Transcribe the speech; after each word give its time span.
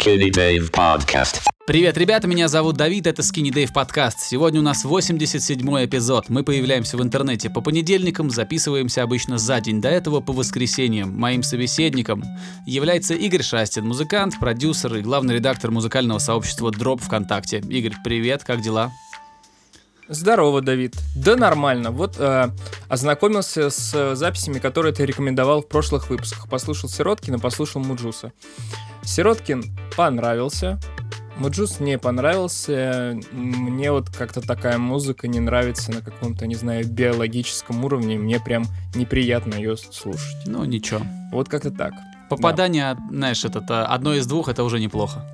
Skinny 0.00 0.30
Dave 0.30 0.70
Podcast. 0.70 1.42
Привет, 1.66 1.98
ребята, 1.98 2.26
меня 2.26 2.48
зовут 2.48 2.76
Давид, 2.76 3.06
это 3.06 3.20
Skinny 3.20 3.52
Dave 3.52 3.70
подкаст. 3.72 4.20
Сегодня 4.20 4.60
у 4.60 4.62
нас 4.62 4.84
87-й 4.84 5.84
эпизод. 5.84 6.30
Мы 6.30 6.42
появляемся 6.42 6.96
в 6.96 7.02
интернете 7.02 7.50
по 7.50 7.60
понедельникам, 7.60 8.30
записываемся 8.30 9.02
обычно 9.02 9.36
за 9.36 9.60
день 9.60 9.82
до 9.82 9.88
этого 9.88 10.20
по 10.20 10.32
воскресеньям. 10.32 11.18
Моим 11.18 11.42
собеседником 11.42 12.24
является 12.64 13.14
Игорь 13.14 13.42
Шастин, 13.42 13.86
музыкант, 13.86 14.36
продюсер 14.40 14.96
и 14.96 15.02
главный 15.02 15.34
редактор 15.34 15.70
музыкального 15.70 16.18
сообщества 16.18 16.70
Drop 16.70 17.02
ВКонтакте. 17.02 17.58
Игорь, 17.68 17.96
привет, 18.02 18.42
как 18.42 18.62
дела? 18.62 18.92
Здорово, 20.10 20.60
Давид. 20.60 20.96
Да 21.14 21.36
нормально. 21.36 21.92
Вот 21.92 22.16
э, 22.18 22.48
ознакомился 22.88 23.70
с 23.70 23.92
э, 23.94 24.16
записями, 24.16 24.58
которые 24.58 24.92
ты 24.92 25.06
рекомендовал 25.06 25.62
в 25.62 25.68
прошлых 25.68 26.10
выпусках. 26.10 26.48
Послушал 26.48 26.88
Сироткина, 26.88 27.38
послушал 27.38 27.80
Муджуса. 27.80 28.32
Сироткин 29.04 29.62
понравился. 29.96 30.80
Mujuice 31.36 31.78
не 31.78 31.96
понравился. 31.96 33.20
Мне 33.30 33.92
вот 33.92 34.10
как-то 34.10 34.40
такая 34.40 34.78
музыка 34.78 35.28
не 35.28 35.38
нравится 35.38 35.92
на 35.92 36.00
каком-то, 36.00 36.48
не 36.48 36.56
знаю, 36.56 36.84
биологическом 36.88 37.84
уровне. 37.84 38.18
Мне 38.18 38.40
прям 38.40 38.64
неприятно 38.96 39.54
ее 39.54 39.76
слушать. 39.76 40.44
Ну, 40.44 40.64
ничего. 40.64 41.02
Вот 41.30 41.48
как-то 41.48 41.70
так. 41.70 41.92
Попадание, 42.28 42.96
знаешь, 43.10 43.44
это 43.44 43.64
э, 43.68 43.72
одно 43.84 44.14
из 44.14 44.26
двух, 44.26 44.48
это 44.48 44.64
уже 44.64 44.80
неплохо. 44.80 45.24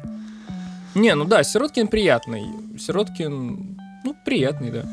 Не, 0.95 1.15
ну 1.15 1.25
да, 1.25 1.43
Сироткин 1.43 1.89
приятный. 1.89 2.45
Сироткин 2.79 3.77
ну, 4.07 4.17
приятный, 4.25 4.71
да. 4.71 4.85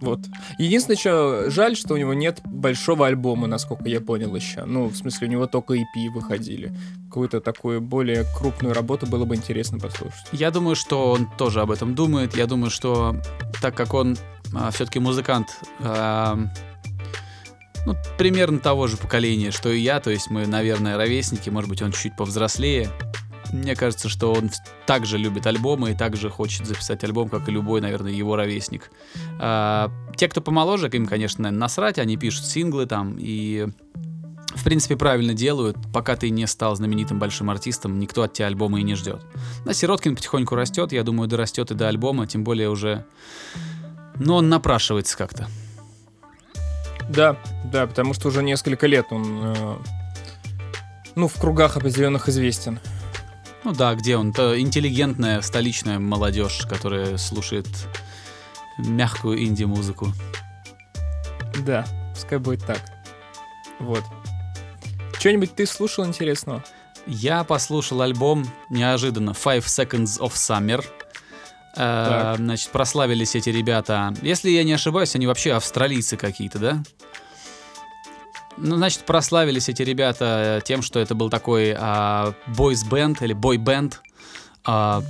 Вот. 0.00 0.20
Единственное, 0.58 0.96
что 0.96 1.50
жаль, 1.50 1.76
что 1.76 1.94
у 1.94 1.96
него 1.96 2.12
нет 2.12 2.40
большого 2.44 3.06
альбома, 3.06 3.46
насколько 3.46 3.88
я 3.88 4.00
понял 4.00 4.34
еще. 4.34 4.64
Ну, 4.64 4.86
в 4.86 4.96
смысле, 4.96 5.28
у 5.28 5.30
него 5.30 5.46
только 5.46 5.74
EP 5.74 6.10
выходили. 6.12 6.72
Какую-то 7.08 7.40
такую 7.40 7.80
более 7.80 8.24
крупную 8.36 8.74
работу 8.74 9.06
было 9.06 9.24
бы 9.24 9.36
интересно 9.36 9.78
послушать. 9.78 10.26
Я 10.32 10.50
думаю, 10.50 10.74
что 10.74 11.12
он 11.12 11.28
тоже 11.38 11.60
об 11.60 11.70
этом 11.70 11.94
думает. 11.94 12.36
Я 12.36 12.46
думаю, 12.46 12.70
что 12.70 13.16
так 13.60 13.76
как 13.76 13.94
он 13.94 14.16
а, 14.54 14.72
все-таки 14.72 14.98
музыкант, 14.98 15.48
а, 15.78 16.36
ну, 17.86 17.96
примерно 18.18 18.58
того 18.58 18.88
же 18.88 18.96
поколения, 18.96 19.52
что 19.52 19.70
и 19.70 19.80
я, 19.80 20.00
то 20.00 20.10
есть 20.10 20.30
мы, 20.30 20.46
наверное, 20.46 20.96
ровесники, 20.96 21.48
может 21.50 21.70
быть, 21.70 21.82
он 21.82 21.92
чуть 21.92 22.16
повзрослее, 22.16 22.90
мне 23.52 23.76
кажется, 23.76 24.08
что 24.08 24.32
он 24.32 24.50
также 24.86 25.18
любит 25.18 25.46
альбомы 25.46 25.92
и 25.92 25.94
также 25.94 26.30
хочет 26.30 26.66
записать 26.66 27.04
альбом, 27.04 27.28
как 27.28 27.48
и 27.48 27.52
любой, 27.52 27.80
наверное, 27.80 28.12
его 28.12 28.34
ровесник. 28.36 28.90
А, 29.38 29.90
те, 30.16 30.28
кто 30.28 30.40
помоложе, 30.40 30.88
им, 30.88 31.06
конечно, 31.06 31.50
насрать, 31.50 31.98
они 31.98 32.16
пишут 32.16 32.46
синглы 32.46 32.86
там 32.86 33.16
и 33.18 33.68
в 34.54 34.64
принципе, 34.64 34.96
правильно 34.96 35.34
делают. 35.34 35.76
Пока 35.92 36.14
ты 36.14 36.30
не 36.30 36.46
стал 36.46 36.76
знаменитым 36.76 37.18
большим 37.18 37.50
артистом, 37.50 37.98
никто 37.98 38.22
от 38.22 38.34
тебя 38.34 38.46
альбома 38.46 38.80
и 38.80 38.82
не 38.82 38.94
ждет. 38.94 39.22
На 39.64 39.72
Сироткин 39.72 40.14
потихоньку 40.14 40.54
растет, 40.54 40.92
я 40.92 41.02
думаю, 41.02 41.28
дорастет 41.28 41.70
и 41.70 41.74
до 41.74 41.88
альбома, 41.88 42.26
тем 42.26 42.44
более 42.44 42.68
уже... 42.68 43.04
Но 44.16 44.36
он 44.36 44.50
напрашивается 44.50 45.16
как-то. 45.16 45.48
Да, 47.08 47.36
да, 47.64 47.86
потому 47.86 48.14
что 48.14 48.28
уже 48.28 48.42
несколько 48.42 48.86
лет 48.86 49.06
он, 49.10 49.54
э, 49.56 49.76
ну, 51.14 51.28
в 51.28 51.40
кругах 51.40 51.76
определенных 51.76 52.28
известен. 52.28 52.78
Ну 53.64 53.72
да, 53.72 53.94
где 53.94 54.16
он? 54.16 54.30
Это 54.30 54.60
интеллигентная 54.60 55.40
столичная 55.40 55.98
молодежь, 55.98 56.66
которая 56.68 57.16
слушает 57.16 57.68
мягкую 58.78 59.44
инди-музыку. 59.44 60.12
Да, 61.64 61.86
пускай 62.12 62.38
будет 62.38 62.64
так. 62.64 62.80
Вот. 63.78 64.04
Что-нибудь 65.18 65.54
ты 65.54 65.66
слушал 65.66 66.04
интересного? 66.04 66.64
Я 67.06 67.44
послушал 67.44 68.02
альбом 68.02 68.46
неожиданно 68.70 69.30
Five 69.30 69.64
Seconds 69.64 70.18
of 70.18 70.32
Summer. 70.32 70.84
Э, 71.76 72.34
значит, 72.36 72.70
прославились 72.70 73.34
эти 73.34 73.50
ребята. 73.50 74.14
Если 74.22 74.50
я 74.50 74.64
не 74.64 74.72
ошибаюсь, 74.72 75.14
они 75.14 75.26
вообще 75.26 75.52
австралийцы 75.52 76.16
какие-то, 76.16 76.58
да? 76.58 76.82
Ну, 78.58 78.76
значит, 78.76 79.04
прославились 79.04 79.68
эти 79.68 79.82
ребята 79.82 80.60
тем, 80.64 80.82
что 80.82 81.00
это 81.00 81.14
был 81.14 81.30
такой 81.30 81.74
а, 81.76 82.34
бойс-бенд 82.48 83.22
или 83.22 83.32
бой-бенд 83.32 84.00
а, 84.64 85.02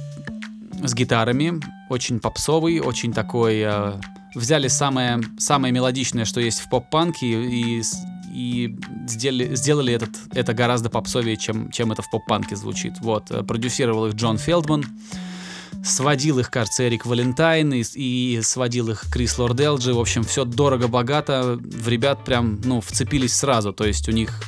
с 0.83 0.95
гитарами, 0.95 1.61
очень 1.91 2.21
попсовый, 2.21 2.81
очень 2.81 3.13
такой... 3.13 3.63
А, 3.63 4.01
взяли 4.35 4.69
самое, 4.69 5.21
самое 5.39 5.73
мелодичное, 5.75 6.25
что 6.25 6.41
есть 6.41 6.61
в 6.61 6.71
поп-панке, 6.71 7.27
и, 7.27 7.83
и 8.33 8.77
сделали, 9.07 9.55
сделали 9.55 9.93
этот, 9.93 10.11
это 10.33 10.55
гораздо 10.55 10.89
попсовее, 10.89 11.37
чем, 11.37 11.71
чем 11.71 11.93
это 11.93 12.01
в 12.01 12.11
поп-панке 12.11 12.57
звучит. 12.57 12.95
Вот, 13.01 13.27
продюсировал 13.47 14.07
их 14.07 14.15
Джон 14.15 14.39
Фелдман. 14.39 14.87
Сводил 15.85 16.39
их, 16.39 16.51
кажется, 16.51 16.87
Эрик 16.87 17.07
Валентайн 17.07 17.73
и, 17.73 17.83
и 17.95 18.41
сводил 18.43 18.91
их 18.91 19.05
Крис 19.13 19.39
Лорделджи. 19.39 19.93
В 19.93 19.99
общем, 19.99 20.23
все 20.23 20.45
дорого-богато. 20.45 21.59
В 21.61 21.89
ребят 21.89 22.25
прям, 22.25 22.61
ну, 22.65 22.81
вцепились 22.81 23.35
сразу. 23.35 23.73
То 23.73 23.85
есть 23.85 24.09
у 24.09 24.13
них 24.13 24.41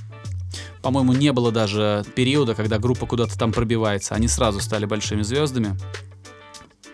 по-моему, 0.85 1.15
не 1.15 1.33
было 1.33 1.51
даже 1.51 2.05
периода, 2.15 2.55
когда 2.55 2.79
группа 2.79 3.07
куда-то 3.07 3.39
там 3.39 3.53
пробивается. 3.53 4.15
Они 4.15 4.29
сразу 4.29 4.61
стали 4.61 4.85
большими 4.85 5.23
звездами, 5.23 5.79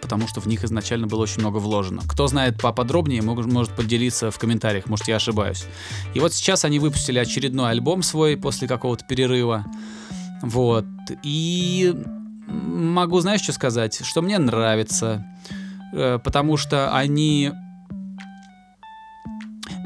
потому 0.00 0.28
что 0.28 0.40
в 0.40 0.46
них 0.46 0.62
изначально 0.62 1.08
было 1.08 1.22
очень 1.22 1.40
много 1.40 1.58
вложено. 1.58 2.02
Кто 2.06 2.28
знает 2.28 2.60
поподробнее, 2.62 3.20
может 3.20 3.74
поделиться 3.74 4.30
в 4.30 4.38
комментариях, 4.38 4.86
может 4.86 5.08
я 5.08 5.16
ошибаюсь. 5.16 5.64
И 6.14 6.20
вот 6.20 6.32
сейчас 6.32 6.64
они 6.64 6.78
выпустили 6.78 7.18
очередной 7.18 7.72
альбом 7.72 8.04
свой 8.04 8.36
после 8.36 8.68
какого-то 8.68 9.04
перерыва. 9.06 9.66
Вот. 10.42 10.86
И 11.24 11.92
могу, 12.50 13.20
знаешь, 13.20 13.40
что 13.40 13.52
сказать? 13.52 14.04
Что 14.04 14.22
мне 14.22 14.38
нравится, 14.38 15.24
э, 15.92 16.18
потому 16.22 16.56
что 16.56 16.94
они... 16.94 17.52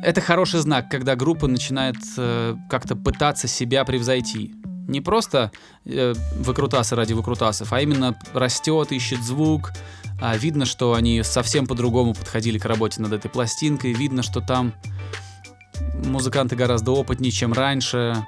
Это 0.02 0.20
хороший 0.20 0.60
знак, 0.60 0.91
когда 0.91 1.16
группа 1.16 1.47
начинает 1.47 1.97
э, 2.19 2.56
как-то 2.69 2.97
пытаться 2.97 3.48
себя 3.48 3.84
превзойти. 3.84 4.54
Не 4.86 5.00
просто 5.00 5.50
э, 5.86 6.12
выкрутасы 6.36 6.94
ради 6.94 7.14
выкрутасов, 7.14 7.72
а 7.72 7.80
именно 7.80 8.14
растет, 8.34 8.92
ищет 8.92 9.22
звук. 9.22 9.72
А 10.20 10.36
видно, 10.36 10.66
что 10.66 10.94
они 10.94 11.22
совсем 11.22 11.66
по-другому 11.66 12.14
подходили 12.14 12.58
к 12.58 12.64
работе 12.66 13.00
над 13.00 13.12
этой 13.12 13.30
пластинкой. 13.30 13.92
Видно, 13.92 14.22
что 14.22 14.41
там 14.41 14.74
музыканты 16.04 16.54
гораздо 16.54 16.92
опытнее, 16.92 17.32
чем 17.32 17.53
раньше 17.53 18.24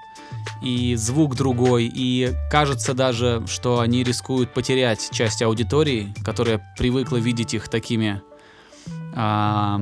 и 0.63 0.95
звук 0.97 1.37
другой, 1.37 1.91
и 1.93 2.33
кажется 2.51 2.95
даже, 2.95 3.45
что 3.47 3.81
они 3.81 4.03
рискуют 4.03 4.53
потерять 4.53 5.09
часть 5.13 5.43
аудитории, 5.43 6.15
которая 6.25 6.61
привыкла 6.79 7.17
видеть 7.17 7.55
их 7.55 7.69
такими, 7.69 8.23
а, 9.15 9.81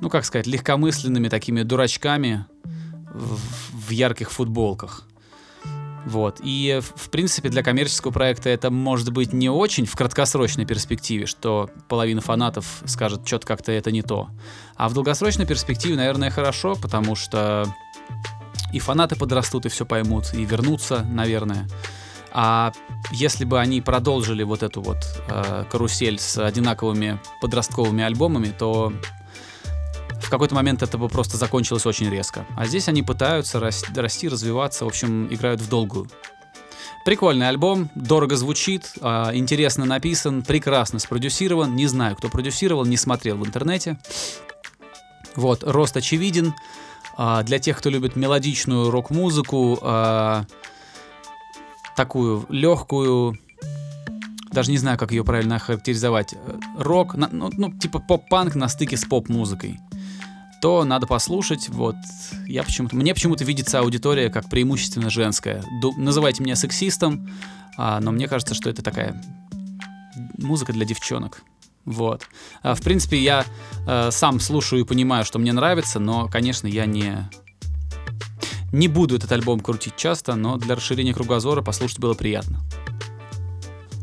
ну 0.00 0.10
как 0.10 0.24
сказать, 0.24 0.46
легкомысленными 0.46 1.28
такими 1.28 1.62
дурачками 1.62 2.46
в, 3.12 3.38
в 3.88 3.90
ярких 3.90 4.30
футболках. 4.30 5.04
Вот. 6.04 6.40
И, 6.42 6.80
в 6.96 7.08
принципе, 7.10 7.48
для 7.48 7.62
коммерческого 7.62 8.12
проекта 8.12 8.50
это 8.50 8.70
может 8.70 9.10
быть 9.10 9.32
не 9.32 9.48
очень 9.48 9.86
в 9.86 9.96
краткосрочной 9.96 10.66
перспективе, 10.66 11.26
что 11.26 11.70
половина 11.88 12.20
фанатов 12.20 12.82
скажет, 12.84 13.26
что-то 13.26 13.46
как-то 13.46 13.72
это 13.72 13.90
не 13.90 14.02
то. 14.02 14.28
А 14.76 14.88
в 14.88 14.94
долгосрочной 14.94 15.46
перспективе, 15.46 15.96
наверное, 15.96 16.30
хорошо, 16.30 16.74
потому 16.74 17.14
что 17.14 17.66
и 18.74 18.80
фанаты 18.80 19.14
подрастут, 19.14 19.66
и 19.66 19.68
все 19.68 19.86
поймут, 19.86 20.34
и 20.34 20.44
вернутся, 20.44 21.04
наверное. 21.04 21.68
А 22.32 22.72
если 23.12 23.44
бы 23.44 23.60
они 23.60 23.80
продолжили 23.80 24.42
вот 24.42 24.64
эту 24.64 24.82
вот 24.82 24.98
э, 25.28 25.64
карусель 25.70 26.18
с 26.18 26.36
одинаковыми 26.44 27.20
подростковыми 27.40 28.02
альбомами, 28.02 28.52
то 28.58 28.92
в 30.20 30.28
какой-то 30.28 30.56
момент 30.56 30.82
это 30.82 30.98
бы 30.98 31.08
просто 31.08 31.36
закончилось 31.36 31.86
очень 31.86 32.10
резко. 32.10 32.44
А 32.56 32.66
здесь 32.66 32.88
они 32.88 33.04
пытаются 33.04 33.60
расти, 33.60 34.28
развиваться, 34.28 34.84
в 34.84 34.88
общем, 34.88 35.32
играют 35.32 35.60
в 35.60 35.68
долгую. 35.68 36.08
Прикольный 37.04 37.48
альбом, 37.48 37.90
дорого 37.94 38.34
звучит, 38.34 38.90
э, 39.00 39.30
интересно 39.34 39.84
написан, 39.84 40.42
прекрасно 40.42 40.98
спродюсирован. 40.98 41.76
Не 41.76 41.86
знаю, 41.86 42.16
кто 42.16 42.28
продюсировал, 42.28 42.84
не 42.84 42.96
смотрел 42.96 43.36
в 43.36 43.46
интернете. 43.46 43.98
Вот, 45.36 45.62
рост 45.62 45.96
очевиден. 45.96 46.54
А, 47.16 47.42
для 47.42 47.58
тех, 47.58 47.78
кто 47.78 47.90
любит 47.90 48.16
мелодичную 48.16 48.90
рок-музыку, 48.90 49.78
а, 49.82 50.44
такую 51.96 52.44
легкую, 52.48 53.38
даже 54.50 54.70
не 54.70 54.78
знаю, 54.78 54.98
как 54.98 55.12
ее 55.12 55.24
правильно 55.24 55.56
охарактеризовать, 55.56 56.34
рок, 56.76 57.14
ну, 57.14 57.50
ну 57.52 57.72
типа 57.72 58.00
поп-панк 58.00 58.54
на 58.54 58.68
стыке 58.68 58.96
с 58.96 59.04
поп-музыкой, 59.04 59.78
то 60.60 60.84
надо 60.84 61.06
послушать. 61.06 61.68
Вот 61.68 61.96
я 62.46 62.62
почему-то, 62.62 62.96
мне 62.96 63.14
почему-то 63.14 63.44
видится 63.44 63.80
аудитория 63.80 64.30
как 64.30 64.48
преимущественно 64.48 65.10
женская. 65.10 65.62
Ду, 65.80 65.92
называйте 65.96 66.42
меня 66.42 66.56
сексистом, 66.56 67.28
а, 67.76 68.00
но 68.00 68.12
мне 68.12 68.28
кажется, 68.28 68.54
что 68.54 68.70
это 68.70 68.82
такая 68.82 69.20
музыка 70.38 70.72
для 70.72 70.84
девчонок. 70.84 71.42
Вот. 71.84 72.22
А, 72.62 72.74
в 72.74 72.80
принципе, 72.82 73.18
я 73.18 73.44
э, 73.86 74.10
сам 74.10 74.40
слушаю 74.40 74.82
и 74.82 74.84
понимаю, 74.84 75.24
что 75.24 75.38
мне 75.38 75.52
нравится, 75.52 75.98
но, 75.98 76.28
конечно, 76.28 76.66
я 76.66 76.86
не 76.86 77.28
не 78.72 78.88
буду 78.88 79.14
этот 79.14 79.30
альбом 79.30 79.60
крутить 79.60 79.94
часто, 79.96 80.34
но 80.34 80.56
для 80.56 80.74
расширения 80.74 81.14
кругозора 81.14 81.62
послушать 81.62 82.00
было 82.00 82.14
приятно. 82.14 82.58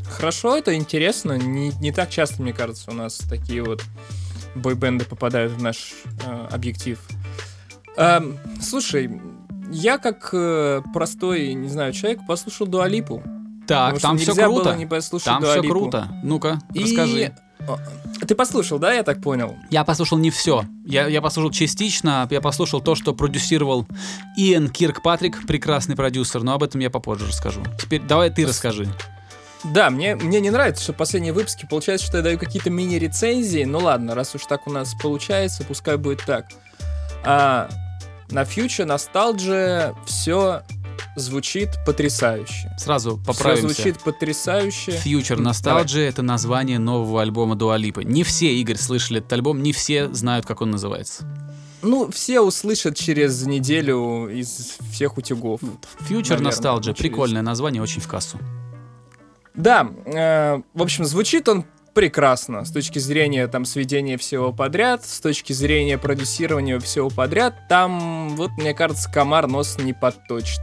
хорошо, 0.08 0.56
это 0.56 0.74
интересно. 0.74 1.36
Не, 1.36 1.72
не 1.80 1.92
так 1.92 2.08
часто, 2.08 2.42
мне 2.42 2.52
кажется, 2.54 2.90
у 2.90 2.94
нас 2.94 3.18
такие 3.18 3.62
вот 3.62 3.82
бойбенды 4.54 5.04
попадают 5.04 5.52
в 5.52 5.62
наш 5.62 5.92
э, 6.24 6.46
объектив. 6.50 6.98
Эм, 7.96 8.38
слушай, 8.60 9.20
я 9.70 9.98
как 9.98 10.30
э, 10.32 10.82
простой, 10.94 11.54
не 11.54 11.68
знаю, 11.68 11.92
человек 11.92 12.20
послушал 12.26 12.66
Дуалипу. 12.66 13.22
Так, 13.66 14.00
там 14.00 14.18
все 14.18 14.34
круто. 14.34 14.74
Не 14.76 14.86
там 14.86 15.42
все 15.42 15.62
круто. 15.62 16.08
Ну-ка, 16.22 16.60
И- 16.74 16.82
расскажи. 16.82 17.34
О, 17.68 17.78
Ты 18.26 18.34
послушал, 18.34 18.78
да, 18.78 18.92
я 18.92 19.02
так 19.02 19.20
понял? 19.20 19.56
Я 19.70 19.84
послушал 19.84 20.18
не 20.18 20.30
все. 20.30 20.64
Я, 20.84 21.06
я 21.06 21.20
послушал 21.22 21.50
частично. 21.50 22.26
Я 22.30 22.40
послушал 22.40 22.80
то, 22.80 22.94
что 22.94 23.14
продюсировал 23.14 23.86
Иэн 24.36 24.68
Киркпатрик, 24.68 25.46
прекрасный 25.46 25.96
продюсер, 25.96 26.42
но 26.42 26.54
об 26.54 26.62
этом 26.62 26.80
я 26.80 26.90
попозже 26.90 27.26
расскажу. 27.26 27.62
Теперь 27.80 28.02
давай 28.02 28.30
ты 28.30 28.46
расскажи. 28.46 28.88
Да, 29.64 29.90
мне, 29.90 30.16
мне 30.16 30.40
не 30.40 30.50
нравится, 30.50 30.82
что 30.82 30.92
последние 30.92 31.32
выпуски 31.32 31.66
получается, 31.70 32.06
что 32.06 32.16
я 32.16 32.22
даю 32.24 32.38
какие-то 32.38 32.68
мини-рецензии. 32.70 33.64
Ну 33.64 33.78
ладно, 33.78 34.14
раз 34.14 34.34
уж 34.34 34.44
так 34.46 34.66
у 34.66 34.70
нас 34.70 34.94
получается, 35.00 35.62
пускай 35.62 35.96
будет 35.96 36.24
так. 36.24 36.46
А 37.24 37.68
на 38.30 38.42
Future 38.42 38.86
Nostalgia 38.86 39.94
все 40.04 40.62
звучит 41.16 41.70
потрясающе. 41.86 42.70
Сразу 42.78 43.16
Все 43.16 43.24
поправимся. 43.26 43.74
звучит 43.74 44.00
потрясающе. 44.00 44.92
Future 45.04 45.38
Nostalgia— 45.38 46.00
это 46.08 46.22
название 46.22 46.78
нового 46.78 47.22
альбома 47.22 47.54
Дуалипы. 47.54 48.04
Не 48.04 48.22
все, 48.24 48.54
Игорь, 48.54 48.76
слышали 48.76 49.20
этот 49.20 49.32
альбом, 49.32 49.62
не 49.62 49.72
все 49.72 50.12
знают, 50.12 50.46
как 50.46 50.60
он 50.60 50.70
называется. 50.70 51.24
Ну, 51.82 52.10
все 52.10 52.40
услышат 52.40 52.96
через 52.96 53.44
неделю 53.44 54.28
из 54.28 54.78
всех 54.92 55.18
утюгов. 55.18 55.60
Future 56.08 56.38
Наверное, 56.38 56.52
Nostalgia— 56.52 56.94
прикольное 56.96 57.42
название, 57.42 57.82
очень 57.82 58.00
в 58.00 58.06
кассу. 58.08 58.38
Да, 59.54 59.90
э, 60.06 60.62
в 60.74 60.82
общем, 60.82 61.04
звучит 61.04 61.48
он 61.48 61.64
прекрасно 61.94 62.64
с 62.64 62.70
точки 62.70 62.98
зрения 62.98 63.46
там 63.48 63.64
сведения 63.64 64.16
всего 64.18 64.52
подряд, 64.52 65.04
с 65.04 65.20
точки 65.20 65.52
зрения 65.52 65.98
продюсирования 65.98 66.78
всего 66.80 67.10
подряд. 67.10 67.68
Там, 67.68 68.30
вот, 68.36 68.50
мне 68.52 68.74
кажется, 68.74 69.10
комар 69.10 69.46
нос 69.46 69.76
не 69.78 69.92
подточит. 69.92 70.60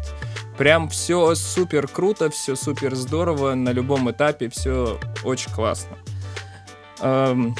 Прям 0.57 0.89
все 0.89 1.35
супер 1.35 1.87
круто, 1.87 2.29
все 2.29 2.55
супер 2.55 2.95
здорово, 2.95 3.53
на 3.55 3.69
любом 3.71 4.11
этапе 4.11 4.49
все 4.49 4.99
очень 5.23 5.51
классно. 5.53 5.97
Эм, 7.01 7.55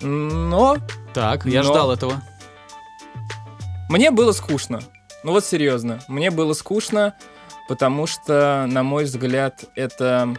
но 0.00 0.78
Так, 1.12 1.44
я 1.44 1.62
Но- 1.62 1.72
ждал 1.72 1.92
этого. 1.92 2.22
Мне 3.90 4.10
было 4.10 4.32
скучно. 4.32 4.80
Ну 5.24 5.32
вот 5.32 5.44
серьезно, 5.44 6.00
мне 6.08 6.30
было 6.30 6.54
скучно, 6.54 7.14
потому 7.68 8.06
что, 8.06 8.66
на 8.68 8.82
мой 8.82 9.04
взгляд, 9.04 9.64
это 9.76 10.34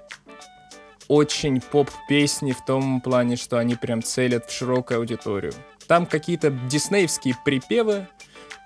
очень 1.13 1.61
поп-песни 1.61 2.53
в 2.53 2.65
том 2.65 2.99
плане, 2.99 3.35
что 3.35 3.59
они 3.59 3.75
прям 3.75 4.01
целят 4.01 4.49
в 4.49 4.51
широкую 4.51 4.99
аудиторию. 4.99 5.53
Там 5.87 6.07
какие-то 6.07 6.49
диснеевские 6.49 7.35
припевы 7.45 8.07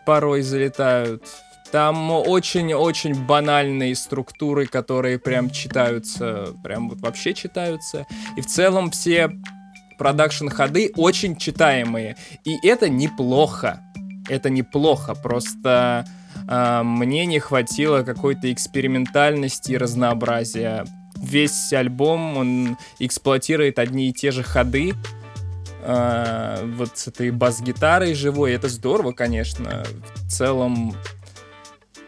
порой 0.06 0.42
залетают. 0.44 1.26
Там 1.72 2.10
очень-очень 2.12 3.14
банальные 3.26 3.96
структуры, 3.96 4.66
которые 4.66 5.20
прям 5.20 5.50
читаются, 5.50 6.54
прям 6.64 6.88
вот 6.90 7.02
вообще 7.02 7.34
читаются. 7.34 8.06
И 8.38 8.42
в 8.42 8.46
целом 8.46 8.92
все 8.92 9.30
продакшн-ходы 9.98 10.94
очень 10.96 11.36
читаемые. 11.36 12.16
И 12.46 12.66
это 12.66 12.88
неплохо. 12.88 13.82
Это 14.30 14.50
неплохо. 14.50 15.16
Просто 15.16 16.06
а, 16.48 16.84
мне 16.84 17.26
не 17.26 17.40
хватило 17.40 18.04
какой-то 18.04 18.52
экспериментальности 18.54 19.74
и 19.74 19.78
разнообразия. 19.78 20.86
Весь 21.22 21.74
альбом, 21.74 22.38
он 22.38 22.78
эксплуатирует 23.00 23.80
одни 23.80 24.10
и 24.10 24.14
те 24.14 24.32
же 24.32 24.44
ходы. 24.44 24.94
а, 25.82 26.66
вот 26.76 26.98
с 26.98 27.08
этой 27.08 27.32
бас-гитарой 27.32 28.14
живой. 28.14 28.54
Это 28.54 28.68
здорово, 28.68 29.12
конечно. 29.14 29.84
В 30.16 30.30
целом, 30.30 30.96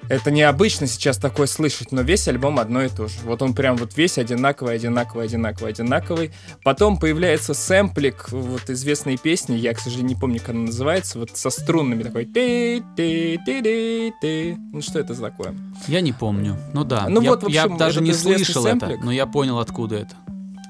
это 0.09 0.31
необычно 0.31 0.87
сейчас 0.87 1.17
такое 1.17 1.47
слышать, 1.47 1.91
но 1.91 2.01
весь 2.01 2.27
альбом 2.27 2.59
одно 2.59 2.83
и 2.83 2.89
то 2.89 3.07
же. 3.07 3.19
Вот 3.23 3.41
он 3.41 3.53
прям 3.53 3.77
вот 3.77 3.95
весь 3.95 4.17
одинаковый, 4.17 4.75
одинаковый, 4.75 5.25
одинаковый, 5.25 5.71
одинаковый. 5.71 6.31
Потом 6.63 6.97
появляется 6.97 7.53
сэмплик 7.53 8.31
вот 8.31 8.69
известной 8.69 9.17
песни, 9.17 9.55
я, 9.55 9.73
к 9.73 9.79
сожалению, 9.79 10.15
не 10.15 10.19
помню, 10.19 10.39
как 10.39 10.49
она 10.49 10.61
называется, 10.61 11.19
вот 11.19 11.37
со 11.37 11.49
струнными 11.49 12.03
такой 12.03 12.25
ти 12.25 12.83
ти 12.97 13.39
ти 13.45 13.61
ти 13.61 14.13
ти 14.21 14.57
Ну 14.73 14.81
что 14.81 14.99
это 14.99 15.13
за 15.13 15.29
такое? 15.29 15.53
Я 15.87 16.01
не 16.01 16.11
помню. 16.11 16.57
Ну 16.73 16.83
да. 16.83 17.07
Ну 17.07 17.21
я, 17.21 17.29
вот, 17.29 17.43
в 17.43 17.47
я 17.47 17.63
общем, 17.63 17.77
даже 17.77 18.01
не 18.01 18.13
слышал 18.13 18.65
это, 18.65 18.79
сэмплик. 18.79 19.03
но 19.03 19.11
я 19.11 19.27
понял, 19.27 19.59
откуда 19.59 19.97
это. 19.97 20.15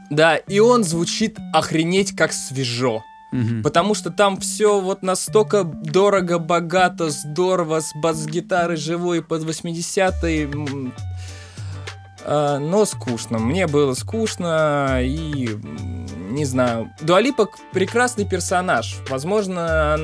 Да, 0.10 0.36
и 0.36 0.60
он 0.60 0.84
звучит 0.84 1.38
охренеть 1.54 2.16
как 2.16 2.34
свежо. 2.34 3.04
Мгм. 3.32 3.62
Потому 3.62 3.94
что 3.94 4.10
там 4.10 4.38
все 4.38 4.80
вот 4.80 5.04
настолько 5.04 5.64
дорого, 5.64 6.40
богато, 6.40 7.10
здорово, 7.12 7.80
с 7.80 7.92
бас-гитарой 7.96 8.78
живой 8.78 9.22
под 9.22 9.44
80-е. 9.44 10.46
м, 10.46 10.94
а, 12.26 12.58
но 12.60 12.86
скучно. 12.86 13.40
Мне 13.40 13.68
было 13.68 13.94
скучно 13.94 15.00
и 15.02 15.50
не 16.30 16.46
знаю. 16.46 16.92
Дуалипа 17.02 17.50
прекрасный 17.72 18.26
персонаж. 18.26 18.98
Возможно, 19.10 19.98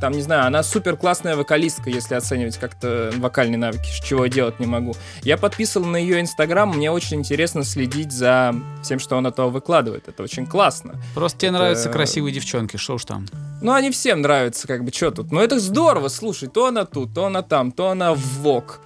там, 0.00 0.12
не 0.12 0.22
знаю, 0.22 0.46
она 0.46 0.62
супер 0.62 0.96
классная 0.96 1.36
вокалистка, 1.36 1.90
если 1.90 2.14
оценивать 2.14 2.58
как-то 2.58 3.10
вокальные 3.16 3.58
навыки, 3.58 3.88
чего 4.04 4.26
делать 4.26 4.60
не 4.60 4.66
могу. 4.66 4.94
Я 5.22 5.36
подписан 5.38 5.90
на 5.90 5.96
ее 5.96 6.20
инстаграм, 6.20 6.68
мне 6.68 6.90
очень 6.90 7.18
интересно 7.20 7.64
следить 7.64 8.12
за 8.12 8.54
всем, 8.82 8.98
что 8.98 9.16
она 9.16 9.30
то 9.30 9.48
выкладывает. 9.48 10.08
Это 10.08 10.22
очень 10.22 10.46
классно. 10.46 10.94
Просто 11.14 11.38
тебе 11.38 11.48
Это- 11.50 11.58
нравятся 11.58 11.88
красивые 11.88 12.34
девчонки, 12.34 12.76
что 12.76 12.94
уж 12.94 13.04
там. 13.04 13.26
Ну, 13.62 13.72
они 13.72 13.90
всем 13.90 14.20
нравятся, 14.20 14.66
как 14.68 14.84
бы, 14.84 14.92
что 14.92 15.10
тут. 15.10 15.32
Но 15.32 15.40
это 15.40 15.58
здорово, 15.60 16.08
слушай, 16.08 16.48
то 16.48 16.66
она 16.66 16.84
тут, 16.84 17.14
то 17.14 17.26
она 17.26 17.42
там, 17.42 17.72
то 17.72 17.88
она 17.88 18.12
в 18.14 18.18
ВОК. 18.42 18.80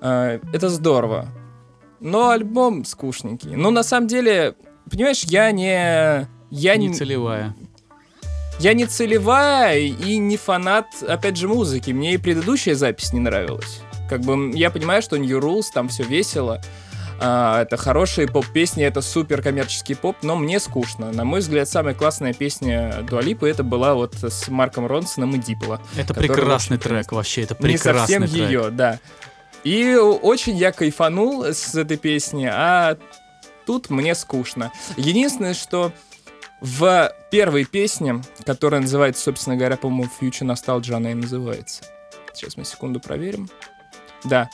Э, 0.00 0.38
Это 0.52 0.68
здорово. 0.68 1.28
Но 2.00 2.28
альбом 2.30 2.84
скучненький. 2.84 3.56
Ну, 3.56 3.70
на 3.70 3.82
самом 3.82 4.06
деле, 4.08 4.54
понимаешь, 4.90 5.24
я 5.24 5.50
не... 5.50 6.28
Я 6.50 6.76
не 6.76 6.88
не, 6.88 6.94
целевая. 6.94 7.54
я 8.60 8.74
не 8.74 8.86
целевая 8.86 9.78
и 9.78 10.18
не 10.18 10.36
фанат, 10.36 10.86
опять 11.06 11.36
же, 11.36 11.48
музыки. 11.48 11.90
Мне 11.90 12.14
и 12.14 12.16
предыдущая 12.16 12.74
запись 12.76 13.12
не 13.12 13.18
нравилась. 13.20 13.80
Как 14.08 14.20
бы 14.20 14.52
я 14.54 14.70
понимаю, 14.70 15.02
что 15.02 15.16
New 15.16 15.38
Rules, 15.40 15.64
там 15.72 15.88
все 15.88 16.04
весело. 16.04 16.60
а, 17.20 17.62
это 17.62 17.76
хорошие 17.76 18.28
поп-песни, 18.28 18.84
это 18.84 19.00
супер 19.02 19.42
коммерческий 19.42 19.94
поп, 19.94 20.18
но 20.22 20.36
мне 20.36 20.60
скучно. 20.60 21.10
На 21.12 21.24
мой 21.24 21.40
взгляд, 21.40 21.68
самая 21.68 21.94
классная 21.94 22.32
песня 22.34 23.02
Дуалипы 23.08 23.48
это 23.48 23.64
была 23.64 23.94
вот 23.94 24.14
с 24.22 24.46
Марком 24.48 24.86
Ронсоном 24.86 25.34
и 25.34 25.38
Дипло. 25.38 25.80
Это 25.96 26.12
прекрасный 26.14 26.78
трек 26.78 27.10
вообще, 27.12 27.42
это 27.42 27.54
Не 27.58 27.62
прекрасный 27.62 27.98
совсем 27.98 28.22
трек. 28.28 28.48
ее, 28.48 28.70
да. 28.70 29.00
И 29.64 29.94
очень 29.96 30.56
я 30.56 30.70
кайфанул 30.72 31.44
с 31.44 31.74
этой 31.74 31.96
песни, 31.96 32.48
а 32.52 32.96
тут 33.66 33.90
мне 33.90 34.14
скучно. 34.14 34.72
Единственное, 34.96 35.54
что 35.54 35.92
в 36.60 37.12
первой 37.30 37.64
песне, 37.64 38.22
которая 38.44 38.80
называется, 38.80 39.22
собственно 39.22 39.56
говоря, 39.56 39.76
по-моему, 39.76 40.10
Future 40.20 40.54
Nostalgia 40.54 40.94
она 40.94 41.10
и 41.10 41.14
называется. 41.14 41.84
Сейчас 42.32 42.56
мы 42.56 42.64
секунду 42.64 43.00
проверим. 43.00 43.48
Да. 44.24 44.48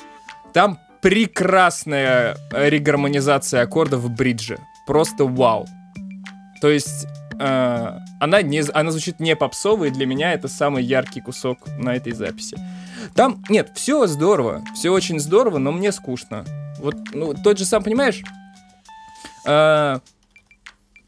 Там 0.52 0.78
прекрасная 1.00 2.36
регармонизация 2.52 3.62
аккордов 3.62 4.00
в 4.00 4.10
бридже. 4.10 4.58
Просто 4.86 5.24
вау. 5.24 5.66
То 6.60 6.68
есть 6.68 7.06
э, 7.38 7.98
она, 8.20 8.42
не, 8.42 8.62
она 8.74 8.90
звучит 8.90 9.20
не 9.20 9.34
попсово, 9.36 9.84
и 9.86 9.90
для 9.90 10.06
меня 10.06 10.32
это 10.32 10.48
самый 10.48 10.82
яркий 10.82 11.20
кусок 11.20 11.58
на 11.78 11.94
этой 11.94 12.12
записи. 12.12 12.56
Там, 13.14 13.42
нет, 13.48 13.72
все 13.74 14.06
здорово, 14.06 14.62
все 14.74 14.90
очень 14.90 15.20
здорово, 15.20 15.58
но 15.58 15.72
мне 15.72 15.90
скучно. 15.92 16.44
Вот, 16.78 16.96
ну, 17.14 17.34
тот 17.34 17.58
же 17.58 17.64
сам, 17.64 17.82
понимаешь, 17.82 18.22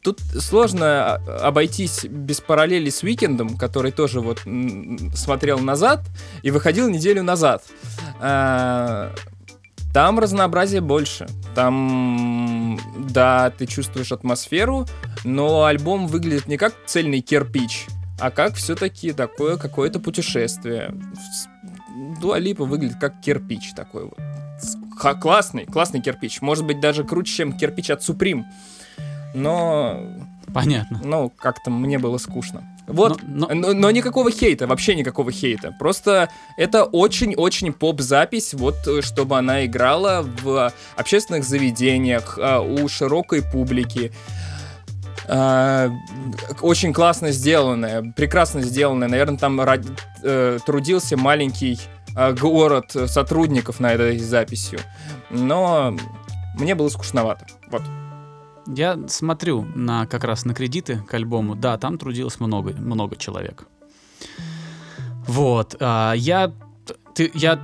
тут 0.02 0.20
сложно 0.20 1.14
а, 1.14 1.48
обойтись 1.48 2.04
без 2.04 2.40
параллели 2.40 2.90
с 2.90 3.02
Уикендом, 3.02 3.56
который 3.56 3.92
тоже 3.92 4.20
вот 4.20 4.40
смотрел 5.14 5.58
назад 5.58 6.00
и 6.42 6.50
выходил 6.50 6.90
неделю 6.90 7.22
назад. 7.22 7.62
Э, 8.20 9.10
Там 9.94 10.18
разнообразия 10.18 10.80
больше. 10.80 11.26
Там, 11.54 12.80
да, 13.10 13.50
ты 13.50 13.66
чувствуешь 13.66 14.10
атмосферу, 14.10 14.86
но 15.22 15.64
альбом 15.64 16.06
выглядит 16.06 16.48
не 16.48 16.56
как 16.56 16.74
цельный 16.86 17.20
кирпич, 17.20 17.86
а 18.18 18.30
как 18.30 18.54
все-таки 18.54 19.12
такое 19.12 19.56
какое-то 19.58 20.00
путешествие. 20.00 20.94
Дуалипа 22.20 22.64
выглядит 22.64 22.96
как 22.98 23.20
кирпич 23.20 23.74
такой 23.76 24.04
вот. 24.04 24.18
Классный, 25.20 25.66
классный 25.66 26.00
кирпич. 26.00 26.40
Может 26.42 26.64
быть, 26.66 26.80
даже 26.80 27.04
круче, 27.04 27.32
чем 27.34 27.52
кирпич 27.56 27.90
от 27.90 28.00
Supreme. 28.02 28.44
Но, 29.34 30.00
Понятно. 30.52 31.00
ну, 31.02 31.30
как-то 31.30 31.70
мне 31.70 31.98
было 31.98 32.18
скучно. 32.18 32.62
Вот, 32.86 33.20
Но- 33.22 33.48
но- 33.48 33.54
но, 33.54 33.72
но 33.72 33.90
никакого 33.90 34.30
хейта, 34.30 34.66
вообще 34.66 34.94
никакого 34.94 35.30
хейта. 35.32 35.74
Просто 35.78 36.28
это 36.58 36.84
очень-очень 36.84 37.72
поп-запись, 37.72 38.54
вот 38.54 38.74
э, 38.86 39.02
чтобы 39.02 39.38
она 39.38 39.64
играла 39.64 40.26
в 40.42 40.72
общественных 40.96 41.44
заведениях, 41.44 42.38
а, 42.42 42.60
у 42.60 42.88
широкой 42.88 43.42
публики. 43.42 44.12
А, 45.28 45.90
Очень 46.60 46.92
классно 46.92 47.30
сделанная, 47.30 48.02
прекрасно 48.16 48.60
сделанная. 48.62 49.08
Наверное, 49.08 49.38
там 49.38 49.60
э, 49.60 50.58
трудился 50.66 51.16
маленький 51.16 51.78
город 52.14 52.96
сотрудников 53.06 53.80
над 53.80 53.92
этой 53.94 54.18
записью. 54.18 54.80
Но 55.30 55.96
мне 56.54 56.74
было 56.74 56.88
скучновато. 56.88 57.46
Вот. 57.70 57.82
Я 58.66 58.98
смотрю 59.08 59.62
на 59.74 60.06
как 60.06 60.24
раз 60.24 60.44
на 60.44 60.54
кредиты 60.54 60.98
к 60.98 61.14
альбому. 61.14 61.54
Да, 61.54 61.78
там 61.78 61.98
трудилось 61.98 62.38
много, 62.40 62.72
много 62.72 63.16
человек. 63.16 63.66
Вот. 65.26 65.76
а, 65.80 66.12
я, 66.12 66.52
ты, 67.14 67.30
я 67.34 67.58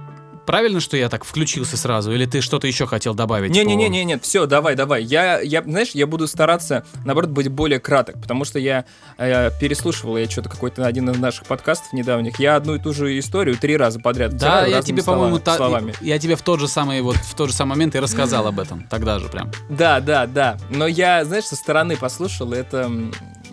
правильно, 0.48 0.80
что 0.80 0.96
я 0.96 1.10
так 1.10 1.24
включился 1.24 1.76
сразу, 1.76 2.10
или 2.10 2.24
ты 2.24 2.40
что-то 2.40 2.66
еще 2.66 2.86
хотел 2.86 3.12
добавить? 3.14 3.50
по- 3.50 3.54
Не-не-не, 3.54 4.02
нет, 4.04 4.24
все, 4.24 4.46
давай, 4.46 4.74
давай. 4.76 5.04
Я, 5.04 5.40
я, 5.40 5.62
знаешь, 5.62 5.90
я 5.92 6.06
буду 6.06 6.26
стараться, 6.26 6.84
наоборот, 7.04 7.28
быть 7.30 7.48
более 7.48 7.80
краток, 7.80 8.18
потому 8.20 8.46
что 8.46 8.58
я 8.58 8.86
э, 9.18 9.50
переслушивал, 9.60 10.16
я 10.16 10.26
что-то 10.28 10.48
какой-то 10.48 10.86
один 10.86 11.10
из 11.10 11.18
наших 11.18 11.44
подкастов 11.46 11.92
недавних, 11.92 12.40
я 12.40 12.56
одну 12.56 12.76
и 12.76 12.78
ту 12.78 12.94
же 12.94 13.18
историю 13.18 13.58
три 13.58 13.76
раза 13.76 14.00
подряд 14.00 14.30
Да, 14.32 14.36
втираю 14.36 14.70
я 14.70 14.80
тебе, 14.82 15.02
по-моему, 15.02 15.38
та- 15.38 15.56
словами. 15.56 15.92
я 16.00 16.18
тебе 16.18 16.34
в 16.34 16.40
тот 16.40 16.60
же 16.60 16.66
самый 16.68 17.02
вот 17.02 17.16
в 17.16 17.34
тот 17.34 17.50
же 17.50 17.54
самый 17.54 17.70
момент 17.70 17.94
и 17.94 17.98
рассказал 17.98 18.46
об 18.46 18.58
этом 18.58 18.84
тогда 18.88 19.18
же 19.18 19.28
прям. 19.28 19.50
Да, 19.68 20.00
да, 20.00 20.26
да. 20.26 20.56
Но 20.70 20.86
я, 20.86 21.26
знаешь, 21.26 21.44
со 21.44 21.56
стороны 21.56 21.98
послушал, 21.98 22.54
это 22.54 22.90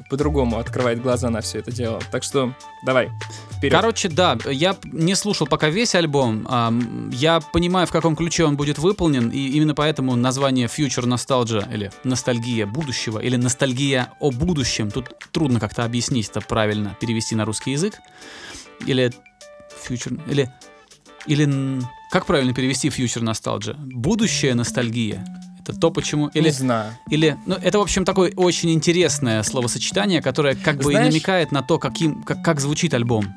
по-другому 0.10 0.60
открывает 0.60 1.02
глаза 1.02 1.30
на 1.30 1.42
все 1.42 1.60
это 1.60 1.72
дело. 1.72 2.00
Так 2.12 2.24
что 2.24 2.54
давай, 2.86 3.10
вперед. 3.58 3.74
Короче, 3.74 4.10
да, 4.10 4.38
я 4.46 4.76
не 4.84 5.16
слушал 5.16 5.48
пока 5.48 5.70
весь 5.70 5.96
альбом. 5.96 6.46
ам, 6.50 7.10
Я 7.12 7.40
понимаю, 7.40 7.88
в 7.88 7.92
каком 7.92 8.16
ключе 8.16 8.46
он 8.46 8.56
будет 8.56 8.78
выполнен, 8.78 9.30
и 9.30 9.50
именно 9.50 9.74
поэтому 9.74 10.16
название 10.16 10.68
Future 10.68 11.06
Nostalgia 11.06 11.72
или 11.74 11.92
ностальгия 12.04 12.66
будущего 12.66 13.20
или 13.20 13.36
ностальгия 13.36 14.10
о 14.20 14.32
будущем. 14.32 14.92
Тут 14.92 15.10
трудно 15.32 15.60
как-то 15.60 15.84
объяснить 15.84 16.30
это 16.30 16.42
правильно, 16.42 16.96
перевести 17.00 17.36
на 17.36 17.46
русский 17.46 17.72
язык. 17.72 17.96
Или 18.86 19.12
Future, 19.88 20.20
или 20.30 20.52
или 21.28 21.82
как 22.12 22.28
правильно 22.28 22.54
перевести 22.54 22.90
Future 22.90 23.24
Nostalgia? 23.24 23.76
Будущая 23.78 24.54
ностальгия. 24.54 25.26
Это 25.68 25.80
то, 25.80 25.92
почему... 25.92 26.28
Или, 26.28 26.46
Не 26.46 26.52
знаю. 26.52 26.92
или, 27.10 27.38
ну, 27.46 27.56
это, 27.56 27.80
в 27.80 27.82
общем, 27.82 28.06
такое 28.06 28.32
очень 28.36 28.72
интересное 28.72 29.42
словосочетание, 29.44 30.22
которое 30.22 30.56
как 30.56 30.78
бы 30.78 30.92
и 30.92 30.96
Знаешь- 30.96 31.12
намекает 31.14 31.52
на 31.52 31.64
то, 31.64 31.80
каким, 31.80 32.22
как, 32.24 32.44
как 32.44 32.60
звучит 32.60 32.94
альбом. 32.94 33.34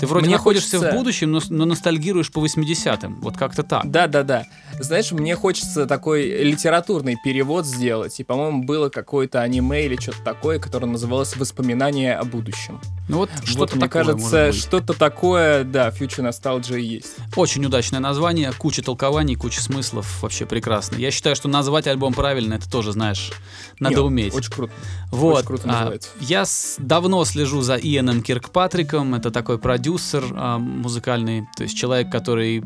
Ты 0.00 0.06
вроде 0.06 0.26
Мне 0.26 0.36
находишься 0.36 0.76
хочется- 0.78 0.92
в 0.94 0.98
будущем, 0.98 1.32
но, 1.32 1.40
но 1.48 1.64
ностальгируешь 1.64 2.30
по 2.30 2.40
80-м. 2.40 3.20
Вот 3.20 3.36
как-то 3.36 3.62
так. 3.62 3.90
Да, 3.90 4.06
да, 4.06 4.22
да. 4.22 4.44
Знаешь, 4.78 5.10
мне 5.12 5.34
хочется 5.36 5.86
такой 5.86 6.26
литературный 6.44 7.16
перевод 7.24 7.64
сделать. 7.66 8.18
И, 8.20 8.24
по-моему, 8.24 8.64
было 8.64 8.88
какое-то 8.90 9.40
аниме 9.40 9.86
или 9.86 9.96
что-то 9.96 10.22
такое, 10.22 10.58
которое 10.58 10.86
называлось 10.86 11.34
«Воспоминания 11.36 12.14
о 12.16 12.24
будущем». 12.24 12.80
Ну 13.08 13.18
вот 13.18 13.30
Вот, 13.38 13.46
что-то 13.48 13.76
мне 13.76 13.86
такое, 13.86 14.04
кажется, 14.04 14.36
может 14.36 14.50
быть. 14.56 14.60
что-то 14.62 14.92
такое, 14.92 15.64
да, 15.64 15.90
Future 15.90 16.28
Nostalgia 16.28 16.78
есть. 16.80 17.14
Очень 17.36 17.64
удачное 17.64 18.00
название, 18.00 18.52
куча 18.52 18.82
толкований, 18.82 19.36
куча 19.36 19.62
смыслов, 19.62 20.22
вообще 20.22 20.44
прекрасно. 20.44 20.96
Я 20.96 21.10
считаю, 21.12 21.36
что 21.36 21.48
назвать 21.48 21.86
альбом 21.86 22.12
правильно, 22.12 22.54
это 22.54 22.68
тоже, 22.70 22.92
знаешь, 22.92 23.30
надо 23.78 23.96
Не, 23.96 24.02
уметь. 24.02 24.34
Очень 24.34 24.52
круто. 24.52 24.72
Вот. 25.12 25.36
Очень 25.38 25.46
круто 25.46 25.62
а, 25.66 25.72
называется. 25.72 26.08
я 26.20 26.44
с- 26.44 26.74
давно 26.78 27.24
слежу 27.24 27.62
за 27.62 27.76
Иэном 27.76 28.22
Киркпатриком. 28.22 29.14
Это 29.14 29.30
такой 29.30 29.58
продюсер 29.58 29.85
а, 30.34 30.58
музыкальный, 30.58 31.46
то 31.56 31.62
есть 31.62 31.76
человек, 31.76 32.10
который 32.10 32.62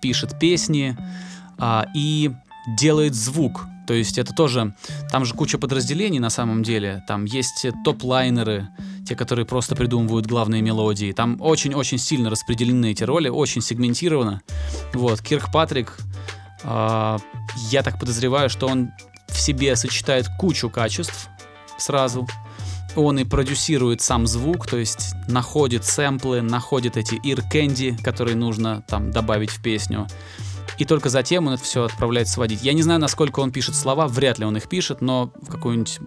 пишет 0.00 0.38
песни 0.38 0.96
а, 1.58 1.86
и 1.94 2.30
делает 2.78 3.14
звук. 3.14 3.66
То 3.86 3.94
есть 3.94 4.16
это 4.18 4.32
тоже, 4.32 4.74
там 5.10 5.24
же 5.24 5.34
куча 5.34 5.58
подразделений 5.58 6.20
на 6.20 6.30
самом 6.30 6.62
деле. 6.62 7.02
Там 7.08 7.24
есть 7.24 7.64
э, 7.64 7.72
топ-лайнеры, 7.84 8.68
те, 9.06 9.16
которые 9.16 9.44
просто 9.44 9.74
придумывают 9.74 10.26
главные 10.26 10.62
мелодии. 10.62 11.12
Там 11.12 11.36
очень-очень 11.40 11.98
сильно 11.98 12.30
распределены 12.30 12.92
эти 12.92 13.02
роли, 13.02 13.28
очень 13.28 13.60
сегментировано. 13.60 14.42
Вот, 14.94 15.20
Киркпатрик, 15.20 15.98
а, 16.64 17.18
я 17.70 17.82
так 17.82 17.98
подозреваю, 17.98 18.48
что 18.50 18.68
он 18.68 18.92
в 19.28 19.38
себе 19.40 19.74
сочетает 19.76 20.28
кучу 20.38 20.70
качеств 20.70 21.28
сразу. 21.78 22.28
Он 22.94 23.18
и 23.18 23.24
продюсирует 23.24 24.02
сам 24.02 24.26
звук, 24.26 24.66
то 24.66 24.76
есть 24.76 25.14
находит 25.28 25.84
сэмплы, 25.84 26.42
находит 26.42 26.96
эти 26.96 27.14
ear 27.26 27.42
candy, 27.50 28.00
которые 28.02 28.36
нужно 28.36 28.84
там 28.86 29.10
добавить 29.10 29.50
в 29.50 29.62
песню. 29.62 30.06
И 30.78 30.84
только 30.84 31.08
затем 31.08 31.46
он 31.46 31.54
это 31.54 31.62
все 31.62 31.84
отправляет 31.84 32.28
сводить. 32.28 32.62
Я 32.62 32.72
не 32.72 32.82
знаю, 32.82 33.00
насколько 33.00 33.40
он 33.40 33.50
пишет 33.50 33.74
слова, 33.74 34.08
вряд 34.08 34.38
ли 34.38 34.44
он 34.44 34.56
их 34.56 34.68
пишет, 34.68 35.00
но 35.00 35.32
в 35.40 35.50
какой-нибудь 35.50 36.00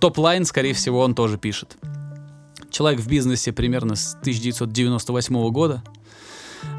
top-line, 0.00 0.44
скорее 0.44 0.74
всего, 0.74 1.00
он 1.00 1.14
тоже 1.14 1.38
пишет. 1.38 1.76
Человек 2.70 3.00
в 3.00 3.08
бизнесе 3.08 3.52
примерно 3.52 3.94
с 3.94 4.14
1998 4.20 5.50
года. 5.50 5.82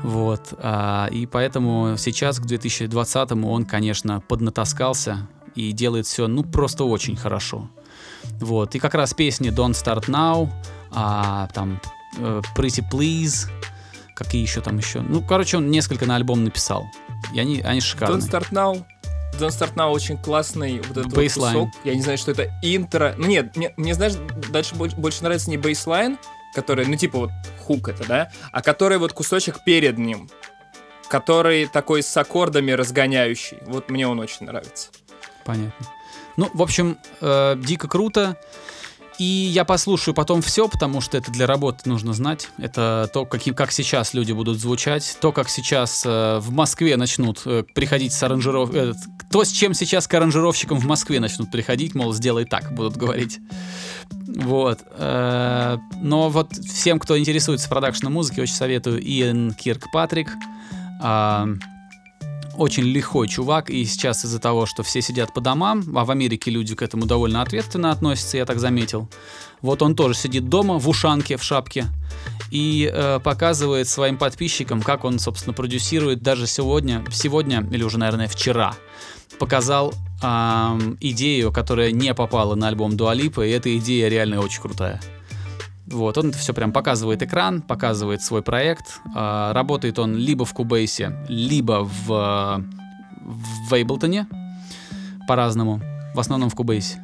Вот. 0.04 0.54
а, 0.58 1.08
и 1.12 1.26
поэтому 1.26 1.96
сейчас, 1.98 2.40
к 2.40 2.46
2020 2.46 3.32
он, 3.32 3.66
конечно, 3.66 4.22
поднатаскался 4.22 5.28
и 5.56 5.72
делает 5.72 6.06
все, 6.06 6.28
ну, 6.28 6.44
просто 6.44 6.84
очень 6.84 7.16
хорошо. 7.16 7.70
Вот. 8.40 8.76
И 8.76 8.80
как 8.80 8.94
раз 8.94 9.14
песни 9.14 9.52
Don't 9.52 9.72
Start 9.72 10.06
Now, 10.06 10.50
а, 10.92 11.48
там 11.54 11.80
э, 12.18 12.42
Pretty 12.56 12.84
Please, 12.92 13.50
какие 14.16 14.42
еще 14.42 14.62
там 14.62 14.78
еще. 14.78 15.02
Ну, 15.02 15.22
короче, 15.22 15.58
он 15.58 15.70
несколько 15.70 16.06
на 16.06 16.16
альбом 16.16 16.44
написал. 16.44 16.86
И 17.34 17.40
они, 17.40 17.62
они 17.62 17.82
шикарные. 17.82 18.20
Don't 18.20 18.30
Start 18.30 18.52
Now. 18.52 18.86
Don't 19.40 19.50
Start 19.50 19.76
Now 19.76 19.92
очень 19.92 20.18
классный 20.18 20.80
вот 20.80 20.92
этот 20.92 21.06
вот 21.06 21.16
Бейслайн. 21.16 21.68
кусок. 21.68 21.82
Я 21.84 21.96
не 21.96 22.02
знаю, 22.02 22.18
что 22.18 22.32
это 22.32 22.52
интро. 22.62 23.16
Ну 23.18 23.28
нет, 23.28 23.56
мне, 23.56 23.74
мне, 23.78 23.94
знаешь, 23.94 24.14
дальше 24.52 24.76
больше, 24.76 24.96
больше 24.96 25.24
нравится 25.24 25.50
не 25.50 25.58
бейслайн, 25.58 26.18
который, 26.56 26.86
ну 26.88 26.96
типа 26.96 27.20
вот 27.20 27.32
хук 27.66 27.90
это, 27.90 28.08
да, 28.08 28.32
а 28.52 28.62
который 28.62 28.98
вот 28.98 29.14
кусочек 29.14 29.64
перед 29.64 29.98
ним, 29.98 30.30
который 31.08 31.68
такой 31.68 32.02
с 32.02 32.18
аккордами 32.18 32.72
разгоняющий. 32.72 33.60
Вот 33.66 33.90
мне 33.90 34.08
он 34.08 34.20
очень 34.20 34.46
нравится. 34.46 34.90
Понятно. 35.46 35.88
Ну, 36.38 36.50
в 36.54 36.62
общем, 36.62 36.98
э, 37.22 37.56
дико 37.58 37.88
круто. 37.88 38.38
И 39.18 39.24
я 39.24 39.66
послушаю 39.66 40.14
потом 40.14 40.44
все, 40.44 40.68
потому 40.68 41.02
что 41.02 41.18
это 41.18 41.32
для 41.32 41.48
работы 41.48 41.90
нужно 41.90 42.14
знать. 42.14 42.50
Это 42.60 43.10
то, 43.12 43.26
каким, 43.26 43.56
как 43.56 43.72
сейчас 43.72 44.14
люди 44.14 44.32
будут 44.32 44.60
звучать, 44.60 45.18
то, 45.20 45.32
как 45.32 45.50
сейчас 45.50 46.04
э, 46.06 46.38
в 46.40 46.52
Москве 46.52 46.98
начнут 46.98 47.42
э, 47.46 47.64
приходить 47.74 48.14
с 48.14 48.22
аранжиров... 48.22 48.74
э, 48.76 48.94
то, 49.32 49.44
с 49.44 49.50
чем 49.50 49.74
сейчас 49.74 50.08
к 50.08 50.14
аранжировщикам 50.14 50.78
в 50.78 50.86
Москве 50.86 51.20
начнут 51.20 51.50
приходить, 51.50 51.96
мол, 51.96 52.14
сделай 52.14 52.46
так, 52.46 52.72
будут 52.72 52.96
говорить. 52.96 53.40
Вот. 54.36 54.82
э, 54.92 55.78
но 56.00 56.30
вот 56.30 56.54
всем, 56.54 57.00
кто 57.00 57.18
интересуется 57.18 57.70
продакшеном 57.70 58.14
музыки, 58.14 58.40
очень 58.40 58.54
советую 58.54 59.02
Иэн 59.02 59.56
Киркпатрик. 59.56 60.30
А, 61.02 61.48
очень 62.58 62.84
лихой 62.84 63.28
чувак, 63.28 63.70
и 63.70 63.86
сейчас 63.86 64.26
из-за 64.26 64.40
того, 64.40 64.66
что 64.66 64.84
все 64.84 65.02
сидят 65.02 65.34
по 65.34 65.42
домам, 65.42 65.84
а 65.96 66.06
в 66.06 66.12
Америке 66.12 66.52
люди 66.52 66.76
к 66.76 66.82
этому 66.82 67.06
довольно 67.06 67.42
ответственно 67.42 67.92
относятся, 67.92 68.38
я 68.38 68.46
так 68.46 68.60
заметил. 68.60 69.10
Вот 69.62 69.82
он 69.82 69.96
тоже 69.96 70.16
сидит 70.16 70.50
дома 70.50 70.78
в 70.78 70.88
ушанке, 70.88 71.38
в 71.38 71.44
шапке, 71.44 71.88
и 72.52 72.90
э, 72.92 73.20
показывает 73.24 73.88
своим 73.88 74.18
подписчикам, 74.18 74.82
как 74.82 75.04
он, 75.04 75.20
собственно, 75.20 75.54
продюсирует 75.54 76.22
даже 76.22 76.48
сегодня, 76.48 77.04
сегодня, 77.12 77.68
или 77.72 77.84
уже, 77.84 77.98
наверное, 77.98 78.28
вчера, 78.28 78.76
показал 79.40 79.94
ам, 80.22 80.98
идею, 81.00 81.52
которая 81.52 81.92
не 81.92 82.14
попала 82.14 82.56
на 82.56 82.68
альбом 82.68 82.98
Дуалипа, 82.98 83.46
и 83.46 83.52
эта 83.52 83.76
идея 83.78 84.10
реально 84.10 84.42
очень 84.42 84.62
крутая. 84.62 85.02
Вот, 85.88 86.18
он 86.18 86.30
это 86.30 86.38
все 86.38 86.54
прям 86.54 86.74
показывает 86.74 87.24
экран, 87.24 87.62
показывает 87.62 88.22
свой 88.22 88.42
проект. 88.42 89.00
А, 89.16 89.54
работает 89.54 90.00
он 90.00 90.16
либо 90.16 90.46
в 90.46 90.54
Кубейсе, 90.54 91.18
либо 91.30 91.84
в, 91.84 92.64
в 93.22 93.74
Эйблтоне. 93.74 94.28
По-разному. 95.28 95.82
В 96.14 96.20
основном 96.20 96.50
в 96.50 96.56
Кубейсе. 96.56 97.02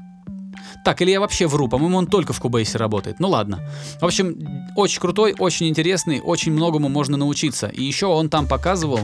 Так, 0.83 1.01
или 1.01 1.11
я 1.11 1.21
вообще 1.21 1.47
вру, 1.47 1.69
по-моему, 1.69 1.97
он 1.97 2.07
только 2.07 2.33
в 2.33 2.39
Кубейсе 2.41 2.77
работает. 2.77 3.19
Ну 3.19 3.29
ладно. 3.29 3.61
В 4.01 4.05
общем, 4.05 4.35
очень 4.75 4.99
крутой, 4.99 5.33
очень 5.37 5.69
интересный, 5.69 6.19
очень 6.19 6.51
многому 6.51 6.89
можно 6.89 7.15
научиться. 7.15 7.67
И 7.67 7.83
еще 7.83 8.07
он 8.07 8.29
там 8.29 8.47
показывал 8.47 8.99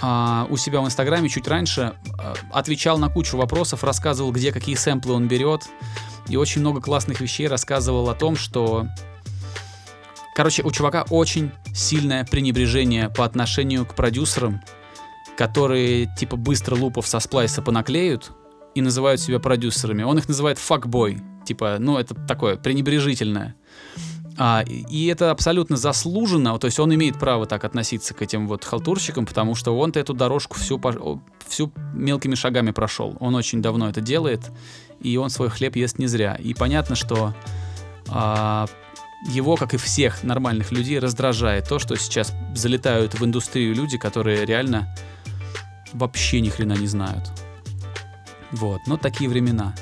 а, 0.00 0.46
у 0.50 0.56
себя 0.56 0.80
в 0.80 0.86
Инстаграме 0.86 1.28
чуть 1.28 1.48
раньше, 1.48 1.94
а, 2.16 2.34
отвечал 2.52 2.98
на 2.98 3.08
кучу 3.08 3.36
вопросов, 3.36 3.82
рассказывал, 3.82 4.30
где 4.30 4.52
какие 4.52 4.76
сэмплы 4.76 5.14
он 5.14 5.26
берет. 5.26 5.68
И 6.28 6.36
очень 6.36 6.60
много 6.60 6.80
классных 6.80 7.20
вещей 7.20 7.48
рассказывал 7.48 8.08
о 8.08 8.14
том, 8.14 8.36
что... 8.36 8.86
Короче, 10.34 10.62
у 10.62 10.70
чувака 10.70 11.04
очень 11.10 11.50
сильное 11.74 12.24
пренебрежение 12.24 13.10
по 13.10 13.24
отношению 13.24 13.84
к 13.84 13.94
продюсерам, 13.94 14.62
которые 15.36 16.06
типа 16.16 16.36
быстро 16.36 16.74
лупов 16.74 17.06
со 17.06 17.20
сплайса 17.20 17.60
понаклеют 17.60 18.32
и 18.74 18.80
называют 18.80 19.20
себя 19.20 19.40
продюсерами. 19.40 20.02
Он 20.02 20.18
их 20.18 20.28
называет 20.28 20.58
факбой. 20.58 21.18
типа, 21.44 21.76
ну, 21.78 21.98
это 21.98 22.14
такое 22.14 22.56
пренебрежительное. 22.56 23.56
А, 24.38 24.62
и- 24.66 25.06
это 25.06 25.30
абсолютно 25.30 25.76
заслуженно, 25.76 26.58
то 26.58 26.66
есть 26.66 26.80
он 26.80 26.94
имеет 26.94 27.18
право 27.18 27.46
так 27.46 27.64
относиться 27.64 28.14
к 28.14 28.22
этим 28.22 28.48
вот 28.48 28.64
халтурщикам, 28.64 29.26
потому 29.26 29.54
что 29.54 29.78
он-то 29.78 30.00
эту 30.00 30.14
дорожку 30.14 30.58
всю, 30.58 30.80
всю 31.46 31.72
мелкими 31.92 32.34
шагами 32.34 32.70
прошел. 32.70 33.16
Он 33.20 33.34
очень 33.34 33.60
давно 33.60 33.88
это 33.88 34.00
делает, 34.00 34.50
и 35.00 35.16
он 35.16 35.28
свой 35.30 35.50
хлеб 35.50 35.76
ест 35.76 35.98
не 35.98 36.06
зря. 36.06 36.34
И 36.34 36.54
понятно, 36.54 36.96
что 36.96 37.34
а, 38.08 38.66
его, 39.28 39.56
как 39.56 39.74
и 39.74 39.76
всех 39.76 40.24
нормальных 40.24 40.72
людей, 40.72 40.98
раздражает 40.98 41.68
то, 41.68 41.78
что 41.78 41.96
сейчас 41.96 42.32
залетают 42.54 43.14
в 43.14 43.24
индустрию 43.24 43.74
люди, 43.74 43.98
которые 43.98 44.44
реально 44.46 44.94
вообще 45.92 46.40
ни 46.40 46.48
хрена 46.48 46.72
не 46.72 46.86
знают. 46.86 47.30
Вот, 48.50 48.80
но 48.86 48.96
такие 48.96 49.28
времена. 49.28 49.74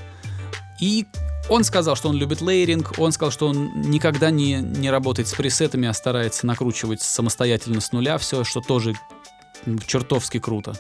И 0.81 1.07
он 1.49 1.65
сказал, 1.65 1.97
что 1.97 2.09
он 2.09 2.17
любит 2.17 2.41
лейеринг, 2.41 2.99
он 2.99 3.13
сказал, 3.13 3.33
что 3.33 3.49
он 3.49 3.81
никогда 3.81 4.31
не, 4.31 4.55
не 4.55 4.91
работает 4.91 5.29
с 5.29 5.35
пресетами, 5.35 5.89
а 5.89 5.93
старается 5.93 6.47
накручивать 6.47 7.03
самостоятельно 7.03 7.81
с 7.81 7.93
нуля 7.93 8.19
все, 8.19 8.45
что 8.45 8.61
тоже 8.61 8.95
чертовски 9.87 10.39
круто. 10.39 10.75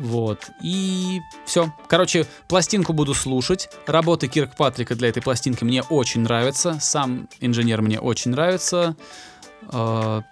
Вот. 0.00 0.50
И 0.62 1.20
все. 1.44 1.72
Короче, 1.88 2.26
пластинку 2.46 2.92
буду 2.92 3.14
слушать. 3.14 3.68
Работы 3.86 4.28
Кирк 4.28 4.56
Патрика 4.56 4.94
для 4.94 5.08
этой 5.08 5.22
пластинки 5.22 5.64
мне 5.64 5.82
очень 5.82 6.20
нравятся. 6.20 6.78
Сам 6.80 7.28
инженер 7.40 7.82
мне 7.82 7.98
очень 7.98 8.30
нравится. 8.30 8.96
Э, 9.72 10.22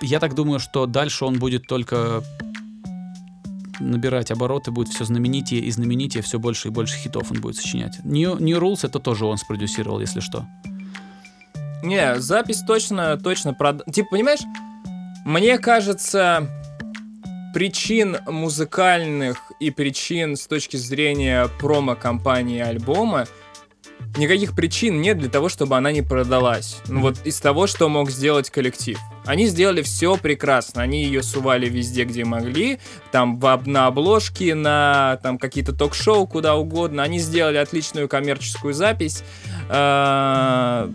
Я 0.00 0.18
так 0.18 0.34
думаю, 0.34 0.58
что 0.60 0.86
дальше 0.86 1.24
он 1.24 1.38
будет 1.38 1.66
только 1.66 2.24
набирать 3.80 4.30
обороты, 4.30 4.70
будет 4.70 4.88
все 4.88 5.04
знаменитее 5.04 5.60
и 5.62 5.70
знаменитее, 5.70 6.22
все 6.22 6.38
больше 6.38 6.68
и 6.68 6.70
больше 6.70 6.96
хитов 6.96 7.30
он 7.30 7.40
будет 7.40 7.56
сочинять. 7.56 7.98
New, 8.04 8.38
New 8.38 8.58
Rules 8.58 8.80
это 8.86 8.98
тоже 8.98 9.24
он 9.26 9.38
спродюсировал, 9.38 10.00
если 10.00 10.20
что. 10.20 10.46
Не, 11.82 12.20
запись 12.20 12.62
точно, 12.66 13.16
точно 13.16 13.54
прод... 13.54 13.84
Типа, 13.92 14.10
понимаешь, 14.10 14.40
мне 15.24 15.58
кажется, 15.58 16.48
причин 17.54 18.18
музыкальных 18.26 19.52
и 19.60 19.70
причин 19.70 20.36
с 20.36 20.46
точки 20.46 20.76
зрения 20.76 21.48
промо-компании 21.58 22.60
альбома 22.60 23.26
никаких 24.16 24.54
причин 24.54 25.00
нет 25.00 25.18
для 25.18 25.28
того, 25.28 25.48
чтобы 25.48 25.76
она 25.76 25.92
не 25.92 26.02
продалась. 26.02 26.78
Ну 26.88 27.00
вот 27.00 27.18
из 27.24 27.40
того, 27.40 27.66
что 27.66 27.88
мог 27.88 28.10
сделать 28.10 28.50
коллектив. 28.50 28.98
Они 29.30 29.46
сделали 29.46 29.82
все 29.82 30.16
прекрасно. 30.16 30.82
Они 30.82 31.04
ее 31.04 31.22
сували 31.22 31.68
везде, 31.68 32.04
где 32.04 32.24
могли. 32.24 32.80
Там 33.12 33.38
в 33.38 33.62
на 33.66 33.86
обложке, 33.86 34.56
на 34.56 35.20
там 35.22 35.38
какие-то 35.38 35.72
ток-шоу, 35.72 36.26
куда 36.26 36.56
угодно. 36.56 37.04
Они 37.04 37.20
сделали 37.20 37.56
отличную 37.56 38.08
коммерческую 38.08 38.74
запись. 38.74 39.22
А, 39.68 40.90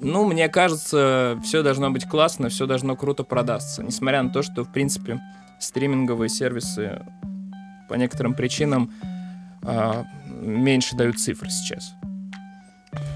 Ну, 0.00 0.26
мне 0.26 0.48
кажется, 0.50 1.40
все 1.42 1.62
должно 1.62 1.90
быть 1.90 2.04
классно, 2.04 2.50
все 2.50 2.66
должно 2.66 2.96
круто 2.96 3.24
продастся. 3.24 3.82
Несмотря 3.82 4.22
на 4.22 4.28
то, 4.28 4.42
что, 4.42 4.64
в 4.64 4.70
принципе, 4.70 5.18
стриминговые 5.58 6.28
сервисы 6.28 7.02
по 7.88 7.94
некоторым 7.94 8.34
причинам 8.34 8.92
а, 9.62 10.04
меньше 10.26 10.96
дают 10.96 11.18
цифр 11.18 11.50
сейчас. 11.50 11.94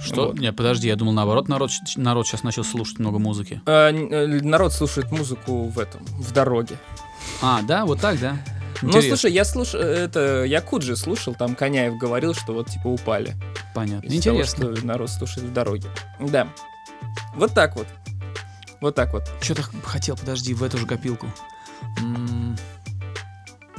Что? 0.04 0.26
Вот. 0.28 0.38
Не, 0.38 0.52
подожди, 0.52 0.88
я 0.88 0.96
думал 0.96 1.12
наоборот, 1.12 1.48
народ, 1.48 1.70
народ 1.96 2.26
сейчас 2.26 2.42
начал 2.42 2.64
слушать 2.64 2.98
много 2.98 3.18
музыки. 3.18 3.60
Н- 3.66 4.12
э, 4.12 4.26
народ 4.42 4.72
слушает 4.72 5.10
музыку 5.12 5.64
в 5.68 5.78
этом, 5.78 6.04
в 6.06 6.32
дороге. 6.32 6.76
А, 7.40 7.62
да, 7.62 7.84
вот 7.86 8.00
так, 8.00 8.18
да? 8.20 8.36
Ну, 8.82 8.88
Интересно. 8.88 9.16
слушай, 9.16 9.32
я 9.32 9.44
слушал, 9.44 9.80
это, 9.80 10.42
я 10.44 10.60
Куджи 10.60 10.96
слушал, 10.96 11.34
там 11.36 11.54
Коняев 11.54 11.96
говорил, 11.98 12.34
что 12.34 12.52
вот, 12.52 12.68
типа, 12.68 12.88
упали. 12.88 13.34
Понятно. 13.74 14.08
Из 14.08 14.24
того, 14.24 14.36
Интересно. 14.40 14.76
что 14.76 14.86
народ 14.86 15.08
слушает 15.10 15.46
в 15.46 15.52
дороге. 15.52 15.88
Да. 16.18 16.48
Вот 17.36 17.54
так 17.54 17.76
вот. 17.76 17.86
Вот 18.80 18.96
так 18.96 19.12
вот. 19.12 19.30
Что-то 19.40 19.62
хотел, 19.84 20.16
подожди, 20.16 20.52
в 20.54 20.64
эту 20.64 20.78
же 20.78 20.86
копилку. 20.86 21.28
М, 22.00 22.56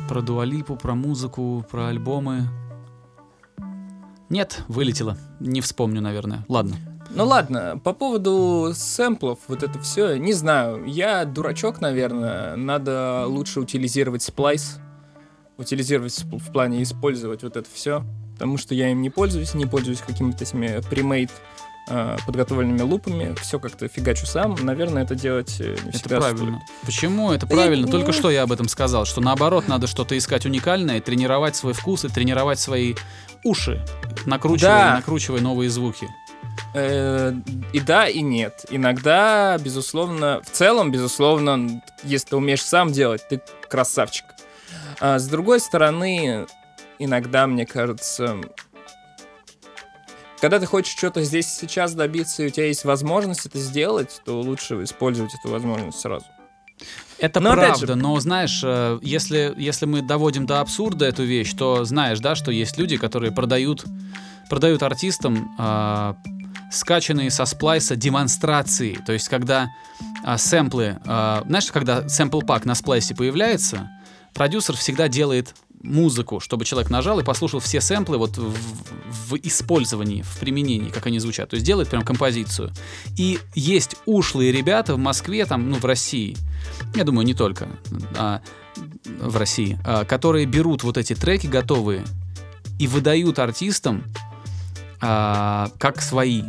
Про 0.08 0.22
Дуалипу, 0.22 0.76
про 0.78 0.96
музыку, 0.96 1.66
про 1.70 1.88
альбомы. 1.88 2.48
Нет, 4.34 4.63
вылетело. 4.67 5.15
Не 5.39 5.62
вспомню, 5.62 6.02
наверное. 6.02 6.43
Ладно. 6.50 6.76
Ну 7.12 7.28
ладно, 7.28 7.80
по 7.84 7.93
поводу 7.93 8.72
сэмплов, 8.74 9.38
вот 9.48 9.62
это 9.62 9.78
все, 9.78 10.15
не 10.15 10.34
знаю, 10.34 10.86
я 10.86 11.24
дурачок, 11.26 11.82
наверное, 11.82 12.56
надо 12.56 13.26
лучше 13.28 13.60
утилизировать 13.60 14.24
сплайс, 14.24 14.80
утилизировать 15.60 16.24
в 16.24 16.52
плане 16.52 16.82
использовать 16.82 17.43
вот 17.43 17.58
это 17.58 17.69
все, 17.72 18.04
потому 18.32 18.58
что 18.58 18.74
я 18.74 18.89
им 18.89 19.04
не 19.04 19.12
пользуюсь, 19.12 19.54
не 19.54 19.67
пользуюсь 19.67 20.00
какими-то 20.00 20.46
этими 20.46 20.82
премейд 20.89 21.30
э, 21.30 21.34
подготовленными 22.26 22.82
лупами, 22.82 23.36
все 23.41 23.60
как-то 23.60 23.88
фигачу 23.88 24.26
сам, 24.26 24.56
наверное, 24.62 25.04
это 25.04 25.15
делать 25.15 25.58
э, 25.60 25.76
не 25.84 25.89
Это 25.89 25.98
всегда 26.00 26.19
правильно. 26.22 26.62
стоит. 26.65 26.86
Почему? 26.86 27.32
Это 27.32 27.46
правильно. 27.48 27.88
Только 27.88 28.12
что 28.13 28.32
я 28.32 28.43
об 28.43 28.52
этом 28.52 28.67
сказал, 28.69 29.06
что 29.06 29.19
наоборот 29.22 29.67
надо 29.67 29.88
что-то 29.88 30.17
искать 30.17 30.46
уникальное, 30.46 31.02
тренировать 31.02 31.56
свой 31.56 31.74
вкус 31.74 32.06
и 32.06 32.10
тренировать 32.10 32.60
свои 32.60 32.96
уши, 33.43 33.86
накручивая 34.26 34.69
Да. 34.91 34.96
накручивая 34.96 35.41
новые 35.41 35.69
звуки. 35.69 36.08
Э, 36.74 37.34
и 37.74 37.80
да, 37.80 38.08
и 38.08 38.22
нет. 38.22 38.65
Иногда, 38.69 39.58
безусловно, 39.60 40.41
в 40.43 40.50
целом, 40.52 40.91
безусловно, 40.91 41.82
если 42.04 42.30
ты 42.30 42.36
умеешь 42.38 42.63
сам 42.63 42.91
делать, 42.91 43.28
ты 43.28 43.41
красавчик. 43.69 44.26
А 45.00 45.19
с 45.19 45.28
другой 45.28 45.60
стороны, 45.60 46.46
иногда, 47.00 47.48
мне 47.48 47.65
кажется, 47.65 48.38
когда 50.43 50.60
ты 50.60 50.65
хочешь 50.65 50.93
что-то 50.93 51.23
здесь 51.23 51.47
и 51.47 51.62
сейчас 51.62 51.93
добиться, 51.93 52.43
и 52.43 52.47
у 52.47 52.49
тебя 52.49 52.65
есть 52.65 52.84
возможность 52.84 53.45
это 53.45 53.58
сделать, 53.60 54.21
то 54.25 54.41
лучше 54.41 54.84
использовать 54.84 55.34
эту 55.36 55.47
возможность 55.47 56.01
сразу. 56.01 56.25
Это 57.17 57.39
Но 57.39 57.53
правда, 57.53 57.88
же- 57.88 57.95
но 57.95 58.19
знаешь, 58.19 58.60
э, 58.62 58.99
если, 59.01 59.53
если 59.56 59.86
мы 59.86 60.01
доводим 60.01 60.45
до 60.45 60.60
абсурда 60.60 61.06
эту 61.06 61.23
вещь, 61.23 61.53
то 61.53 61.86
знаешь, 61.86 62.19
да, 62.19 62.36
что 62.36 62.51
есть 62.51 62.77
люди, 62.77 62.97
которые 62.97 63.32
продают, 63.32 63.86
продают 64.49 64.84
артистам 64.84 65.56
а, 65.58 66.17
скачанные 66.69 67.32
со 67.32 67.45
сплайса 67.45 67.95
демонстрации. 67.95 68.95
То 68.95 69.13
есть, 69.13 69.29
когда 69.29 69.69
а, 70.25 70.38
сэмплы, 70.38 70.99
а, 71.06 71.43
знаешь, 71.47 71.71
когда 71.71 72.06
сэмпл-пак 72.10 72.65
на 72.65 72.75
сплайсе 72.75 73.15
появляется, 73.15 73.89
продюсер 74.34 74.75
всегда 74.75 75.08
делает 75.08 75.56
музыку, 75.84 76.39
чтобы 76.39 76.65
человек 76.65 76.89
нажал 76.89 77.19
и 77.19 77.24
послушал 77.24 77.60
все 77.60 77.82
сэмплы 77.82 78.17
вот 78.17 78.38
в, 78.38 78.54
в 79.30 79.36
использовании, 79.43 80.22
в 80.22 80.39
применении, 80.39 80.89
как 80.89 81.06
они 81.06 81.19
звучат. 81.19 81.50
То 81.50 81.56
есть 81.56 81.65
делает 81.65 81.89
прям 81.89 82.04
композицию. 82.04 82.72
И 83.17 83.39
есть 83.54 83.96
ушлые 84.06 84.52
ребята 84.52 84.96
в 84.96 84.98
Москве, 84.98 85.46
там, 85.46 85.69
ну, 85.69 85.78
в 85.78 85.86
России, 85.86 86.36
я 86.96 87.04
думаю, 87.04 87.26
не 87.26 87.34
только 87.34 87.67
а, 88.17 88.41
в 89.19 89.38
России, 89.38 89.78
а, 89.86 90.06
которые 90.06 90.46
берут 90.46 90.84
вот 90.84 90.98
эти 90.98 91.13
треки 91.13 91.48
готовые 91.48 92.04
и 92.80 92.88
выдают 92.88 93.39
артистам 93.39 94.06
а, 95.02 95.69
как 95.78 96.02
свои. 96.02 96.43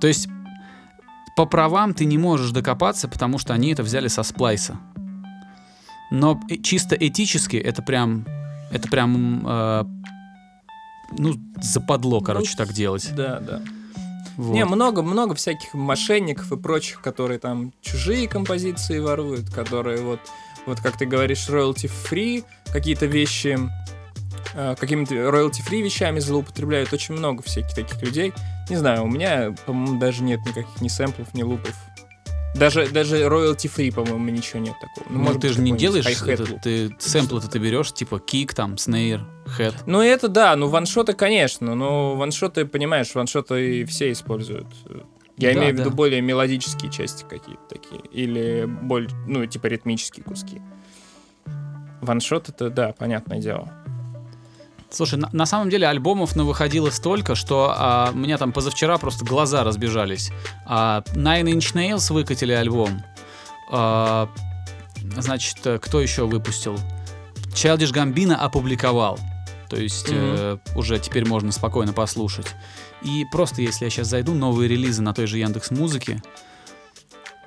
То 0.00 0.06
есть 0.06 0.28
по 1.36 1.46
правам 1.46 1.94
ты 1.94 2.04
не 2.04 2.18
можешь 2.18 2.52
докопаться, 2.52 3.08
потому 3.08 3.38
что 3.38 3.52
они 3.52 3.72
это 3.72 3.82
взяли 3.82 4.08
со 4.08 4.22
сплайса. 4.22 4.78
Но 6.10 6.40
э- 6.48 6.58
чисто 6.58 6.94
этически 6.94 7.56
это 7.56 7.82
прям, 7.82 8.24
это 8.70 8.88
прям, 8.88 9.46
э, 9.46 9.84
ну, 11.18 11.34
западло, 11.60 12.20
короче, 12.20 12.56
так 12.56 12.72
делать. 12.72 13.10
Да, 13.14 13.40
да. 13.40 13.60
Вот. 14.36 14.52
Не, 14.52 14.64
много-много 14.64 15.34
всяких 15.34 15.74
мошенников 15.74 16.50
и 16.50 16.56
прочих, 16.56 17.00
которые 17.00 17.38
там 17.38 17.72
чужие 17.80 18.26
композиции 18.28 18.98
воруют, 18.98 19.50
которые 19.50 20.02
вот, 20.02 20.20
вот 20.66 20.80
как 20.80 20.98
ты 20.98 21.06
говоришь, 21.06 21.48
royalty 21.48 21.88
free, 21.88 22.44
какие-то 22.72 23.06
вещи, 23.06 23.58
э, 24.54 24.74
какими-то 24.78 25.14
royalty 25.14 25.62
free 25.64 25.82
вещами 25.82 26.18
злоупотребляют. 26.18 26.92
Очень 26.92 27.14
много 27.14 27.42
всяких 27.42 27.74
таких 27.74 28.02
людей. 28.02 28.32
Не 28.68 28.76
знаю, 28.76 29.04
у 29.04 29.08
меня, 29.08 29.54
по-моему, 29.66 30.00
даже 30.00 30.22
нет 30.24 30.40
никаких 30.40 30.80
ни 30.80 30.88
сэмплов, 30.88 31.32
ни 31.34 31.42
лупов. 31.42 31.74
Даже, 32.54 32.88
даже 32.88 33.16
royalty 33.24 33.68
free, 33.74 33.92
по-моему, 33.92 34.30
ничего 34.30 34.60
нет 34.60 34.74
такого. 34.80 35.12
Ну, 35.12 35.18
может 35.18 35.42
ты 35.42 35.48
же 35.48 35.60
не 35.60 35.72
делаешь, 35.72 36.06
это, 36.06 36.46
ты 36.60 36.94
сэмплы-то 37.00 37.48
ты 37.50 37.58
берешь, 37.58 37.92
типа 37.92 38.20
кик, 38.20 38.54
там, 38.54 38.78
снейр, 38.78 39.26
хэт. 39.46 39.74
Ну, 39.86 40.00
это 40.00 40.28
да, 40.28 40.54
ну, 40.54 40.68
ваншоты, 40.68 41.14
конечно, 41.14 41.74
но 41.74 42.14
ваншоты, 42.14 42.64
понимаешь, 42.64 43.12
ваншоты 43.14 43.80
и 43.80 43.84
все 43.84 44.12
используют. 44.12 44.68
Я 45.36 45.52
Да, 45.52 45.58
имею 45.58 45.74
в 45.74 45.78
виду 45.80 45.90
более 45.90 46.20
мелодические 46.20 46.92
части 46.92 47.24
какие-то 47.28 47.62
такие, 47.68 48.00
или 48.12 48.66
более, 48.66 49.10
ну, 49.26 49.44
типа 49.46 49.66
ритмические 49.66 50.24
куски. 50.24 50.62
Ваншот 52.00 52.50
это, 52.50 52.70
да, 52.70 52.94
понятное 52.96 53.40
дело. 53.40 53.72
Слушай, 54.94 55.18
на, 55.18 55.28
на 55.32 55.46
самом 55.46 55.70
деле 55.70 55.86
альбомов 55.88 56.36
навыходило 56.36 56.90
столько, 56.90 57.34
что 57.34 57.74
а, 57.76 58.10
у 58.12 58.16
меня 58.16 58.38
там 58.38 58.52
позавчера 58.52 58.96
просто 58.98 59.24
глаза 59.24 59.64
разбежались. 59.64 60.30
А, 60.66 61.02
Nine 61.14 61.44
Inch 61.54 61.74
Nails 61.74 62.12
выкатили 62.12 62.52
альбом. 62.52 63.02
А, 63.72 64.28
значит, 65.16 65.58
э, 65.66 65.78
кто 65.78 66.00
еще 66.00 66.26
выпустил? 66.26 66.78
Childish 67.54 67.92
Gambino 67.92 68.34
опубликовал. 68.34 69.18
То 69.68 69.76
есть 69.76 70.08
Мгм. 70.10 70.18
э, 70.20 70.58
уже 70.76 70.98
теперь 70.98 71.26
можно 71.26 71.50
спокойно 71.50 71.92
послушать. 71.92 72.46
И 73.02 73.24
просто 73.32 73.62
если 73.62 73.84
я 73.86 73.90
сейчас 73.90 74.08
зайду, 74.08 74.32
новые 74.34 74.68
релизы 74.68 75.02
на 75.02 75.12
той 75.12 75.26
же 75.26 75.38
Яндекс 75.38 75.70
Музыке. 75.70 76.22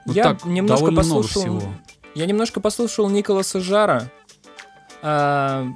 Я 0.06 0.38
немножко 0.46 0.86
довольно 0.88 1.02
послушал- 1.02 1.46
много 1.46 1.60
всего. 1.62 1.74
Я 2.16 2.26
немножко 2.26 2.60
послушал 2.60 3.10
Николаса 3.10 3.60
Жара. 3.62 4.10
А, 5.02 5.68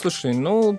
слушай, 0.00 0.34
ну, 0.34 0.78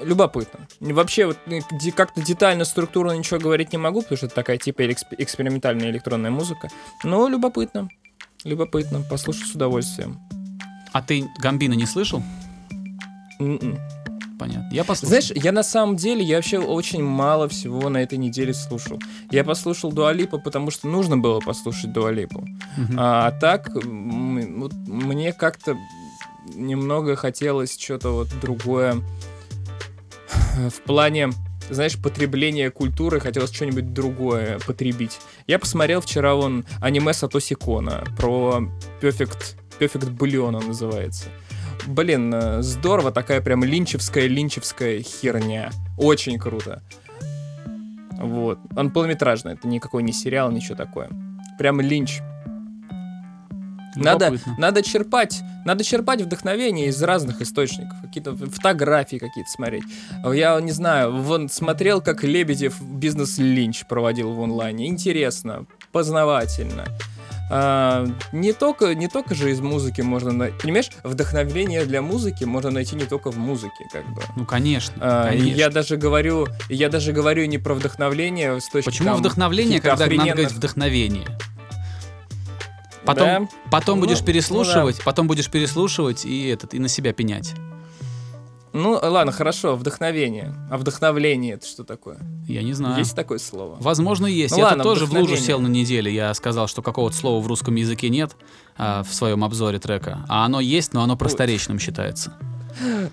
любопытно. 0.00 0.66
Вообще, 0.80 1.26
вот, 1.26 1.38
де- 1.46 1.92
как-то 1.92 2.20
детально, 2.22 2.64
структурно 2.64 3.12
ничего 3.12 3.38
говорить 3.38 3.72
не 3.72 3.78
могу, 3.78 4.02
потому 4.02 4.16
что 4.16 4.26
это 4.26 4.34
такая 4.34 4.58
типа 4.58 4.82
эксп- 4.82 5.14
экспериментальная 5.18 5.90
электронная 5.90 6.30
музыка. 6.30 6.68
Но 7.04 7.28
любопытно. 7.28 7.88
Любопытно. 8.44 9.02
Послушаю 9.10 9.46
с 9.46 9.54
удовольствием. 9.54 10.18
А 10.92 11.02
ты 11.02 11.28
Гамбина 11.38 11.74
не 11.74 11.86
слышал? 11.86 12.22
М-м. 13.40 13.78
Понятно. 14.38 14.68
Я 14.72 14.84
послушал. 14.84 15.08
Знаешь, 15.08 15.32
я 15.34 15.50
на 15.52 15.64
самом 15.64 15.96
деле, 15.96 16.22
я 16.22 16.36
вообще 16.36 16.58
очень 16.58 17.02
мало 17.02 17.48
всего 17.48 17.88
на 17.88 17.98
этой 17.98 18.18
неделе 18.18 18.54
слушал. 18.54 19.00
Я 19.32 19.42
послушал 19.42 19.90
Дуалипа, 19.92 20.38
потому 20.38 20.70
что 20.70 20.86
нужно 20.86 21.16
было 21.18 21.40
послушать 21.40 21.92
Дуалипу. 21.92 22.46
Мгм. 22.76 22.96
А, 22.98 23.26
а 23.26 23.32
так, 23.32 23.70
вот 23.74 24.72
мне 24.86 25.32
как-то 25.32 25.76
немного 26.54 27.16
хотелось 27.16 27.78
что-то 27.78 28.10
вот 28.10 28.28
другое 28.40 29.02
в 30.68 30.80
плане, 30.82 31.30
знаешь, 31.70 32.00
потребления 32.00 32.70
культуры, 32.70 33.20
хотелось 33.20 33.52
что-нибудь 33.52 33.92
другое 33.92 34.58
потребить. 34.66 35.18
Я 35.46 35.58
посмотрел 35.58 36.00
вчера 36.00 36.34
вон 36.34 36.64
аниме 36.80 37.12
Сатоси 37.12 37.54
Кона 37.54 38.04
про 38.16 38.68
Perfect, 39.00 39.56
Perfect 39.78 40.16
Bullion 40.16 40.56
он 40.56 40.68
называется. 40.68 41.26
Блин, 41.86 42.32
э, 42.34 42.62
здорово, 42.62 43.12
такая 43.12 43.40
прям 43.40 43.64
линчевская, 43.64 44.26
линчевская 44.26 45.00
херня. 45.02 45.70
Очень 45.96 46.38
круто. 46.38 46.82
Вот. 48.18 48.58
Он 48.76 48.90
полнометражный, 48.90 49.52
это 49.52 49.68
никакой 49.68 50.02
не 50.02 50.12
сериал, 50.12 50.50
ничего 50.50 50.74
такое. 50.74 51.08
Прям 51.58 51.80
линч. 51.80 52.20
Надо, 53.96 54.38
надо 54.58 54.82
черпать, 54.82 55.40
надо 55.64 55.84
черпать 55.84 56.22
вдохновение 56.22 56.88
из 56.88 57.02
разных 57.02 57.40
источников, 57.40 58.00
какие-то 58.02 58.36
фотографии 58.36 59.16
какие-то 59.16 59.50
смотреть. 59.50 59.84
Я 60.32 60.60
не 60.60 60.72
знаю, 60.72 61.16
вон 61.22 61.48
смотрел, 61.48 62.00
как 62.00 62.22
Лебедев 62.22 62.80
бизнес-линч 62.80 63.86
проводил 63.86 64.32
в 64.32 64.42
онлайне. 64.42 64.88
Интересно, 64.88 65.66
познавательно. 65.92 66.84
А, 67.50 68.06
не 68.32 68.52
только 68.52 68.94
не 68.94 69.08
только 69.08 69.34
же 69.34 69.50
из 69.50 69.60
музыки 69.60 70.02
можно 70.02 70.32
найти, 70.32 70.56
понимаешь, 70.60 70.90
вдохновение 71.02 71.84
для 71.86 72.02
музыки 72.02 72.44
можно 72.44 72.70
найти 72.70 72.94
не 72.94 73.04
только 73.06 73.30
в 73.30 73.38
музыке, 73.38 73.84
как 73.90 74.06
бы. 74.12 74.22
Ну, 74.36 74.44
конечно. 74.44 74.94
А, 75.00 75.28
конечно. 75.30 75.56
я 75.56 75.70
даже 75.70 75.96
говорю, 75.96 76.46
я 76.68 76.90
даже 76.90 77.12
говорю 77.12 77.46
не 77.46 77.56
про 77.58 77.74
вдохновление 77.74 78.60
с 78.60 78.68
точки 78.68 78.90
Почему 78.90 79.08
там 79.08 79.18
вдохновление, 79.18 79.80
когда 79.80 80.04
надо 80.04 80.14
говорить 80.14 80.32
охрененных- 80.34 80.52
вдохновение? 80.54 81.26
Потом, 83.08 83.46
Да? 83.46 83.70
потом 83.70 84.00
Ну, 84.00 84.04
будешь 84.04 84.20
ну 84.20 84.26
переслушивать, 84.26 85.02
потом 85.02 85.26
будешь 85.26 85.48
переслушивать 85.50 86.26
и 86.26 86.48
этот 86.48 86.74
и 86.74 86.78
на 86.78 86.88
себя 86.88 87.14
пенять. 87.14 87.54
Ну, 88.74 88.98
ладно, 89.02 89.32
хорошо, 89.32 89.76
вдохновение. 89.76 90.54
А 90.70 90.76
вдохновление 90.76 91.54
это 91.54 91.66
что 91.66 91.84
такое? 91.84 92.18
Я 92.46 92.62
не 92.62 92.74
знаю. 92.74 92.98
Есть 92.98 93.16
такое 93.16 93.38
слово? 93.38 93.78
Возможно, 93.80 94.26
есть. 94.26 94.52
Ну 94.52 94.58
я 94.58 94.66
ладно, 94.66 94.84
тоже 94.84 95.06
в 95.06 95.12
лужу 95.14 95.38
сел 95.38 95.58
на 95.58 95.68
неделе. 95.68 96.14
Я 96.14 96.34
сказал, 96.34 96.68
что 96.68 96.82
какого-то 96.82 97.16
слова 97.16 97.42
в 97.42 97.46
русском 97.46 97.74
языке 97.76 98.10
нет 98.10 98.36
а, 98.76 99.02
в 99.02 99.14
своем 99.14 99.42
обзоре 99.42 99.78
трека. 99.78 100.18
А 100.28 100.44
оно 100.44 100.60
есть, 100.60 100.92
но 100.92 101.02
оно 101.02 101.16
просторечным 101.16 101.78
считается. 101.78 102.34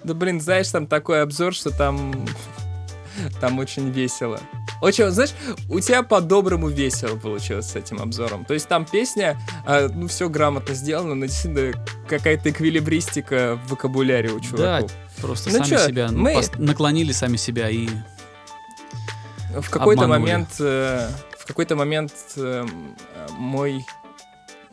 Да 0.03 0.13
блин, 0.13 0.41
знаешь, 0.41 0.67
там 0.67 0.87
такой 0.87 1.21
обзор, 1.21 1.53
что 1.53 1.71
там... 1.71 2.13
Там 3.41 3.59
очень 3.59 3.89
весело. 3.91 4.39
Очень, 4.81 5.09
знаешь, 5.11 5.33
у 5.69 5.79
тебя 5.79 6.03
по-доброму 6.03 6.67
весело 6.69 7.15
получилось 7.17 7.71
с 7.71 7.75
этим 7.75 8.01
обзором. 8.01 8.45
То 8.45 8.53
есть 8.53 8.67
там 8.67 8.85
песня, 8.85 9.37
а, 9.65 9.87
ну, 9.87 10.07
все 10.07 10.27
грамотно 10.29 10.73
сделано, 10.75 11.15
но 11.15 11.25
действительно 11.25 11.73
какая-то 12.09 12.49
эквилибристика 12.51 13.57
в 13.65 13.71
вокабуляре 13.71 14.31
у 14.31 14.39
Да, 14.39 14.45
чуваков. 14.45 14.91
просто 15.21 15.49
Ну 15.49 15.57
сами 15.59 15.69
чё, 15.69 15.77
себя 15.87 16.09
мы- 16.11 16.33
пос- 16.35 16.59
наклонили 16.61 17.11
сами 17.13 17.37
себя 17.37 17.69
и 17.69 17.87
В 19.53 19.69
какой-то 19.69 20.03
обманули. 20.03 20.19
момент, 20.31 20.49
э, 20.59 21.09
в 21.39 21.45
какой-то 21.45 21.75
момент 21.75 22.11
э, 22.35 22.65
э, 23.15 23.27
мой 23.37 23.85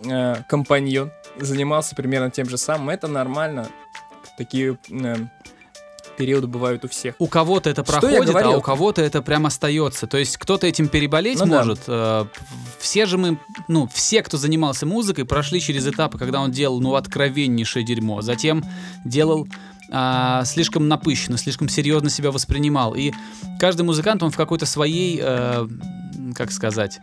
э, 0.04 0.36
компаньон 0.48 1.12
занимался 1.38 1.94
примерно 1.94 2.30
тем 2.30 2.48
же 2.48 2.58
самым. 2.58 2.90
Это 2.90 3.06
нормально. 3.06 3.68
Такие 4.36 4.76
э, 4.90 5.16
периоды 6.16 6.46
бывают 6.46 6.84
у 6.84 6.88
всех. 6.88 7.14
у 7.18 7.26
кого-то 7.26 7.70
это 7.70 7.82
Что 7.82 8.00
проходит, 8.00 8.34
а 8.34 8.50
у 8.50 8.60
кого-то 8.60 9.02
это 9.02 9.22
прям 9.22 9.46
остается. 9.46 10.06
То 10.06 10.18
есть 10.18 10.36
кто-то 10.36 10.66
этим 10.66 10.88
переболеть 10.88 11.38
Ну 11.38 11.46
да. 11.46 11.58
может. 11.58 11.80
Э, 11.86 12.26
Все 12.78 13.06
же 13.06 13.18
мы, 13.18 13.38
ну, 13.68 13.88
все, 13.92 14.22
кто 14.22 14.36
занимался 14.36 14.86
музыкой, 14.86 15.24
прошли 15.24 15.60
через 15.60 15.86
этапы, 15.86 16.18
когда 16.18 16.40
он 16.40 16.50
делал, 16.50 16.80
ну, 16.80 16.94
откровеннейшее 16.94 17.84
дерьмо. 17.84 18.22
Затем 18.22 18.64
делал 19.04 19.46
а, 19.94 20.44
слишком 20.44 20.88
напыщенно, 20.88 21.36
слишком 21.36 21.68
серьезно 21.68 22.08
себя 22.08 22.30
воспринимал. 22.30 22.94
И 22.94 23.12
каждый 23.60 23.82
музыкант, 23.82 24.22
он 24.22 24.30
в 24.30 24.36
какой-то 24.36 24.64
своей, 24.64 25.20
э, 25.22 25.68
как 26.34 26.50
сказать, 26.50 26.98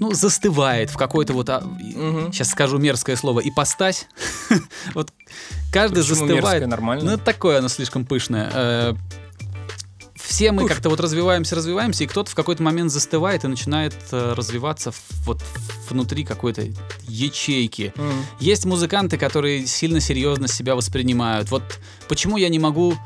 ну, 0.00 0.12
застывает 0.12 0.90
в 0.90 0.96
какой-то 0.96 1.32
вот, 1.34 1.48
а, 1.50 1.60
Мгм. 1.60 2.32
сейчас 2.32 2.50
скажу 2.50 2.78
мерзкое 2.78 3.14
слово, 3.16 3.40
ипостась. 3.40 4.06
вот 4.94 5.12
каждый 5.72 6.00
Почему 6.02 6.16
застывает. 6.16 6.42
мерзкое, 6.42 6.66
нормально? 6.66 7.10
Ну, 7.12 7.18
такое 7.18 7.58
оно 7.58 7.68
слишком 7.68 8.04
пышное. 8.04 8.50
Э, 8.52 8.94
Все 10.16 10.52
мы 10.52 10.66
как-то 10.68 10.88
вот 10.90 11.00
развиваемся, 11.00 11.56
развиваемся, 11.56 12.04
и 12.04 12.06
кто-то 12.06 12.30
в 12.30 12.34
какой-то 12.34 12.62
момент 12.62 12.90
застывает 12.92 13.44
и 13.44 13.48
начинает 13.48 13.94
э, 14.12 14.32
развиваться 14.36 14.92
в- 14.92 15.02
вот 15.26 15.42
внутри 15.88 16.24
какой-то 16.24 16.66
ячейки. 17.08 17.92
Мгм. 17.96 18.24
Есть 18.38 18.64
музыканты, 18.64 19.18
которые 19.18 19.66
сильно 19.66 19.98
серьезно 20.00 20.46
себя 20.48 20.76
воспринимают. 20.76 21.50
Вот 21.50 21.62
почему 22.08 22.36
я 22.36 22.48
не 22.48 22.58
могу 22.58 22.96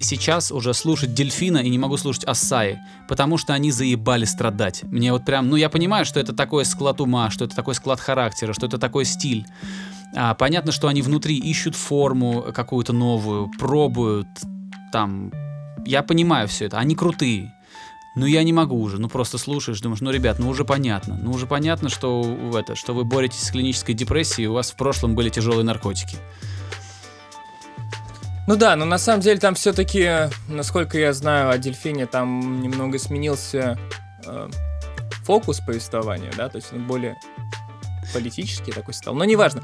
сейчас 0.00 0.50
уже 0.50 0.74
слушать 0.74 1.14
Дельфина 1.14 1.58
и 1.58 1.70
не 1.70 1.78
могу 1.78 1.96
слушать 1.96 2.24
Ассаи? 2.24 2.80
Потому 3.08 3.38
что 3.38 3.54
они 3.54 3.70
заебали 3.70 4.24
страдать. 4.24 4.82
Мне 4.84 5.12
вот 5.12 5.24
прям, 5.24 5.48
ну 5.48 5.56
я 5.56 5.68
понимаю, 5.68 6.04
что 6.04 6.18
это 6.18 6.32
такой 6.32 6.64
склад 6.64 7.00
ума, 7.00 7.30
что 7.30 7.44
это 7.44 7.54
такой 7.54 7.74
склад 7.74 8.00
характера, 8.00 8.52
что 8.52 8.66
это 8.66 8.78
такой 8.78 9.04
стиль. 9.04 9.46
А, 10.14 10.34
понятно, 10.34 10.72
что 10.72 10.88
они 10.88 11.00
внутри 11.02 11.36
ищут 11.36 11.76
форму 11.76 12.46
какую-то 12.54 12.92
новую, 12.92 13.50
пробуют 13.58 14.28
там. 14.92 15.32
Я 15.86 16.02
понимаю 16.02 16.48
все 16.48 16.66
это, 16.66 16.78
они 16.78 16.94
крутые. 16.94 17.54
Ну 18.14 18.26
я 18.26 18.42
не 18.42 18.52
могу 18.52 18.78
уже, 18.78 18.98
ну 18.98 19.08
просто 19.08 19.38
слушаешь, 19.38 19.80
думаешь, 19.80 20.02
ну 20.02 20.10
ребят, 20.10 20.38
ну 20.38 20.48
уже 20.48 20.66
понятно, 20.66 21.18
ну 21.22 21.30
уже 21.32 21.46
понятно, 21.46 21.88
что 21.88 22.52
это, 22.54 22.74
что 22.74 22.92
вы 22.92 23.04
боретесь 23.04 23.42
с 23.42 23.50
клинической 23.50 23.94
депрессией, 23.94 24.48
у 24.48 24.52
вас 24.52 24.70
в 24.70 24.76
прошлом 24.76 25.14
были 25.14 25.30
тяжелые 25.30 25.64
наркотики. 25.64 26.18
Ну 28.52 28.58
да, 28.58 28.76
но 28.76 28.84
на 28.84 28.98
самом 28.98 29.22
деле 29.22 29.40
там 29.40 29.54
все-таки, 29.54 30.28
насколько 30.46 30.98
я 30.98 31.14
знаю 31.14 31.48
о 31.48 31.56
Дельфине, 31.56 32.04
там 32.04 32.60
немного 32.60 32.98
сменился 32.98 33.78
э, 34.26 34.50
фокус 35.24 35.60
повествования, 35.60 36.30
да, 36.36 36.50
то 36.50 36.56
есть 36.56 36.70
он 36.70 36.86
более 36.86 37.16
политический 38.12 38.70
такой 38.70 38.92
стал. 38.92 39.14
Но 39.14 39.24
неважно. 39.24 39.62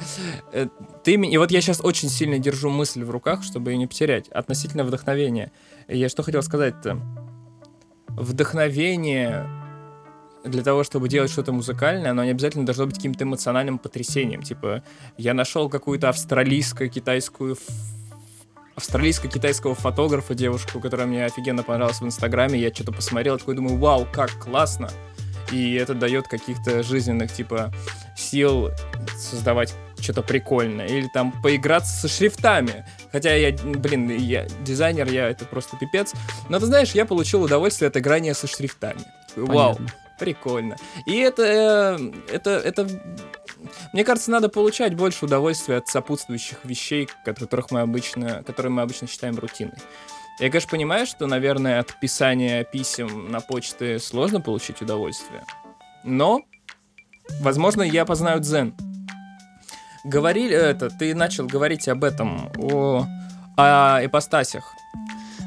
Э, 0.54 0.68
Ты, 1.04 1.16
и 1.16 1.36
вот 1.36 1.50
я 1.50 1.60
сейчас 1.60 1.82
очень 1.84 2.08
сильно 2.08 2.38
держу 2.38 2.70
мысль 2.70 3.04
в 3.04 3.10
руках, 3.10 3.42
чтобы 3.42 3.72
ее 3.72 3.76
не 3.76 3.86
потерять, 3.86 4.28
относительно 4.28 4.84
вдохновения. 4.84 5.52
Я 5.86 6.08
что 6.08 6.22
хотел 6.22 6.42
сказать-то? 6.42 6.98
Вдохновение 8.06 9.46
для 10.44 10.62
того, 10.62 10.82
чтобы 10.82 11.10
делать 11.10 11.30
что-то 11.30 11.52
музыкальное, 11.52 12.12
оно 12.12 12.24
не 12.24 12.30
обязательно 12.30 12.64
должно 12.64 12.86
быть 12.86 12.96
каким-то 12.96 13.24
эмоциональным 13.24 13.78
потрясением. 13.78 14.40
Типа, 14.40 14.82
я 15.18 15.34
нашел 15.34 15.68
какую-то 15.68 16.08
австралийско-китайскую 16.08 17.52
ф- 17.52 17.97
австралийско-китайского 18.78 19.74
фотографа, 19.74 20.34
девушку, 20.34 20.80
которая 20.80 21.06
мне 21.06 21.24
офигенно 21.24 21.62
понравилась 21.62 22.00
в 22.00 22.06
Инстаграме. 22.06 22.58
Я 22.58 22.72
что-то 22.72 22.92
посмотрел, 22.92 23.36
такой 23.38 23.56
думаю, 23.56 23.76
вау, 23.76 24.06
как 24.10 24.30
классно. 24.38 24.88
И 25.50 25.74
это 25.74 25.94
дает 25.94 26.28
каких-то 26.28 26.82
жизненных, 26.82 27.32
типа, 27.32 27.72
сил 28.16 28.70
создавать 29.16 29.74
что-то 30.00 30.22
прикольное. 30.22 30.86
Или 30.86 31.08
там 31.12 31.32
поиграться 31.42 31.92
со 31.92 32.08
шрифтами. 32.08 32.84
Хотя 33.10 33.34
я, 33.34 33.52
блин, 33.52 34.10
я 34.10 34.46
дизайнер, 34.64 35.10
я 35.10 35.28
это 35.28 35.44
просто 35.44 35.76
пипец. 35.76 36.12
Но 36.48 36.60
ты 36.60 36.66
знаешь, 36.66 36.92
я 36.92 37.04
получил 37.04 37.42
удовольствие 37.42 37.88
от 37.88 37.96
играния 37.96 38.34
со 38.34 38.46
шрифтами. 38.46 39.00
Вау, 39.36 39.74
Понятно. 39.74 39.98
прикольно. 40.20 40.76
И 41.06 41.16
это, 41.16 41.42
э, 41.42 42.12
это, 42.32 42.50
это, 42.50 42.88
мне 43.92 44.04
кажется, 44.04 44.30
надо 44.30 44.48
получать 44.48 44.94
больше 44.94 45.24
удовольствия 45.24 45.76
от 45.76 45.88
сопутствующих 45.88 46.64
вещей, 46.64 47.08
которых 47.24 47.70
мы 47.70 47.80
обычно, 47.80 48.42
которые 48.44 48.72
мы 48.72 48.82
обычно 48.82 49.06
считаем 49.06 49.38
рутиной. 49.38 49.74
Я, 50.40 50.50
конечно, 50.50 50.70
понимаю, 50.70 51.06
что, 51.06 51.26
наверное, 51.26 51.80
от 51.80 51.98
писания 51.98 52.62
писем 52.62 53.30
на 53.30 53.40
почте 53.40 53.98
сложно 53.98 54.40
получить 54.40 54.80
удовольствие. 54.80 55.44
Но, 56.04 56.42
возможно, 57.40 57.82
я 57.82 58.04
познаю 58.04 58.38
дзен. 58.40 58.74
Говорили 60.04 60.54
это, 60.54 60.90
ты 60.90 61.14
начал 61.14 61.46
говорить 61.46 61.88
об 61.88 62.04
этом, 62.04 62.52
о, 62.56 63.04
о 63.56 63.98
ипостасях. 64.04 64.72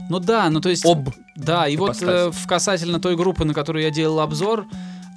Ну 0.09 0.19
да, 0.19 0.49
ну 0.49 0.59
то 0.59 0.69
есть... 0.69 0.85
Об. 0.85 1.09
Да, 1.37 1.69
и 1.69 1.77
вот 1.77 1.91
ипостаси. 1.91 2.27
э, 2.27 2.31
в 2.31 2.47
касательно 2.47 2.99
той 2.99 3.15
группы, 3.15 3.45
на 3.45 3.53
которую 3.53 3.83
я 3.83 3.91
делал 3.91 4.19
обзор, 4.19 4.67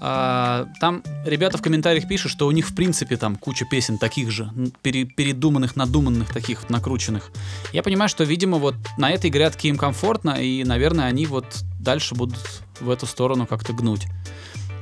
а, 0.01 0.69
там 0.81 1.03
ребята 1.25 1.59
в 1.59 1.63
комментариях 1.63 2.07
пишут, 2.07 2.31
что 2.33 2.47
у 2.47 2.51
них 2.51 2.69
в 2.69 2.75
принципе 2.75 3.17
там 3.17 3.37
куча 3.37 3.65
песен 3.65 3.99
таких 3.99 4.31
же, 4.31 4.51
пере- 4.83 5.05
передуманных, 5.05 5.77
надуманных, 5.77 6.33
таких 6.33 6.63
вот 6.63 6.71
накрученных. 6.71 7.31
Я 7.73 7.83
понимаю, 7.83 8.09
что, 8.09 8.25
видимо, 8.25 8.59
вот 8.59 8.75
на 8.99 9.11
этой 9.11 9.31
грядке 9.31 9.69
им 9.69 9.77
комфортно, 9.77 10.31
и, 10.41 10.65
наверное, 10.65 11.07
они 11.07 11.27
вот 11.27 11.47
дальше 11.79 12.15
будут 12.15 12.39
в 12.81 12.91
эту 12.91 13.07
сторону 13.07 13.47
как-то 13.47 13.73
гнуть. 13.73 14.07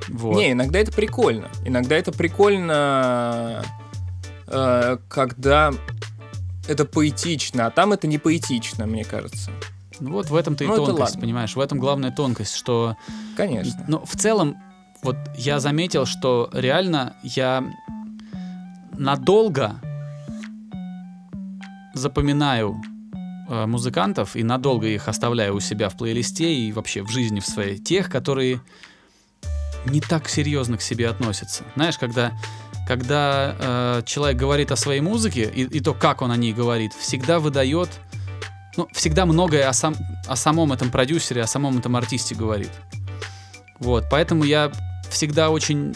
Вот. 0.08 0.36
Не, 0.36 0.52
иногда 0.52 0.78
это 0.78 0.92
прикольно. 0.92 1.48
Иногда 1.64 1.96
это 1.96 2.12
прикольно, 2.12 3.64
э, 4.46 4.98
когда 5.08 5.72
это 6.68 6.84
поэтично, 6.84 7.66
а 7.66 7.70
там 7.70 7.92
это 7.92 8.06
не 8.06 8.18
поэтично, 8.18 8.86
мне 8.86 9.04
кажется. 9.04 9.50
Ну 10.00 10.12
вот 10.12 10.30
в 10.30 10.34
этом-то 10.34 10.64
и 10.64 10.66
Ну, 10.66 10.76
тонкость, 10.76 11.20
понимаешь, 11.20 11.54
в 11.54 11.60
этом 11.60 11.78
главная 11.78 12.10
тонкость, 12.10 12.54
что 12.56 12.96
Конечно. 13.36 13.84
Но 13.86 14.04
в 14.04 14.16
целом, 14.16 14.56
вот 15.02 15.16
я 15.36 15.58
заметил, 15.58 16.06
что 16.06 16.48
реально 16.52 17.16
я 17.22 17.64
надолго 18.92 19.80
запоминаю 21.92 22.80
э, 23.48 23.66
музыкантов 23.66 24.36
и 24.36 24.44
надолго 24.44 24.86
их 24.86 25.08
оставляю 25.08 25.56
у 25.56 25.60
себя 25.60 25.88
в 25.88 25.96
плейлисте 25.96 26.54
и 26.54 26.72
вообще 26.72 27.02
в 27.02 27.10
жизни 27.10 27.40
в 27.40 27.46
своей. 27.46 27.78
Тех, 27.78 28.08
которые 28.08 28.60
не 29.86 30.00
так 30.00 30.28
серьезно 30.28 30.78
к 30.78 30.82
себе 30.82 31.08
относятся. 31.08 31.64
Знаешь, 31.74 31.98
когда, 31.98 32.32
когда 32.86 33.56
э, 33.58 34.02
человек 34.06 34.38
говорит 34.38 34.70
о 34.70 34.76
своей 34.76 35.00
музыке 35.00 35.50
и, 35.52 35.62
и 35.62 35.80
то, 35.80 35.94
как 35.94 36.22
он 36.22 36.30
о 36.30 36.36
ней 36.36 36.52
говорит, 36.52 36.92
всегда 36.92 37.40
выдает, 37.40 37.88
ну, 38.76 38.88
всегда 38.92 39.26
многое 39.26 39.68
о, 39.68 39.72
сам, 39.72 39.96
о 40.28 40.36
самом 40.36 40.72
этом 40.72 40.90
продюсере, 40.90 41.42
о 41.42 41.48
самом 41.48 41.78
этом 41.78 41.96
артисте 41.96 42.36
говорит. 42.36 42.70
Вот, 43.80 44.04
поэтому 44.08 44.44
я 44.44 44.70
всегда 45.12 45.50
очень... 45.50 45.94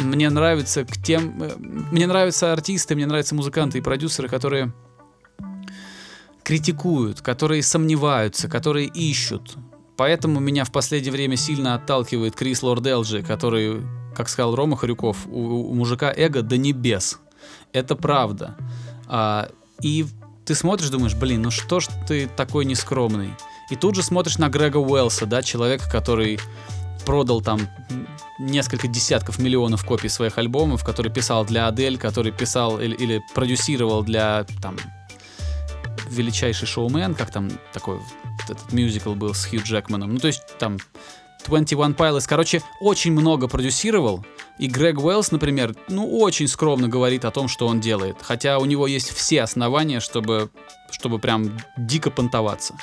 Мне 0.00 0.30
нравится 0.30 0.84
к 0.84 0.96
тем... 1.02 1.42
э, 1.42 1.56
Мне 1.58 2.06
нравятся 2.06 2.52
артисты, 2.52 2.94
мне 2.94 3.06
нравятся 3.06 3.34
музыканты 3.34 3.78
и 3.78 3.80
продюсеры, 3.80 4.28
которые 4.28 4.72
критикуют, 6.44 7.20
которые 7.20 7.62
сомневаются, 7.62 8.48
которые 8.48 8.86
ищут. 8.86 9.56
Поэтому 9.96 10.40
меня 10.40 10.64
в 10.64 10.70
последнее 10.72 11.12
время 11.12 11.36
сильно 11.36 11.74
отталкивает 11.74 12.36
Крис 12.36 12.62
Лорд 12.62 12.86
Элджи, 12.86 13.22
который, 13.22 13.82
как 14.16 14.28
сказал 14.28 14.54
Рома 14.54 14.76
Харюков, 14.76 15.26
у, 15.26 15.70
у 15.70 15.74
мужика 15.74 16.12
эго 16.16 16.42
до 16.42 16.56
небес. 16.56 17.18
Это 17.72 17.96
правда. 17.96 18.56
А, 19.06 19.50
и 19.82 20.06
ты 20.46 20.54
смотришь, 20.54 20.88
думаешь, 20.88 21.14
блин, 21.14 21.42
ну 21.42 21.50
что 21.50 21.80
ж 21.80 21.88
ты 22.06 22.28
такой 22.34 22.64
нескромный? 22.64 23.30
И 23.70 23.76
тут 23.76 23.96
же 23.96 24.02
смотришь 24.02 24.38
на 24.38 24.48
Грега 24.48 24.78
Уэллса, 24.78 25.26
да, 25.26 25.42
человека, 25.42 25.90
который 25.90 26.38
продал 27.08 27.40
там 27.40 27.58
несколько 28.38 28.86
десятков 28.86 29.38
миллионов 29.38 29.82
копий 29.82 30.10
своих 30.10 30.36
альбомов, 30.36 30.84
который 30.84 31.10
писал 31.10 31.46
для 31.46 31.66
Адель, 31.66 31.96
который 31.96 32.32
писал 32.32 32.78
или, 32.78 32.94
или 32.94 33.22
продюсировал 33.34 34.02
для 34.02 34.44
там 34.60 34.76
величайший 36.10 36.68
шоумен, 36.68 37.14
как 37.14 37.30
там 37.30 37.50
такой 37.72 37.98
этот 38.44 38.74
мюзикл 38.74 39.14
был 39.14 39.32
с 39.32 39.46
Хью 39.46 39.62
Джекманом. 39.64 40.12
Ну, 40.12 40.20
то 40.20 40.26
есть 40.26 40.42
там 40.58 40.76
21 41.46 41.92
Pilots, 41.92 42.26
короче, 42.28 42.60
очень 42.78 43.12
много 43.12 43.48
продюсировал. 43.48 44.22
И 44.58 44.66
Грег 44.66 44.98
Уэллс, 44.98 45.30
например, 45.30 45.74
ну, 45.88 46.18
очень 46.18 46.46
скромно 46.46 46.88
говорит 46.88 47.24
о 47.24 47.30
том, 47.30 47.48
что 47.48 47.68
он 47.68 47.80
делает. 47.80 48.16
Хотя 48.20 48.58
у 48.58 48.66
него 48.66 48.86
есть 48.86 49.14
все 49.14 49.40
основания, 49.40 50.00
чтобы, 50.00 50.50
чтобы 50.90 51.18
прям 51.18 51.58
дико 51.78 52.10
понтоваться. 52.10 52.74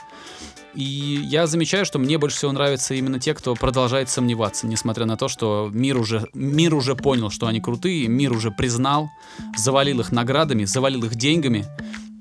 И 0.76 1.22
я 1.24 1.48
замечаю, 1.48 1.86
что 1.86 2.00
мне 2.00 2.18
больше 2.18 2.38
всего 2.38 2.52
нравятся 2.52 2.94
именно 2.96 3.20
те, 3.20 3.34
кто 3.34 3.56
продолжает 3.56 4.10
сомневаться, 4.10 4.68
несмотря 4.68 5.06
на 5.06 5.16
то, 5.16 5.30
что 5.30 5.70
мир 5.74 5.98
уже, 5.98 6.28
мир 6.34 6.76
уже 6.76 6.96
понял, 6.96 7.30
что 7.30 7.48
они 7.48 7.62
крутые, 7.62 8.08
мир 8.08 8.34
уже 8.34 8.52
признал, 8.52 9.10
завалил 9.56 10.02
их 10.02 10.12
наградами, 10.12 10.66
завалил 10.66 11.06
их 11.06 11.16
деньгами, 11.16 11.66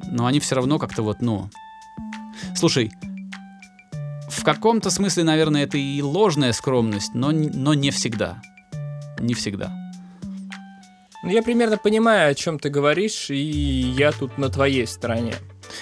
но 0.07 0.27
они 0.27 0.39
все 0.39 0.55
равно 0.55 0.79
как-то 0.79 1.03
вот, 1.03 1.21
ну... 1.21 1.51
Слушай, 2.55 2.93
в 4.29 4.45
каком-то 4.45 4.91
смысле, 4.91 5.25
наверное, 5.25 5.65
это 5.65 5.77
и 5.77 6.01
ложная 6.01 6.53
скромность, 6.53 7.15
но, 7.15 7.33
но 7.33 7.75
не 7.75 7.91
всегда. 7.91 8.41
Не 9.19 9.35
всегда. 9.35 9.73
Ну, 11.25 11.31
я 11.31 11.43
примерно 11.43 11.79
понимаю, 11.79 12.31
о 12.31 12.35
чем 12.35 12.59
ты 12.59 12.69
говоришь, 12.69 13.31
и 13.31 13.35
я 13.37 14.13
тут 14.13 14.37
на 14.37 14.51
твоей 14.51 14.87
стороне. 14.87 15.35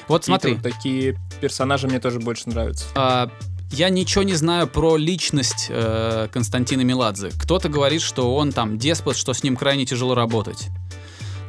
Вот 0.07 0.25
смотри, 0.25 0.55
вот 0.55 0.63
такие 0.63 1.17
персонажи 1.43 1.89
мне 1.89 1.99
тоже 1.99 2.21
больше 2.21 2.49
нравятся. 2.49 2.87
а, 2.95 3.29
я 3.73 3.89
ничего 3.89 4.23
не 4.23 4.35
знаю 4.35 4.69
про 4.69 4.97
личность 4.97 5.67
э, 5.71 6.29
Константина 6.33 6.83
Меладзе. 6.83 7.31
Кто-то 7.31 7.69
говорит, 7.69 8.01
что 8.01 8.37
он 8.37 8.53
там 8.53 8.79
деспот, 8.79 9.17
что 9.17 9.33
с 9.33 9.43
ним 9.43 9.57
крайне 9.57 9.85
тяжело 9.85 10.15
работать. 10.15 10.69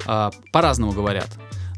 А, 0.07 0.31
по-разному 0.51 0.93
говорят. 0.93 1.29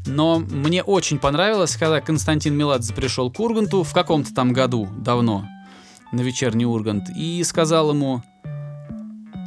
Но 0.06 0.38
мне 0.38 0.82
очень 0.82 1.18
понравилось, 1.18 1.76
когда 1.76 2.00
Константин 2.00 2.56
Меладзе 2.56 2.94
пришел 2.94 3.30
к 3.30 3.38
Урганту 3.38 3.82
в 3.82 3.92
каком-то 3.92 4.32
там 4.32 4.52
году, 4.52 4.88
давно, 4.96 5.46
на 6.12 6.20
вечерний 6.22 6.64
Ургант, 6.64 7.10
и 7.10 7.42
сказал 7.44 7.90
ему, 7.90 8.22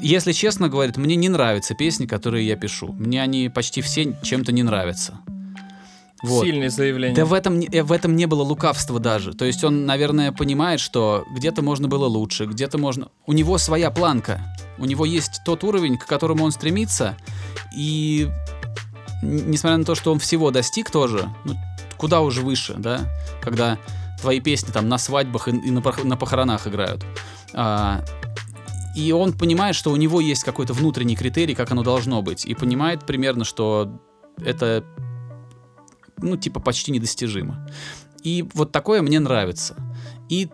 если 0.01 0.31
честно, 0.31 0.69
говорит, 0.69 0.97
мне 0.97 1.15
не 1.15 1.29
нравятся 1.29 1.73
песни, 1.73 2.05
которые 2.05 2.45
я 2.45 2.55
пишу. 2.55 2.93
Мне 2.93 3.21
они 3.21 3.49
почти 3.49 3.81
все 3.81 4.15
чем-то 4.21 4.51
не 4.51 4.63
нравятся. 4.63 5.19
Вот. 6.21 6.43
Сильные 6.43 6.69
заявления. 6.69 7.15
Да 7.15 7.25
в 7.25 7.33
этом, 7.33 7.59
э, 7.59 7.83
в 7.83 7.91
этом 7.91 8.15
не 8.15 8.25
было 8.25 8.43
лукавства 8.43 8.99
даже. 8.99 9.33
То 9.33 9.45
есть 9.45 9.63
он, 9.63 9.85
наверное, 9.85 10.31
понимает, 10.31 10.79
что 10.79 11.25
где-то 11.31 11.61
можно 11.61 11.87
было 11.87 12.05
лучше, 12.05 12.45
где-то 12.45 12.77
можно... 12.77 13.09
У 13.25 13.33
него 13.33 13.57
своя 13.57 13.89
планка. 13.89 14.41
У 14.77 14.85
него 14.85 15.05
есть 15.05 15.41
тот 15.45 15.63
уровень, 15.63 15.97
к 15.97 16.05
которому 16.05 16.43
он 16.43 16.51
стремится. 16.51 17.17
И 17.75 18.29
несмотря 19.21 19.77
на 19.77 19.85
то, 19.85 19.95
что 19.95 20.11
он 20.11 20.19
всего 20.19 20.51
достиг 20.51 20.91
тоже, 20.91 21.29
ну, 21.45 21.55
куда 21.97 22.21
уже 22.21 22.41
выше, 22.41 22.75
да, 22.77 23.01
когда 23.41 23.77
твои 24.21 24.39
песни 24.39 24.71
там 24.71 24.89
на 24.89 24.97
свадьбах 24.97 25.47
и, 25.47 25.51
и 25.51 25.71
на, 25.71 25.81
на 26.03 26.17
похоронах 26.17 26.67
играют. 26.67 27.05
А, 27.53 28.03
и 28.95 29.11
он 29.11 29.33
понимает, 29.33 29.75
что 29.75 29.91
у 29.91 29.95
него 29.95 30.19
есть 30.19 30.43
какой-то 30.43 30.73
внутренний 30.73 31.15
критерий, 31.15 31.55
как 31.55 31.71
оно 31.71 31.83
должно 31.83 32.21
быть. 32.21 32.45
И 32.45 32.53
понимает 32.53 33.05
примерно, 33.05 33.45
что 33.45 34.01
это 34.43 34.83
ну, 36.21 36.37
типа, 36.37 36.59
почти 36.59 36.91
недостижимо. 36.91 37.67
И 38.23 38.47
вот 38.53 38.71
такое 38.71 39.01
мне 39.01 39.19
нравится. 39.19 39.75
И 40.29 40.49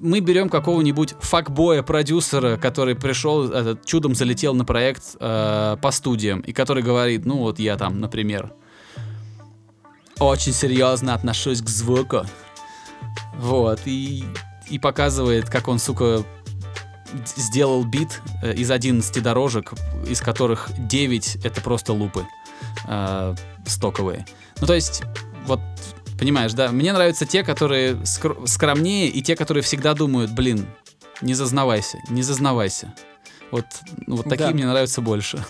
мы 0.00 0.20
берем 0.20 0.48
какого-нибудь 0.48 1.14
факбоя-продюсера, 1.20 2.56
который 2.56 2.94
пришел, 2.94 3.50
этот, 3.50 3.84
чудом 3.84 4.14
залетел 4.14 4.54
на 4.54 4.64
проект 4.64 5.16
э, 5.18 5.76
по 5.80 5.90
студиям, 5.90 6.40
и 6.40 6.52
который 6.52 6.82
говорит, 6.82 7.24
ну 7.24 7.38
вот 7.38 7.58
я 7.58 7.76
там, 7.76 8.00
например, 8.00 8.52
очень 10.20 10.52
серьезно 10.52 11.14
отношусь 11.14 11.62
к 11.62 11.68
звуку. 11.68 12.22
Вот, 13.36 13.80
и, 13.86 14.24
и 14.68 14.78
показывает, 14.78 15.48
как 15.48 15.68
он, 15.68 15.78
сука, 15.78 16.24
сделал 17.36 17.84
бит 17.84 18.20
э, 18.42 18.54
из 18.54 18.70
11 18.70 19.22
дорожек, 19.22 19.72
из 20.08 20.20
которых 20.20 20.70
9 20.78 21.38
это 21.44 21.60
просто 21.60 21.92
лупы 21.92 22.26
э, 22.86 23.34
стоковые. 23.66 24.26
Ну, 24.60 24.66
то 24.66 24.74
есть, 24.74 25.02
вот, 25.46 25.60
понимаешь, 26.18 26.52
да, 26.52 26.70
мне 26.72 26.92
нравятся 26.92 27.26
те, 27.26 27.42
которые 27.44 27.94
скр- 28.02 28.46
скромнее, 28.46 29.08
и 29.08 29.22
те, 29.22 29.36
которые 29.36 29.62
всегда 29.62 29.94
думают, 29.94 30.32
блин, 30.32 30.66
не 31.22 31.34
зазнавайся, 31.34 31.98
не 32.08 32.22
зазнавайся. 32.22 32.94
Вот, 33.50 33.64
ну, 34.06 34.16
вот 34.16 34.28
такие 34.28 34.48
Да. 34.48 34.54
мне 34.54 34.66
нравятся 34.66 35.00
больше. 35.00 35.44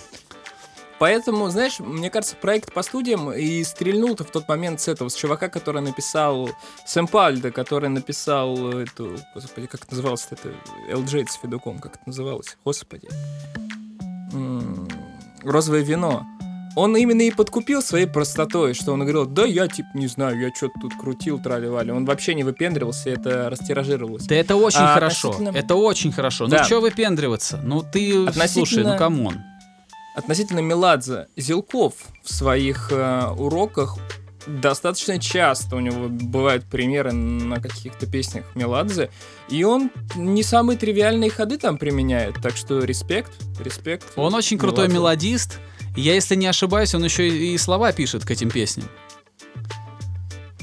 Поэтому, 0.99 1.49
знаешь, 1.49 1.79
мне 1.79 2.11
кажется, 2.11 2.35
проект 2.35 2.73
по 2.75 2.83
студиям 2.83 3.33
и 3.33 3.63
стрельнул-то 3.63 4.25
в 4.25 4.31
тот 4.33 4.49
момент 4.49 4.81
с 4.81 4.89
этого, 4.89 5.09
с 5.09 5.15
чувака, 5.15 5.49
который 5.49 5.81
написал 5.81 6.51
Сэмпальда, 6.87 7.53
который 7.53 7.89
написал 7.89 8.73
эту, 8.73 9.17
господи, 9.33 9.69
как 9.69 9.83
это 9.85 9.91
называлось 9.95 10.27
это, 10.31 10.49
LJ 10.91 11.27
с 11.29 11.35
Федуком, 11.41 11.79
как 11.79 11.95
это 11.95 12.03
называлось, 12.07 12.57
господи. 12.65 13.09
М, 14.33 14.89
Розовое 15.45 15.83
вино. 15.83 16.27
Он 16.77 16.97
именно 16.97 17.23
и 17.23 17.31
подкупил 17.31 17.83
своей 17.83 18.07
простотой, 18.07 18.75
что 18.75 18.93
он 18.93 19.01
говорил, 19.01 19.27
да 19.27 19.45
я 19.45 19.67
типа 19.67 19.89
не 19.95 20.07
знаю, 20.07 20.39
я 20.41 20.55
что-то 20.55 20.75
тут 20.81 20.93
крутил, 20.97 21.39
трали-вали. 21.41 21.91
Он 21.91 22.05
вообще 22.05 22.35
не 22.35 22.45
выпендривался, 22.45 23.11
это 23.11 23.51
растиражировалось. 23.51 24.27
Да 24.27 24.35
это 24.37 24.55
очень 24.57 24.79
А 24.81 24.95
хорошо, 24.95 25.31
относительно- 25.31 25.57
это 25.59 25.75
очень 25.75 26.13
хорошо. 26.13 26.47
Да. 26.47 26.59
Ну, 26.59 26.65
что 26.65 26.81
выпендриваться? 26.81 27.61
Ну, 27.65 27.83
ты, 27.83 28.27
Относительно- 28.27 28.49
слушай, 28.49 28.85
ну, 28.85 28.97
come 28.97 29.18
on. 29.18 29.35
Относительно 30.15 30.61
Меладзе, 30.61 31.29
Зилков 31.37 31.95
в 32.25 32.33
своих 32.33 32.89
э, 32.93 33.29
уроках 33.37 33.97
достаточно 34.47 35.19
часто 35.19 35.77
у 35.77 35.81
него 35.81 36.09
бывают 36.09 36.65
примеры 36.65 37.13
на 37.13 37.61
каких-то 37.61 38.07
песнях 38.07 38.45
Меладзе, 38.55 39.11
и 39.51 39.63
он 39.65 39.91
не 40.17 40.43
самые 40.43 40.79
тривиальные 40.79 41.31
ходы 41.31 41.59
там 41.59 41.77
применяет, 41.79 42.37
так 42.43 42.57
что 42.57 42.79
респект, 42.83 43.31
респект. 43.61 44.07
Он 44.17 44.35
очень 44.35 44.59
крутой 44.59 44.89
Меладзе. 44.89 44.95
мелодист. 45.29 45.59
Я, 45.99 46.15
если 46.15 46.37
не 46.37 46.47
ошибаюсь, 46.47 46.95
он 46.95 47.03
еще 47.03 47.29
и 47.29 47.59
слова 47.59 47.91
пишет 47.93 48.25
к 48.25 48.31
этим 48.31 48.51
песням. 48.51 48.89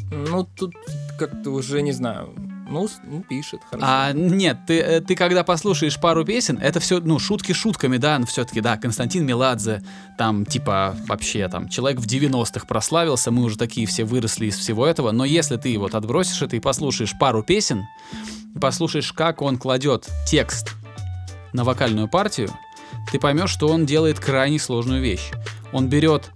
Ну, 0.10 0.48
тут 0.56 0.74
как-то 1.20 1.50
уже, 1.50 1.82
не 1.82 1.92
знаю, 1.92 2.34
ну, 2.70 2.88
ну, 3.04 3.22
пишет, 3.22 3.60
хорошо. 3.70 3.86
А, 3.88 4.12
нет, 4.14 4.60
ты, 4.66 4.80
э, 4.80 5.02
ты 5.02 5.16
когда 5.16 5.44
послушаешь 5.44 6.00
пару 6.00 6.24
песен, 6.24 6.58
это 6.58 6.80
все, 6.80 7.02
ну, 7.02 7.20
шутки 7.20 7.52
шутками, 7.52 7.98
да, 7.98 8.18
но 8.18 8.26
все-таки, 8.26 8.62
да, 8.62 8.78
Константин 8.78 9.26
Меладзе, 9.26 9.84
там, 10.18 10.46
типа, 10.46 10.96
вообще, 11.08 11.50
там, 11.50 11.68
человек 11.68 12.00
в 12.00 12.08
90-х 12.08 12.66
прославился, 12.66 13.30
мы 13.30 13.44
уже 13.44 13.58
такие 13.58 13.86
все 13.88 14.06
выросли 14.06 14.46
из 14.46 14.56
всего 14.56 14.88
этого, 14.88 15.12
но 15.12 15.26
если 15.26 15.58
ты 15.58 15.78
вот 15.78 15.96
отбросишь 15.96 16.42
это 16.42 16.56
и 16.56 16.62
послушаешь 16.62 17.14
пару 17.20 17.44
песен, 17.44 17.84
послушаешь, 18.60 19.12
как 19.12 19.42
он 19.42 19.58
кладет 19.58 20.10
текст 20.26 20.76
на 21.52 21.66
вокальную 21.66 22.08
партию, 22.08 22.50
ты 23.12 23.20
поймешь, 23.20 23.50
что 23.50 23.68
он 23.68 23.86
делает 23.86 24.20
крайне 24.20 24.60
сложную 24.60 25.02
вещь. 25.02 25.32
Он 25.72 25.88
берет 25.88 26.32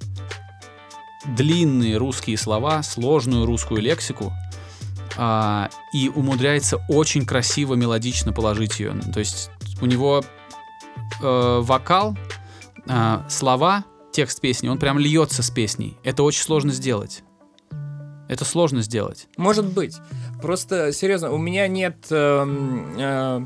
длинные 1.25 1.97
русские 1.97 2.37
слова, 2.37 2.83
сложную 2.83 3.45
русскую 3.45 3.81
лексику, 3.81 4.33
а, 5.17 5.69
и 5.93 6.09
умудряется 6.09 6.77
очень 6.87 7.25
красиво, 7.25 7.75
мелодично 7.75 8.31
положить 8.31 8.79
ее. 8.79 8.93
То 9.13 9.19
есть 9.19 9.49
у 9.81 9.85
него 9.85 10.23
э, 11.21 11.59
вокал, 11.61 12.17
а, 12.87 13.25
слова, 13.29 13.85
текст 14.11 14.41
песни, 14.41 14.67
он 14.67 14.77
прям 14.77 14.97
льется 14.97 15.43
с 15.43 15.49
песней. 15.49 15.97
Это 16.03 16.23
очень 16.23 16.43
сложно 16.43 16.71
сделать. 16.71 17.23
Это 18.27 18.45
сложно 18.45 18.81
сделать. 18.81 19.27
Может 19.37 19.65
быть. 19.65 19.97
Просто, 20.41 20.93
серьезно, 20.93 21.31
у 21.31 21.37
меня 21.37 21.67
нет 21.67 22.07
эм, 22.11 22.95
э, 22.97 23.41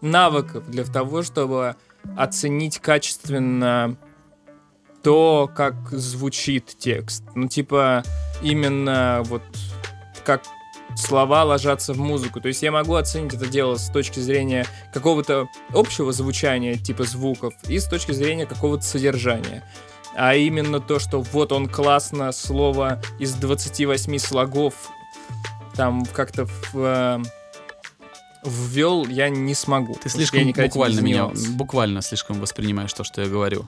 навыков 0.00 0.70
для 0.70 0.84
того, 0.84 1.22
чтобы 1.22 1.76
оценить 2.16 2.78
качественно 2.78 3.96
то, 5.02 5.50
как 5.54 5.74
звучит 5.90 6.76
текст. 6.78 7.24
Ну, 7.34 7.48
типа, 7.48 8.04
именно 8.42 9.22
вот 9.24 9.42
как 10.24 10.42
слова 10.96 11.44
ложатся 11.44 11.92
в 11.92 11.98
музыку. 11.98 12.40
То 12.40 12.48
есть 12.48 12.62
я 12.62 12.70
могу 12.70 12.94
оценить 12.94 13.34
это 13.34 13.46
дело 13.46 13.76
с 13.76 13.90
точки 13.90 14.20
зрения 14.20 14.66
какого-то 14.92 15.48
общего 15.70 16.12
звучания, 16.12 16.76
типа 16.76 17.04
звуков, 17.04 17.54
и 17.68 17.78
с 17.78 17.86
точки 17.86 18.12
зрения 18.12 18.46
какого-то 18.46 18.84
содержания. 18.84 19.64
А 20.14 20.34
именно 20.34 20.80
то, 20.80 20.98
что 20.98 21.20
вот 21.20 21.52
он 21.52 21.68
классно 21.68 22.32
слово 22.32 23.00
из 23.18 23.34
28 23.34 24.18
слогов 24.18 24.74
там 25.74 26.04
как-то 26.12 26.44
в, 26.44 26.74
э, 26.74 27.18
ввел, 28.44 29.06
я 29.06 29.28
не 29.28 29.54
смогу. 29.54 29.94
Ты 30.02 30.08
слишком 30.08 30.40
я 30.46 30.52
буквально 30.64 31.00
меня, 31.00 31.30
буквально 31.50 32.02
слишком 32.02 32.40
воспринимаешь 32.40 32.92
то, 32.92 33.04
что 33.04 33.22
я 33.22 33.28
говорю. 33.28 33.66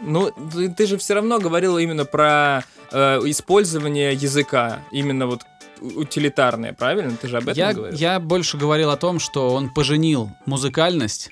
Ну, 0.00 0.30
ты, 0.52 0.68
ты 0.70 0.86
же 0.86 0.96
все 0.96 1.14
равно 1.14 1.38
говорил 1.40 1.76
именно 1.76 2.04
про 2.04 2.64
э, 2.92 3.18
использование 3.24 4.14
языка, 4.14 4.78
именно 4.92 5.26
вот 5.26 5.42
утилитарное, 5.80 6.72
правильно? 6.72 7.16
Ты 7.16 7.28
же 7.28 7.36
об 7.36 7.44
этом 7.44 7.54
Я, 7.56 7.72
говорил? 7.72 7.98
я 7.98 8.20
больше 8.20 8.56
говорил 8.58 8.90
о 8.90 8.96
том, 8.96 9.18
что 9.18 9.52
он 9.54 9.70
поженил 9.70 10.30
музыкальность, 10.46 11.30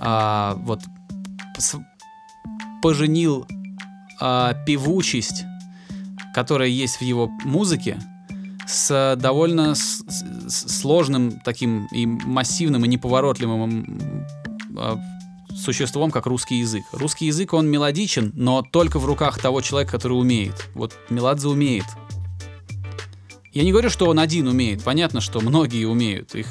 а, 0.00 0.54
вот 0.60 0.80
с- 1.58 1.78
поженил 2.82 3.46
а, 4.20 4.54
певучесть, 4.66 5.44
которая 6.34 6.68
есть 6.68 6.96
в 6.96 7.02
его 7.02 7.28
музыке, 7.44 7.98
с 8.70 9.16
довольно 9.16 9.74
с- 9.74 10.02
с- 10.48 10.80
сложным 10.80 11.40
таким 11.44 11.86
и 11.86 12.06
массивным 12.06 12.84
и 12.84 12.88
неповоротливым 12.88 14.26
а, 14.76 14.98
существом, 15.56 16.10
как 16.10 16.26
русский 16.26 16.56
язык. 16.56 16.84
Русский 16.92 17.26
язык, 17.26 17.52
он 17.52 17.68
мелодичен, 17.68 18.32
но 18.34 18.62
только 18.62 18.98
в 18.98 19.04
руках 19.06 19.38
того 19.40 19.60
человека, 19.60 19.92
который 19.92 20.14
умеет. 20.14 20.68
Вот 20.74 20.94
Меладзе 21.10 21.48
умеет. 21.48 21.84
Я 23.52 23.64
не 23.64 23.72
говорю, 23.72 23.90
что 23.90 24.06
он 24.06 24.18
один 24.20 24.46
умеет. 24.46 24.82
Понятно, 24.84 25.20
что 25.20 25.40
многие 25.40 25.84
умеют. 25.86 26.34
Их 26.34 26.46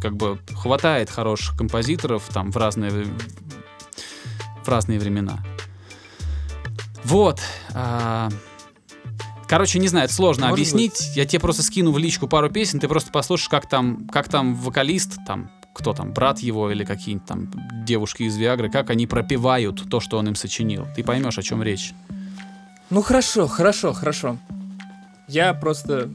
как 0.00 0.16
бы 0.16 0.38
хватает 0.54 1.08
хороших 1.10 1.56
композиторов 1.56 2.24
там 2.32 2.50
в 2.50 2.56
разные 2.56 3.06
в 4.64 4.68
разные 4.68 4.98
времена. 4.98 5.38
Вот. 7.04 7.40
а, 7.72 8.28
Короче, 9.50 9.80
не 9.80 9.88
знаю, 9.88 10.04
это 10.04 10.14
сложно 10.14 10.46
Может 10.46 10.60
объяснить. 10.60 11.10
Я 11.16 11.24
тебе 11.26 11.40
просто 11.40 11.64
скину 11.64 11.90
в 11.90 11.98
личку 11.98 12.28
пару 12.28 12.48
песен, 12.50 12.78
ты 12.78 12.86
просто 12.86 13.10
послушаешь, 13.10 13.48
как 13.48 13.68
там, 13.68 14.06
как 14.06 14.28
там 14.28 14.54
вокалист, 14.54 15.18
там, 15.26 15.50
кто 15.74 15.92
там, 15.92 16.12
брат 16.12 16.38
его 16.38 16.70
или 16.70 16.84
какие-нибудь 16.84 17.26
там 17.26 17.50
девушки 17.84 18.22
из 18.22 18.36
Виагры, 18.36 18.70
как 18.70 18.90
они 18.90 19.08
пропевают 19.08 19.90
то, 19.90 19.98
что 19.98 20.18
он 20.18 20.28
им 20.28 20.36
сочинил. 20.36 20.86
Ты 20.94 21.02
поймешь, 21.02 21.36
о 21.36 21.42
чем 21.42 21.64
речь. 21.64 21.94
Ну 22.90 23.02
хорошо, 23.02 23.48
хорошо, 23.48 23.92
хорошо. 23.92 24.38
Я 25.26 25.52
просто, 25.52 26.08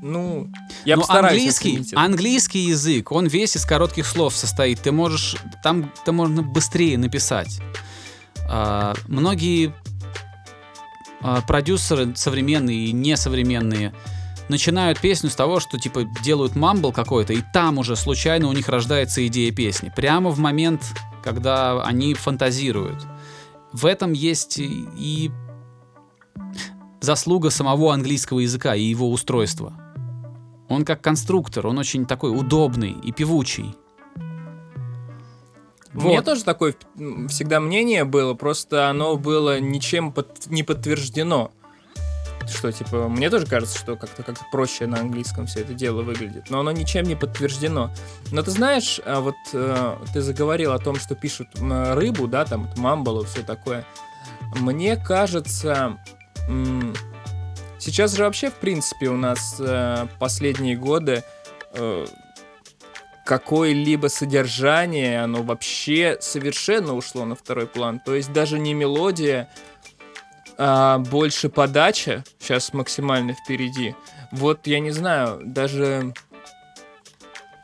ну, 0.00 0.48
я 0.84 0.94
Но 0.94 1.02
постараюсь 1.02 1.32
английский, 1.32 1.80
это. 1.80 2.00
английский 2.00 2.60
язык, 2.66 3.10
он 3.10 3.26
весь 3.26 3.56
из 3.56 3.64
коротких 3.64 4.06
слов 4.06 4.36
состоит. 4.36 4.80
Ты 4.80 4.92
можешь, 4.92 5.34
там, 5.64 5.92
там 6.04 6.14
можно 6.14 6.44
быстрее 6.44 6.98
написать. 6.98 7.60
А, 8.48 8.94
многие 9.08 9.74
продюсеры 11.46 12.14
современные 12.14 12.86
и 12.86 12.92
несовременные 12.92 13.92
начинают 14.48 15.00
песню 15.00 15.30
с 15.30 15.34
того, 15.34 15.60
что 15.60 15.78
типа 15.78 16.04
делают 16.22 16.54
мамбл 16.54 16.92
какой-то, 16.92 17.32
и 17.32 17.42
там 17.52 17.78
уже 17.78 17.96
случайно 17.96 18.48
у 18.48 18.52
них 18.52 18.68
рождается 18.68 19.26
идея 19.26 19.52
песни. 19.52 19.92
Прямо 19.94 20.30
в 20.30 20.38
момент, 20.38 20.82
когда 21.22 21.82
они 21.82 22.14
фантазируют. 22.14 23.04
В 23.72 23.86
этом 23.86 24.12
есть 24.12 24.58
и 24.58 25.30
заслуга 27.00 27.50
самого 27.50 27.92
английского 27.92 28.40
языка 28.40 28.74
и 28.74 28.82
его 28.82 29.10
устройства. 29.10 29.72
Он 30.68 30.84
как 30.84 31.02
конструктор, 31.02 31.66
он 31.66 31.78
очень 31.78 32.06
такой 32.06 32.36
удобный 32.36 32.92
и 32.92 33.12
певучий. 33.12 33.74
Вот. 36.02 36.24
тоже 36.24 36.44
такое 36.44 36.74
всегда 37.28 37.60
мнение 37.60 38.04
было, 38.04 38.34
просто 38.34 38.88
оно 38.88 39.16
было 39.16 39.60
ничем 39.60 40.12
под- 40.12 40.46
не 40.46 40.62
подтверждено. 40.62 41.52
Что, 42.48 42.70
типа, 42.70 43.08
мне 43.08 43.28
тоже 43.28 43.46
кажется, 43.46 43.76
что 43.76 43.96
как-то 43.96 44.22
как 44.22 44.36
проще 44.52 44.86
на 44.86 45.00
английском 45.00 45.46
все 45.46 45.60
это 45.62 45.74
дело 45.74 46.02
выглядит, 46.02 46.48
но 46.48 46.60
оно 46.60 46.70
ничем 46.70 47.04
не 47.04 47.16
подтверждено. 47.16 47.90
Но 48.30 48.42
ты 48.42 48.52
знаешь, 48.52 49.00
а 49.04 49.20
вот 49.20 49.34
э, 49.52 49.96
ты 50.12 50.20
заговорил 50.20 50.72
о 50.72 50.78
том, 50.78 50.96
что 50.96 51.16
пишут 51.16 51.48
рыбу, 51.60 52.28
да, 52.28 52.44
там, 52.44 52.70
мамбалу, 52.76 53.24
все 53.24 53.42
такое. 53.42 53.84
Мне 54.60 54.96
кажется, 54.96 55.98
сейчас 57.78 58.14
же 58.14 58.22
вообще, 58.22 58.50
в 58.50 58.54
принципе, 58.54 59.08
у 59.08 59.16
нас 59.16 59.56
э, 59.58 60.06
последние 60.20 60.76
годы 60.76 61.24
э, 61.72 62.06
какое-либо 63.26 64.06
содержание, 64.06 65.20
оно 65.20 65.42
вообще 65.42 66.16
совершенно 66.20 66.94
ушло 66.94 67.24
на 67.24 67.34
второй 67.34 67.66
план. 67.66 68.00
То 68.00 68.14
есть 68.14 68.32
даже 68.32 68.58
не 68.58 68.72
мелодия, 68.72 69.50
а 70.56 70.98
больше 70.98 71.48
подача 71.48 72.24
сейчас 72.38 72.72
максимально 72.72 73.34
впереди. 73.34 73.94
Вот 74.30 74.66
я 74.66 74.78
не 74.78 74.92
знаю, 74.92 75.40
даже 75.44 76.14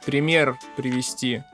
пример 0.04 0.58
привести. 0.76 1.44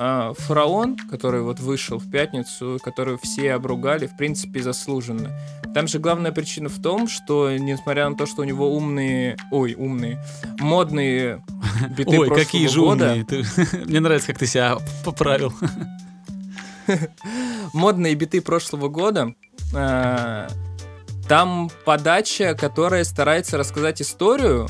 А, 0.00 0.32
Фараон, 0.32 0.96
который 1.10 1.42
вот 1.42 1.58
вышел 1.58 1.98
в 1.98 2.08
пятницу, 2.08 2.78
который 2.84 3.18
все 3.20 3.54
обругали, 3.54 4.06
в 4.06 4.16
принципе, 4.16 4.62
заслуженно. 4.62 5.32
Там 5.74 5.88
же 5.88 5.98
главная 5.98 6.30
причина 6.30 6.68
в 6.68 6.80
том, 6.80 7.08
что, 7.08 7.50
несмотря 7.50 8.08
на 8.08 8.14
то, 8.14 8.24
что 8.24 8.42
у 8.42 8.44
него 8.44 8.72
умные, 8.72 9.36
ой, 9.50 9.74
умные, 9.74 10.24
модные 10.60 11.42
биты 11.90 12.16
Ой, 12.16 12.30
какие 12.30 12.68
же 12.68 12.78
года, 12.78 13.10
умные. 13.10 13.24
Ты- 13.24 13.44
Мне 13.86 13.98
нравится, 13.98 14.28
как 14.28 14.38
ты 14.38 14.46
себя 14.46 14.78
поправил. 15.04 15.52
модные 17.72 18.14
биты 18.14 18.40
прошлого 18.40 18.88
года, 18.88 19.34
э, 19.74 20.48
там 21.28 21.70
подача, 21.84 22.54
которая 22.54 23.02
старается 23.02 23.58
рассказать 23.58 24.00
историю, 24.00 24.68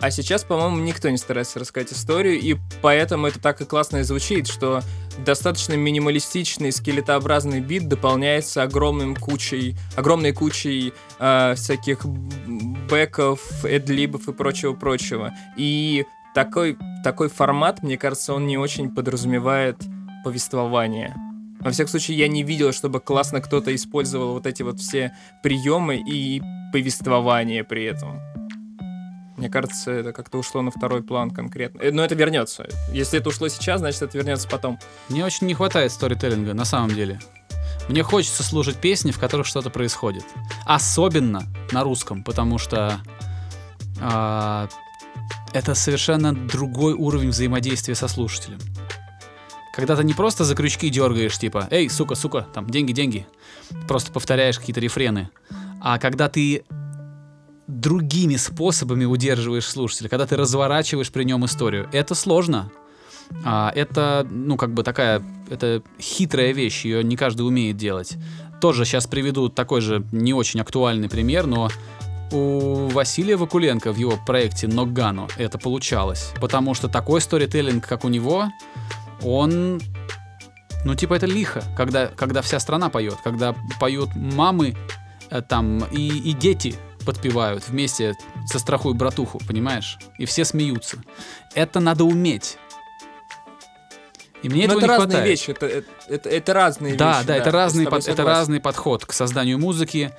а 0.00 0.10
сейчас, 0.10 0.44
по-моему, 0.44 0.78
никто 0.78 1.10
не 1.10 1.18
старается 1.18 1.58
рассказать 1.58 1.92
историю, 1.92 2.38
и 2.40 2.56
поэтому 2.80 3.26
это 3.26 3.38
так 3.38 3.60
и 3.60 3.66
классно 3.66 3.98
и 3.98 4.02
звучит, 4.02 4.46
что 4.46 4.80
достаточно 5.18 5.74
минималистичный 5.74 6.72
скелетообразный 6.72 7.60
бит 7.60 7.86
дополняется 7.86 8.62
огромным 8.62 9.14
кучей, 9.14 9.76
огромной 9.96 10.32
кучей 10.32 10.94
э, 11.18 11.54
всяких 11.54 12.06
бэков, 12.06 13.64
эдлибов 13.64 14.28
и 14.28 14.32
прочего-прочего. 14.32 15.34
И 15.56 16.06
такой, 16.34 16.78
такой 17.04 17.28
формат, 17.28 17.82
мне 17.82 17.98
кажется, 17.98 18.32
он 18.32 18.46
не 18.46 18.56
очень 18.56 18.94
подразумевает 18.94 19.76
повествование. 20.24 21.14
Во 21.60 21.70
всяком 21.70 21.90
случае, 21.90 22.16
я 22.16 22.28
не 22.28 22.42
видел, 22.42 22.72
чтобы 22.72 23.00
классно 23.00 23.42
кто-то 23.42 23.74
использовал 23.74 24.32
вот 24.32 24.46
эти 24.46 24.62
вот 24.62 24.80
все 24.80 25.14
приемы 25.42 25.96
и 25.96 26.40
повествование 26.72 27.64
при 27.64 27.84
этом. 27.84 28.29
Мне 29.40 29.48
кажется, 29.48 29.90
это 29.90 30.12
как-то 30.12 30.36
ушло 30.36 30.60
на 30.60 30.70
второй 30.70 31.02
план 31.02 31.30
конкретно. 31.30 31.80
Э, 31.80 31.90
Но 31.90 32.04
это 32.04 32.14
вернется. 32.14 32.68
Если 32.92 33.18
это 33.18 33.30
ушло 33.30 33.48
сейчас, 33.48 33.80
значит 33.80 34.02
это 34.02 34.18
вернется 34.18 34.46
потом. 34.46 34.78
Мне 35.08 35.24
очень 35.24 35.46
не 35.46 35.54
хватает 35.54 35.92
сторителлинга, 35.92 36.52
на 36.52 36.66
самом 36.66 36.90
деле. 36.90 37.18
Мне 37.88 38.02
хочется 38.02 38.42
слушать 38.42 38.76
песни, 38.76 39.12
в 39.12 39.18
которых 39.18 39.46
что-то 39.46 39.70
происходит. 39.70 40.26
Особенно 40.66 41.44
на 41.72 41.82
русском, 41.84 42.22
потому 42.22 42.58
что 42.58 43.00
а, 43.98 44.68
это 45.54 45.74
совершенно 45.74 46.34
другой 46.34 46.92
уровень 46.92 47.30
взаимодействия 47.30 47.94
со 47.94 48.08
слушателем. 48.08 48.58
Когда 49.74 49.96
ты 49.96 50.04
не 50.04 50.12
просто 50.12 50.44
за 50.44 50.54
крючки 50.54 50.90
дергаешь, 50.90 51.38
типа, 51.38 51.66
эй, 51.70 51.88
сука, 51.88 52.14
сука, 52.14 52.46
там, 52.52 52.68
деньги, 52.68 52.92
деньги, 52.92 53.26
просто 53.88 54.12
повторяешь 54.12 54.58
какие-то 54.58 54.80
рефрены, 54.80 55.30
а 55.80 55.98
когда 55.98 56.28
ты 56.28 56.64
другими 57.70 58.36
способами 58.36 59.04
удерживаешь 59.04 59.66
слушателя, 59.66 60.08
когда 60.08 60.26
ты 60.26 60.36
разворачиваешь 60.36 61.10
при 61.10 61.24
нем 61.24 61.44
историю, 61.44 61.88
это 61.92 62.14
сложно. 62.14 62.70
А, 63.44 63.72
это, 63.74 64.26
ну, 64.28 64.56
как 64.56 64.74
бы 64.74 64.82
такая, 64.82 65.22
это 65.48 65.82
хитрая 66.00 66.52
вещь, 66.52 66.84
ее 66.84 67.04
не 67.04 67.16
каждый 67.16 67.42
умеет 67.42 67.76
делать. 67.76 68.16
Тоже 68.60 68.84
сейчас 68.84 69.06
приведу 69.06 69.48
такой 69.48 69.80
же 69.80 70.04
не 70.12 70.34
очень 70.34 70.60
актуальный 70.60 71.08
пример, 71.08 71.46
но 71.46 71.70
у 72.32 72.88
Василия 72.88 73.36
Вакуленко 73.36 73.92
в 73.92 73.96
его 73.96 74.18
проекте 74.26 74.68
Ногано 74.68 75.28
это 75.36 75.58
получалось. 75.58 76.32
Потому 76.40 76.74
что 76.74 76.88
такой 76.88 77.20
сторителлинг, 77.20 77.86
как 77.86 78.04
у 78.04 78.08
него, 78.08 78.48
он... 79.22 79.80
Ну, 80.84 80.94
типа, 80.94 81.14
это 81.14 81.26
лихо, 81.26 81.62
когда, 81.76 82.06
когда 82.06 82.40
вся 82.40 82.58
страна 82.58 82.88
поет, 82.88 83.16
когда 83.22 83.54
поют 83.78 84.14
мамы 84.14 84.74
э, 85.30 85.42
там 85.42 85.84
и, 85.92 86.08
и 86.08 86.32
дети 86.32 86.74
подпевают 87.04 87.68
вместе 87.68 88.14
со 88.46 88.58
страхуй 88.58 88.94
братуху, 88.94 89.40
понимаешь? 89.46 89.98
И 90.18 90.24
все 90.26 90.44
смеются. 90.44 90.98
Это 91.54 91.80
надо 91.80 92.04
уметь. 92.04 92.58
И 94.42 94.48
мне 94.48 94.66
Но 94.66 94.74
этого 94.74 94.78
это 94.78 94.86
не 94.86 94.88
разные 94.88 95.06
хватает. 95.08 95.28
вещи, 95.28 95.50
это, 95.50 95.66
это, 95.66 95.88
это- 96.08 96.28
это 96.30 96.54
разные 96.54 96.94
Да, 96.94 97.16
вещи. 97.18 97.26
да, 97.26 97.36
это 97.36 97.46
я 97.46 97.52
разный, 97.52 97.86
под- 97.86 98.08
это 98.08 98.24
разный 98.24 98.60
подход 98.60 99.04
к 99.04 99.12
созданию 99.12 99.58
музыки, 99.58 100.12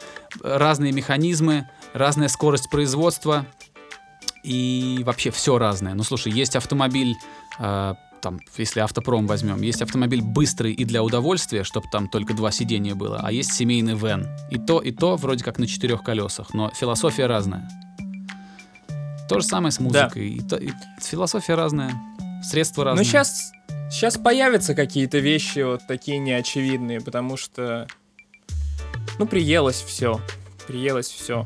разные 0.44 0.92
механизмы, 0.92 1.68
разная 1.94 2.28
скорость 2.28 2.70
производства 2.70 3.48
и 4.44 5.02
вообще 5.06 5.32
все 5.32 5.58
разное. 5.58 5.96
Ну 5.96 6.04
слушай, 6.04 6.32
есть 6.32 6.56
автомобиль, 6.56 7.16
э, 7.60 7.96
там, 8.22 8.40
если 8.58 8.80
автопром 8.80 9.28
возьмем, 9.28 9.62
есть 9.62 9.82
автомобиль 9.82 10.22
быстрый 10.22 10.74
и 10.74 10.86
для 10.86 11.04
удовольствия, 11.04 11.64
чтобы 11.64 11.88
там 11.92 12.08
только 12.08 12.34
два 12.34 12.52
сидения 12.52 12.96
было, 12.96 13.20
а 13.22 13.32
есть 13.32 13.52
семейный 13.54 13.96
вен. 13.96 14.28
И 14.50 14.58
то, 14.58 14.80
и 14.80 14.92
то 14.92 15.16
вроде 15.18 15.44
как 15.44 15.60
на 15.60 15.68
четырех 15.68 16.04
колесах, 16.04 16.54
но 16.54 16.70
философия 16.70 17.26
разная. 17.26 17.68
То 19.28 19.40
же 19.40 19.46
самое 19.46 19.72
с 19.72 19.80
музыкой. 19.80 20.30
И 20.30 20.42
то- 20.42 20.58
и 20.58 20.70
философия 21.02 21.56
разная, 21.56 21.94
средства 22.44 22.84
разные. 22.84 23.04
Ну, 23.06 23.10
сейчас, 23.10 23.52
сейчас 23.90 24.18
появятся 24.18 24.76
какие-то 24.76 25.20
вещи 25.20 25.60
вот 25.60 25.82
такие 25.88 26.18
неочевидные, 26.18 27.00
потому 27.02 27.38
что, 27.38 27.88
ну, 29.20 29.26
приелось 29.26 29.82
все. 29.82 30.20
Приелось 30.68 31.08
все. 31.08 31.46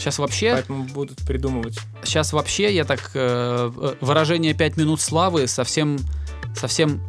Сейчас 0.00 0.18
вообще 0.18 0.52
Поэтому 0.54 0.84
будут 0.84 1.18
придумывать. 1.26 1.78
Сейчас 2.04 2.32
вообще 2.32 2.74
я 2.74 2.84
так 2.84 3.10
э, 3.12 3.70
э, 3.76 3.94
выражение 4.00 4.54
5 4.54 4.78
минут 4.78 5.00
славы 5.02 5.46
совсем 5.46 5.98
совсем 6.56 7.02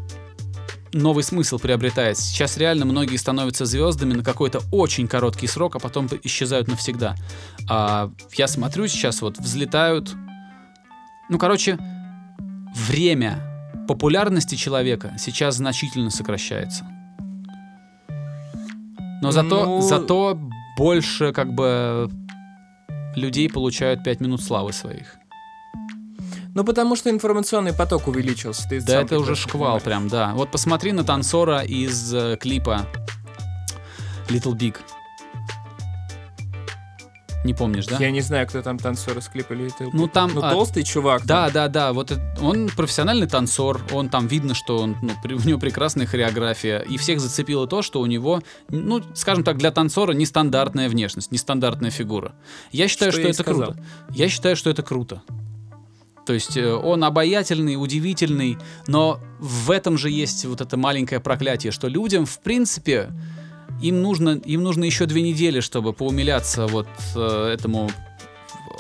новый 0.92 1.24
смысл 1.24 1.58
приобретает. 1.58 2.18
Сейчас 2.18 2.58
реально 2.58 2.84
многие 2.84 3.16
становятся 3.16 3.64
звездами 3.64 4.12
на 4.14 4.24
какой-то 4.26 4.60
очень 4.72 5.08
короткий 5.08 5.48
срок, 5.48 5.78
а 5.78 5.80
потом 5.80 6.10
исчезают 6.24 6.68
навсегда. 6.68 7.16
А 7.70 8.12
я 8.36 8.48
смотрю 8.50 8.88
сейчас 8.88 9.22
вот 9.22 9.38
взлетают. 9.40 10.14
Ну, 11.30 11.38
короче, 11.38 11.78
время 12.76 13.40
популярности 13.88 14.56
человека 14.56 15.16
сейчас 15.18 15.56
значительно 15.56 16.10
сокращается. 16.10 16.86
Но 19.22 19.32
зато, 19.32 19.66
Ну- 19.66 19.82
зато 19.82 20.38
больше 20.78 21.32
как 21.32 21.54
бы 21.54 22.10
людей 23.16 23.50
получают 23.50 24.04
5 24.04 24.20
минут 24.22 24.42
славы 24.42 24.74
своих. 24.74 25.16
Ну, 26.54 26.64
потому 26.66 26.96
что 26.98 27.10
информационный 27.10 27.74
поток 27.74 28.08
увеличился. 28.08 28.68
Ты 28.68 28.82
Да, 28.82 29.02
это 29.02 29.18
уже 29.20 29.36
шквал 29.36 29.80
понимаешь. 29.80 29.84
прям, 29.84 30.08
да. 30.10 30.34
Вот 30.34 30.52
посмотри 30.52 30.92
на 30.92 31.04
танцора 31.06 31.62
из 31.62 32.14
э, 32.14 32.38
клипа 32.40 32.86
Little 34.28 34.54
Big. 34.58 34.76
Не 37.44 37.54
помнишь, 37.56 37.88
да? 37.88 37.98
Я 37.98 38.12
не 38.12 38.22
знаю, 38.22 38.48
кто 38.48 38.62
там 38.62 38.78
танцор 38.78 39.18
из 39.18 39.28
клипа 39.28 39.54
Little 39.54 39.90
Ну 39.94 40.06
Big. 40.06 40.12
там... 40.12 40.32
Ну, 40.34 40.42
а, 40.44 40.52
толстый 40.52 40.84
чувак. 40.84 41.26
да, 41.26 41.50
да, 41.50 41.68
да, 41.68 41.92
вот 41.92 42.14
он 42.40 42.70
профессиональный 42.70 43.28
танцор, 43.28 43.82
он 43.92 44.10
там 44.10 44.28
видно, 44.28 44.54
что 44.54 44.78
он, 44.78 44.96
ну, 45.02 45.12
у 45.24 45.48
него 45.48 45.60
прекрасная 45.60 46.06
хореография, 46.06 46.80
и 46.80 46.98
всех 46.98 47.20
зацепило 47.20 47.68
то, 47.68 47.82
что 47.82 48.00
у 48.00 48.06
него, 48.06 48.42
ну, 48.70 49.02
скажем 49.16 49.44
так, 49.44 49.58
для 49.58 49.72
танцора 49.72 50.12
нестандартная 50.12 50.88
внешность, 50.88 51.32
нестандартная 51.32 51.90
фигура. 51.90 52.34
Я 52.72 52.88
считаю, 52.88 53.12
Что 53.12 53.22
что, 53.22 53.28
и 53.28 53.32
это 53.32 53.44
сказал. 53.44 53.66
круто. 53.74 53.84
Я 54.12 54.30
считаю, 54.30 54.56
что 54.56 54.70
это 54.70 54.84
круто. 54.84 55.24
То 56.26 56.34
есть 56.34 56.56
э, 56.56 56.72
он 56.72 57.04
обаятельный, 57.04 57.76
удивительный, 57.76 58.60
но 58.86 59.20
в 59.40 59.72
этом 59.72 59.98
же 59.98 60.12
есть 60.12 60.46
вот 60.46 60.62
это 60.62 60.78
маленькое 60.78 61.20
проклятие, 61.20 61.72
что 61.72 61.88
людям, 61.88 62.28
в 62.28 62.40
принципе, 62.40 63.10
им 63.82 64.02
нужно, 64.02 64.30
им 64.46 64.64
нужно 64.64 64.84
еще 64.84 65.06
две 65.06 65.22
недели, 65.22 65.60
чтобы 65.60 65.94
поумиляться 65.94 66.68
вот 66.68 66.88
э, 67.16 67.52
этому 67.54 67.90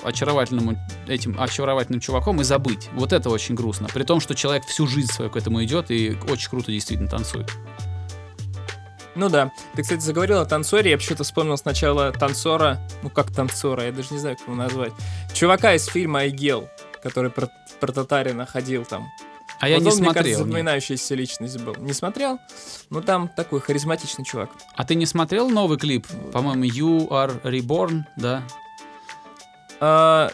очаровательному 0.03 0.77
этим 1.07 1.39
очаровательным 1.39 1.99
чуваком 1.99 2.41
и 2.41 2.43
забыть. 2.43 2.89
Вот 2.93 3.13
это 3.13 3.29
очень 3.29 3.55
грустно. 3.55 3.87
При 3.93 4.03
том, 4.03 4.19
что 4.19 4.35
человек 4.35 4.65
всю 4.65 4.87
жизнь 4.87 5.11
свою 5.11 5.29
к 5.29 5.37
этому 5.37 5.63
идет 5.63 5.91
и 5.91 6.17
очень 6.29 6.49
круто 6.49 6.71
действительно 6.71 7.09
танцует. 7.09 7.51
Ну 9.15 9.29
да. 9.29 9.51
Ты, 9.75 9.81
кстати, 9.81 9.99
заговорил 9.99 10.39
о 10.39 10.45
танцоре. 10.45 10.91
Я 10.91 10.97
почему-то 10.97 11.23
вспомнил 11.23 11.57
сначала 11.57 12.11
танцора. 12.11 12.79
Ну, 13.03 13.09
как 13.09 13.31
танцора, 13.31 13.85
я 13.85 13.91
даже 13.91 14.13
не 14.13 14.19
знаю, 14.19 14.37
как 14.37 14.47
его 14.47 14.55
назвать. 14.55 14.93
Чувака 15.33 15.73
из 15.73 15.85
фильма 15.85 16.21
«Айгел», 16.21 16.69
который 17.03 17.29
про, 17.29 17.49
про 17.79 17.91
Татарина 17.91 18.45
ходил 18.45 18.85
там. 18.85 19.07
А 19.61 19.69
я 19.69 19.77
не 19.77 19.87
он, 19.87 19.97
мне 19.97 20.07
кажется, 20.07 20.13
смотрел. 20.13 20.39
запоминающаяся 20.39 21.13
личность 21.15 21.61
был. 21.61 21.75
Не 21.77 21.93
смотрел? 21.93 22.39
Ну, 22.89 23.01
там 23.01 23.27
такой 23.29 23.61
харизматичный 23.61 24.25
чувак. 24.25 24.49
А 24.75 24.83
ты 24.83 24.95
не 24.95 25.05
смотрел 25.05 25.49
новый 25.49 25.77
клип? 25.77 26.07
По-моему, 26.33 26.63
You 26.63 27.07
Are 27.09 27.39
Reborn, 27.43 28.01
да? 28.17 28.43
А, 29.79 30.31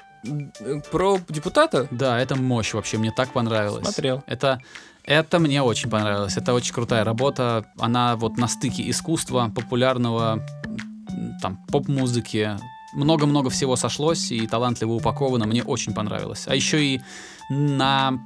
про 0.91 1.19
депутата? 1.27 1.87
Да, 1.91 2.19
это 2.19 2.37
мощь 2.37 2.73
вообще, 2.73 2.97
мне 2.97 3.11
так 3.11 3.33
понравилось. 3.33 3.83
Смотрел. 3.83 4.23
Это, 4.27 4.61
это 5.03 5.39
мне 5.39 5.61
очень 5.61 5.89
понравилось. 5.89 6.37
Это 6.37 6.53
очень 6.53 6.73
крутая 6.73 7.03
работа. 7.03 7.65
Она 7.77 8.15
вот 8.15 8.37
на 8.37 8.47
стыке 8.47 8.89
искусства, 8.89 9.51
популярного, 9.53 10.41
там, 11.41 11.57
поп-музыки. 11.67 12.57
Много-много 12.93 13.49
всего 13.49 13.75
сошлось 13.75 14.31
и 14.31 14.47
талантливо 14.47 14.93
упаковано. 14.93 15.45
Мне 15.45 15.63
очень 15.63 15.93
понравилось. 15.93 16.45
А 16.47 16.55
еще 16.55 16.83
и 16.83 17.01
на 17.49 18.19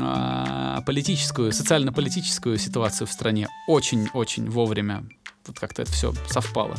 а, 0.00 0.80
политическую, 0.82 1.52
социально-политическую 1.52 2.58
ситуацию 2.58 3.06
в 3.06 3.12
стране 3.12 3.48
очень-очень 3.66 4.48
вовремя 4.50 5.04
вот 5.46 5.58
как-то 5.58 5.82
это 5.82 5.92
все 5.92 6.14
совпало. 6.28 6.76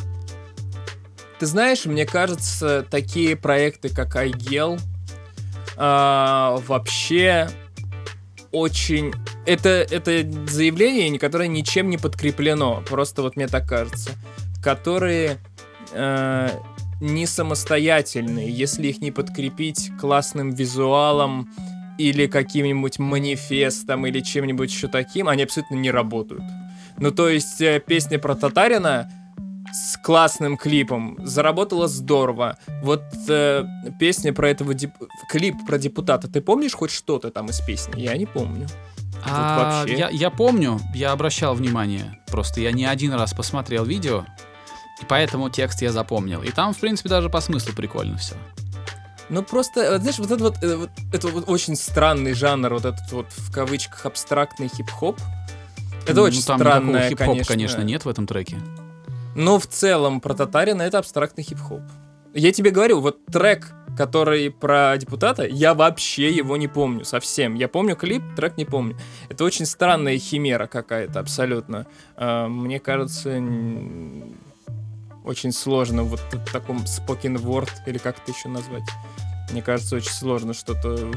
Ты 1.38 1.46
знаешь, 1.46 1.84
мне 1.84 2.06
кажется, 2.06 2.86
такие 2.90 3.36
проекты, 3.36 3.90
как 3.90 4.16
iGel, 4.16 4.80
а, 5.76 6.58
вообще 6.66 7.48
очень... 8.52 9.12
Это, 9.44 9.68
это 9.68 10.28
заявление, 10.50 11.18
которое 11.18 11.48
ничем 11.48 11.90
не 11.90 11.98
подкреплено, 11.98 12.82
просто 12.88 13.22
вот 13.22 13.36
мне 13.36 13.46
так 13.46 13.68
кажется, 13.68 14.10
которые 14.62 15.38
э, 15.92 16.48
не 17.00 17.26
самостоятельные, 17.26 18.50
если 18.50 18.88
их 18.88 19.00
не 19.00 19.10
подкрепить 19.10 19.90
классным 20.00 20.50
визуалом 20.50 21.48
или 21.98 22.26
каким-нибудь 22.26 22.98
манифестом 22.98 24.06
или 24.06 24.20
чем-нибудь 24.20 24.70
еще 24.70 24.88
таким, 24.88 25.28
они 25.28 25.42
абсолютно 25.42 25.76
не 25.76 25.90
работают. 25.90 26.42
Ну, 26.98 27.10
то 27.10 27.28
есть, 27.28 27.60
э, 27.60 27.80
песня 27.84 28.18
про 28.18 28.34
Татарина 28.34 29.10
с 29.72 29.98
классным 29.98 30.56
клипом 30.56 31.18
заработала 31.22 31.88
здорово. 31.88 32.56
Вот 32.82 33.02
э, 33.28 33.64
песня 33.98 34.32
про 34.32 34.50
этого 34.50 34.72
деп- 34.72 34.96
клип 35.28 35.56
про 35.66 35.78
депутата. 35.78 36.28
Ты 36.28 36.40
помнишь 36.40 36.72
хоть 36.72 36.90
что-то 36.90 37.30
там 37.30 37.46
из 37.46 37.60
песни? 37.60 38.00
Я 38.00 38.16
не 38.16 38.26
помню. 38.26 38.66
А, 39.28 39.80
вообще. 39.80 39.98
я, 39.98 40.08
я 40.10 40.30
помню, 40.30 40.80
я 40.94 41.12
обращал 41.12 41.54
внимание. 41.54 42.18
Просто 42.26 42.60
я 42.60 42.72
не 42.72 42.84
один 42.84 43.12
раз 43.12 43.34
посмотрел 43.34 43.84
видео, 43.84 44.24
и 45.00 45.04
поэтому 45.06 45.50
текст 45.50 45.82
я 45.82 45.92
запомнил. 45.92 46.42
И 46.42 46.50
там, 46.50 46.72
в 46.72 46.78
принципе, 46.78 47.08
даже 47.08 47.28
по 47.28 47.40
смыслу 47.40 47.72
прикольно 47.74 48.16
все. 48.16 48.34
Ну 49.28 49.42
просто, 49.42 49.80
э, 49.80 49.98
знаешь, 49.98 50.18
вот 50.18 50.30
это 50.30 50.42
вот, 50.44 50.62
э, 50.62 50.76
вот- 50.76 50.90
это 51.12 51.28
вот 51.28 51.48
очень 51.48 51.74
странный 51.76 52.32
жанр, 52.32 52.74
вот 52.74 52.84
этот 52.84 53.10
вот 53.12 53.26
в 53.30 53.52
кавычках 53.52 54.06
абстрактный 54.06 54.68
хип-хоп. 54.68 55.18
Это 56.06 56.22
очень 56.22 56.40
ну, 56.40 56.46
там 56.46 56.58
странное, 56.60 57.08
хип-хопа, 57.08 57.32
конечно. 57.32 57.52
конечно, 57.52 57.80
нет 57.82 58.04
в 58.04 58.08
этом 58.08 58.26
треке. 58.26 58.56
Но 59.34 59.58
в 59.58 59.66
целом 59.66 60.20
про 60.20 60.34
Татарина 60.34 60.82
это 60.82 60.98
абстрактный 60.98 61.42
хип-хоп. 61.42 61.82
Я 62.32 62.52
тебе 62.52 62.70
говорю, 62.70 63.00
вот 63.00 63.24
трек, 63.26 63.72
который 63.96 64.50
про 64.50 64.96
депутата, 64.98 65.44
я 65.44 65.74
вообще 65.74 66.30
его 66.30 66.56
не 66.56 66.68
помню 66.68 67.04
совсем. 67.04 67.54
Я 67.54 67.66
помню 67.66 67.96
клип, 67.96 68.22
трек 68.36 68.56
не 68.56 68.64
помню. 68.64 68.96
Это 69.28 69.42
очень 69.42 69.66
странная 69.66 70.18
химера 70.18 70.66
какая-то 70.66 71.18
абсолютно. 71.18 71.86
А, 72.14 72.46
Мне 72.46 72.78
кажется, 72.78 73.40
очень 75.26 75.52
сложно 75.52 76.04
вот 76.04 76.20
в 76.32 76.52
таком 76.52 76.78
spoken 76.84 77.36
word, 77.36 77.70
или 77.86 77.98
как 77.98 78.18
это 78.18 78.32
еще 78.32 78.48
назвать, 78.48 78.84
Мне 79.50 79.60
кажется, 79.60 79.96
очень 79.96 80.12
сложно 80.12 80.54
что-то 80.54 81.12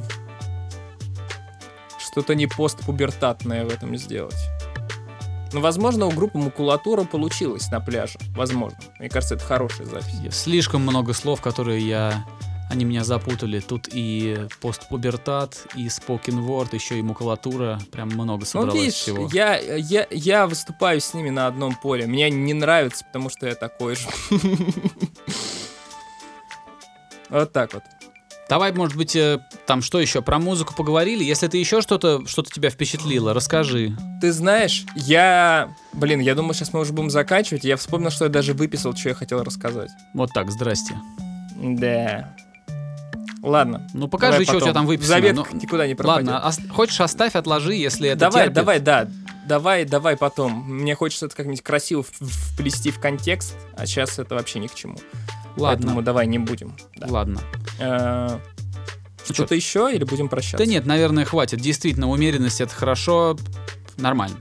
что-то 1.99 2.33
не 2.33 2.47
постпубертатное 2.47 3.65
в 3.65 3.69
этом 3.69 3.95
сделать. 3.95 4.35
Ну, 5.53 5.61
возможно, 5.61 6.05
у 6.05 6.11
группы 6.11 6.37
Макулатура 6.37 7.03
получилось 7.03 7.69
на 7.69 7.79
пляже. 7.79 8.19
Возможно. 8.35 8.77
Мне 8.99 9.09
кажется, 9.09 9.35
это 9.35 9.43
хорошая 9.43 9.87
запись. 9.87 10.15
Слишком 10.31 10.81
много 10.81 11.13
слов, 11.13 11.41
которые 11.41 11.87
я... 11.87 12.25
Они 12.69 12.85
меня 12.85 13.03
запутали. 13.03 13.59
Тут 13.59 13.89
и 13.91 14.47
постпубертат, 14.61 15.65
и 15.75 15.87
spoken 15.87 16.45
word, 16.45 16.69
еще 16.73 16.99
и 16.99 17.01
макулатура. 17.01 17.79
Прям 17.91 18.09
много 18.09 18.41
Ну, 18.41 18.45
собралось 18.45 18.79
видишь, 18.79 18.93
всего. 18.93 19.27
я, 19.33 19.57
я, 19.57 20.07
я 20.11 20.45
выступаю 20.45 21.01
с 21.01 21.13
ними 21.13 21.31
на 21.31 21.47
одном 21.47 21.75
поле. 21.75 22.05
Мне 22.05 22.29
не 22.29 22.53
нравится, 22.53 23.03
потому 23.05 23.29
что 23.29 23.47
я 23.47 23.55
такой 23.55 23.95
же. 23.95 24.07
Вот 27.29 27.53
так 27.53 27.73
вот. 27.73 27.83
Давай, 28.49 28.73
может 28.73 28.97
быть, 28.97 29.15
э, 29.15 29.37
там 29.67 29.83
что 29.83 29.99
еще, 29.99 30.23
про 30.23 30.39
музыку 30.39 30.73
поговорили? 30.75 31.23
Если 31.23 31.47
ты 31.47 31.57
еще 31.59 31.81
что-то, 31.81 32.25
что-то 32.25 32.49
тебя 32.51 32.71
впечатлило, 32.71 33.31
расскажи. 33.35 33.95
Ты 34.21 34.31
знаешь, 34.31 34.85
я... 34.95 35.75
Блин, 35.93 36.19
я 36.19 36.33
думаю, 36.33 36.55
сейчас 36.55 36.73
мы 36.73 36.79
уже 36.79 36.91
будем 36.91 37.11
заканчивать. 37.11 37.63
Я 37.63 37.77
вспомнил, 37.77 38.09
что 38.09 38.25
я 38.25 38.31
даже 38.31 38.53
выписал, 38.53 38.95
что 38.95 39.09
я 39.09 39.15
хотел 39.15 39.43
рассказать. 39.43 39.91
Вот 40.15 40.33
так, 40.33 40.49
здрасте. 40.49 40.95
Да. 41.55 42.35
Ладно. 43.41 43.87
Ну 43.93 44.07
покажи, 44.07 44.31
давай 44.33 44.45
что 44.45 44.53
у 44.57 44.59
тебя 44.59 44.67
потом. 44.67 44.73
там 44.81 44.85
выписано. 44.87 45.15
заветках 45.15 45.53
Ну, 45.53 45.59
никуда 45.59 45.87
не 45.87 45.95
пропадет. 45.95 46.27
Ладно, 46.27 46.47
ос- 46.47 46.59
хочешь 46.69 46.99
оставь, 47.01 47.35
отложи, 47.35 47.73
если 47.75 48.09
это 48.09 48.19
давай, 48.19 48.43
терпит. 48.43 48.53
давай, 48.55 48.79
да. 48.79 49.07
Давай, 49.47 49.85
давай 49.85 50.17
потом. 50.17 50.51
Мне 50.67 50.93
хочется 50.95 51.25
это 51.27 51.35
как-нибудь 51.35 51.61
красиво 51.63 52.03
вплести 52.03 52.91
в 52.91 52.99
контекст, 52.99 53.55
а 53.75 53.85
сейчас 53.85 54.19
это 54.19 54.35
вообще 54.35 54.59
ни 54.59 54.67
к 54.67 54.75
чему. 54.75 54.97
Ладно, 55.57 55.85
Поэтому 55.87 56.01
давай 56.03 56.27
не 56.27 56.37
будем. 56.37 56.75
Да. 56.97 57.07
ладно. 57.09 57.39
Э, 57.79 58.37
Ну 59.27 59.33
Что-то 59.33 59.55
еще 59.55 59.91
или 59.93 60.03
будем 60.03 60.27
прощаться? 60.29 60.57
Да 60.57 60.65
нет, 60.65 60.85
наверное, 60.85 61.25
хватит. 61.25 61.59
Действительно, 61.61 62.09
умеренность 62.09 62.61
это 62.61 62.73
хорошо, 62.75 63.37
нормально. 63.97 64.37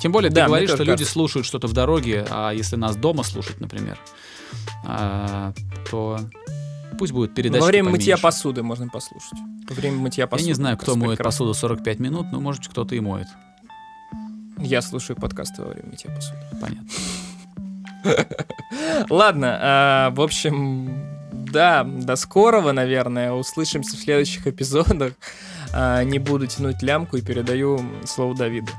Тем 0.00 0.12
более, 0.12 0.30
ты 0.30 0.36
Да, 0.36 0.46
говоришь, 0.46 0.70
что 0.70 0.78
люди 0.78 0.90
кажется. 0.98 1.12
слушают 1.12 1.46
что-то 1.46 1.66
в 1.66 1.72
дороге, 1.72 2.26
а 2.30 2.52
если 2.52 2.76
нас 2.76 2.96
дома 2.96 3.22
слушать, 3.24 3.60
например, 3.60 3.98
а, 4.84 5.52
то 5.90 6.20
пусть 6.98 7.12
будет 7.12 7.34
передача. 7.34 7.62
Во 7.62 7.66
время 7.68 7.90
мытья 7.90 8.16
посуды 8.16 8.62
можно 8.62 8.88
послушать. 8.88 9.38
Во 9.68 9.74
время 9.74 9.96
мытья 9.98 10.24
Я 10.24 10.26
посуды. 10.26 10.48
не 10.48 10.54
знаю, 10.54 10.76
кто 10.76 10.96
моет 10.96 11.18
прекрасно. 11.18 11.46
посуду 11.46 11.54
45 11.54 11.98
минут, 12.00 12.26
но 12.32 12.40
может 12.40 12.66
кто-то 12.68 12.94
и 12.94 13.00
моет. 13.00 13.28
Я 14.58 14.82
слушаю 14.82 15.16
подкасты 15.16 15.62
во 15.62 15.68
время 15.68 15.88
мытья 15.90 16.10
посуды. 16.14 16.38
Понятно. 16.60 16.88
Ладно, 19.10 19.58
а, 19.60 20.10
в 20.10 20.20
общем, 20.20 20.90
да, 21.32 21.84
до 21.84 22.16
скорого, 22.16 22.72
наверное. 22.72 23.32
Услышимся 23.32 23.96
в 23.96 24.00
следующих 24.00 24.46
эпизодах. 24.46 25.12
А, 25.72 26.02
не 26.02 26.18
буду 26.18 26.46
тянуть 26.46 26.82
лямку 26.82 27.16
и 27.16 27.22
передаю 27.22 27.80
слово 28.04 28.34
Давиду. 28.34 28.72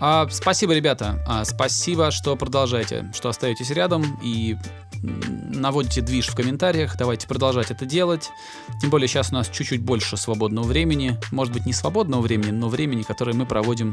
А, 0.00 0.26
спасибо, 0.30 0.74
ребята. 0.74 1.22
А, 1.26 1.44
спасибо, 1.44 2.10
что 2.10 2.36
продолжаете, 2.36 3.10
что 3.14 3.28
остаетесь 3.28 3.70
рядом 3.70 4.18
и 4.22 4.56
наводите 5.52 6.00
движ 6.00 6.28
в 6.28 6.34
комментариях. 6.34 6.96
Давайте 6.96 7.26
продолжать 7.26 7.70
это 7.70 7.84
делать. 7.86 8.30
Тем 8.80 8.90
более 8.90 9.08
сейчас 9.08 9.30
у 9.30 9.34
нас 9.34 9.48
чуть-чуть 9.48 9.82
больше 9.82 10.16
свободного 10.16 10.64
времени. 10.66 11.18
Может 11.30 11.52
быть, 11.52 11.66
не 11.66 11.72
свободного 11.72 12.20
времени, 12.20 12.50
но 12.50 12.68
времени, 12.68 13.02
которое 13.02 13.34
мы 13.34 13.46
проводим 13.46 13.92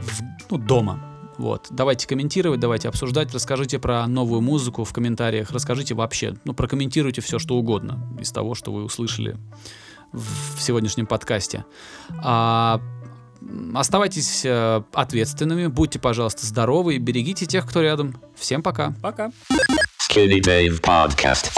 в- 0.00 0.22
ну, 0.50 0.58
дома. 0.58 1.00
Вот. 1.38 1.68
Давайте 1.70 2.06
комментировать, 2.06 2.60
давайте 2.60 2.88
обсуждать, 2.88 3.32
расскажите 3.32 3.78
про 3.78 4.06
новую 4.06 4.42
музыку 4.42 4.84
в 4.84 4.92
комментариях, 4.92 5.50
расскажите 5.52 5.94
вообще, 5.94 6.34
ну, 6.44 6.52
прокомментируйте 6.52 7.22
все, 7.22 7.38
что 7.38 7.56
угодно 7.56 7.98
из 8.20 8.30
того, 8.30 8.54
что 8.54 8.72
вы 8.72 8.84
услышали 8.84 9.38
в 10.12 10.60
сегодняшнем 10.60 11.06
подкасте. 11.06 11.64
А, 12.22 12.80
оставайтесь 13.74 14.42
э, 14.44 14.82
ответственными, 14.92 15.68
будьте, 15.68 15.98
пожалуйста, 15.98 16.44
здоровы 16.44 16.96
и 16.96 16.98
берегите 16.98 17.46
тех, 17.46 17.66
кто 17.66 17.80
рядом. 17.80 18.20
Всем 18.36 18.62
пока. 18.62 18.92
Пока. 19.00 19.30
Skinny 20.10 20.40
Dave 20.40 20.82
Podcast. 20.82 21.50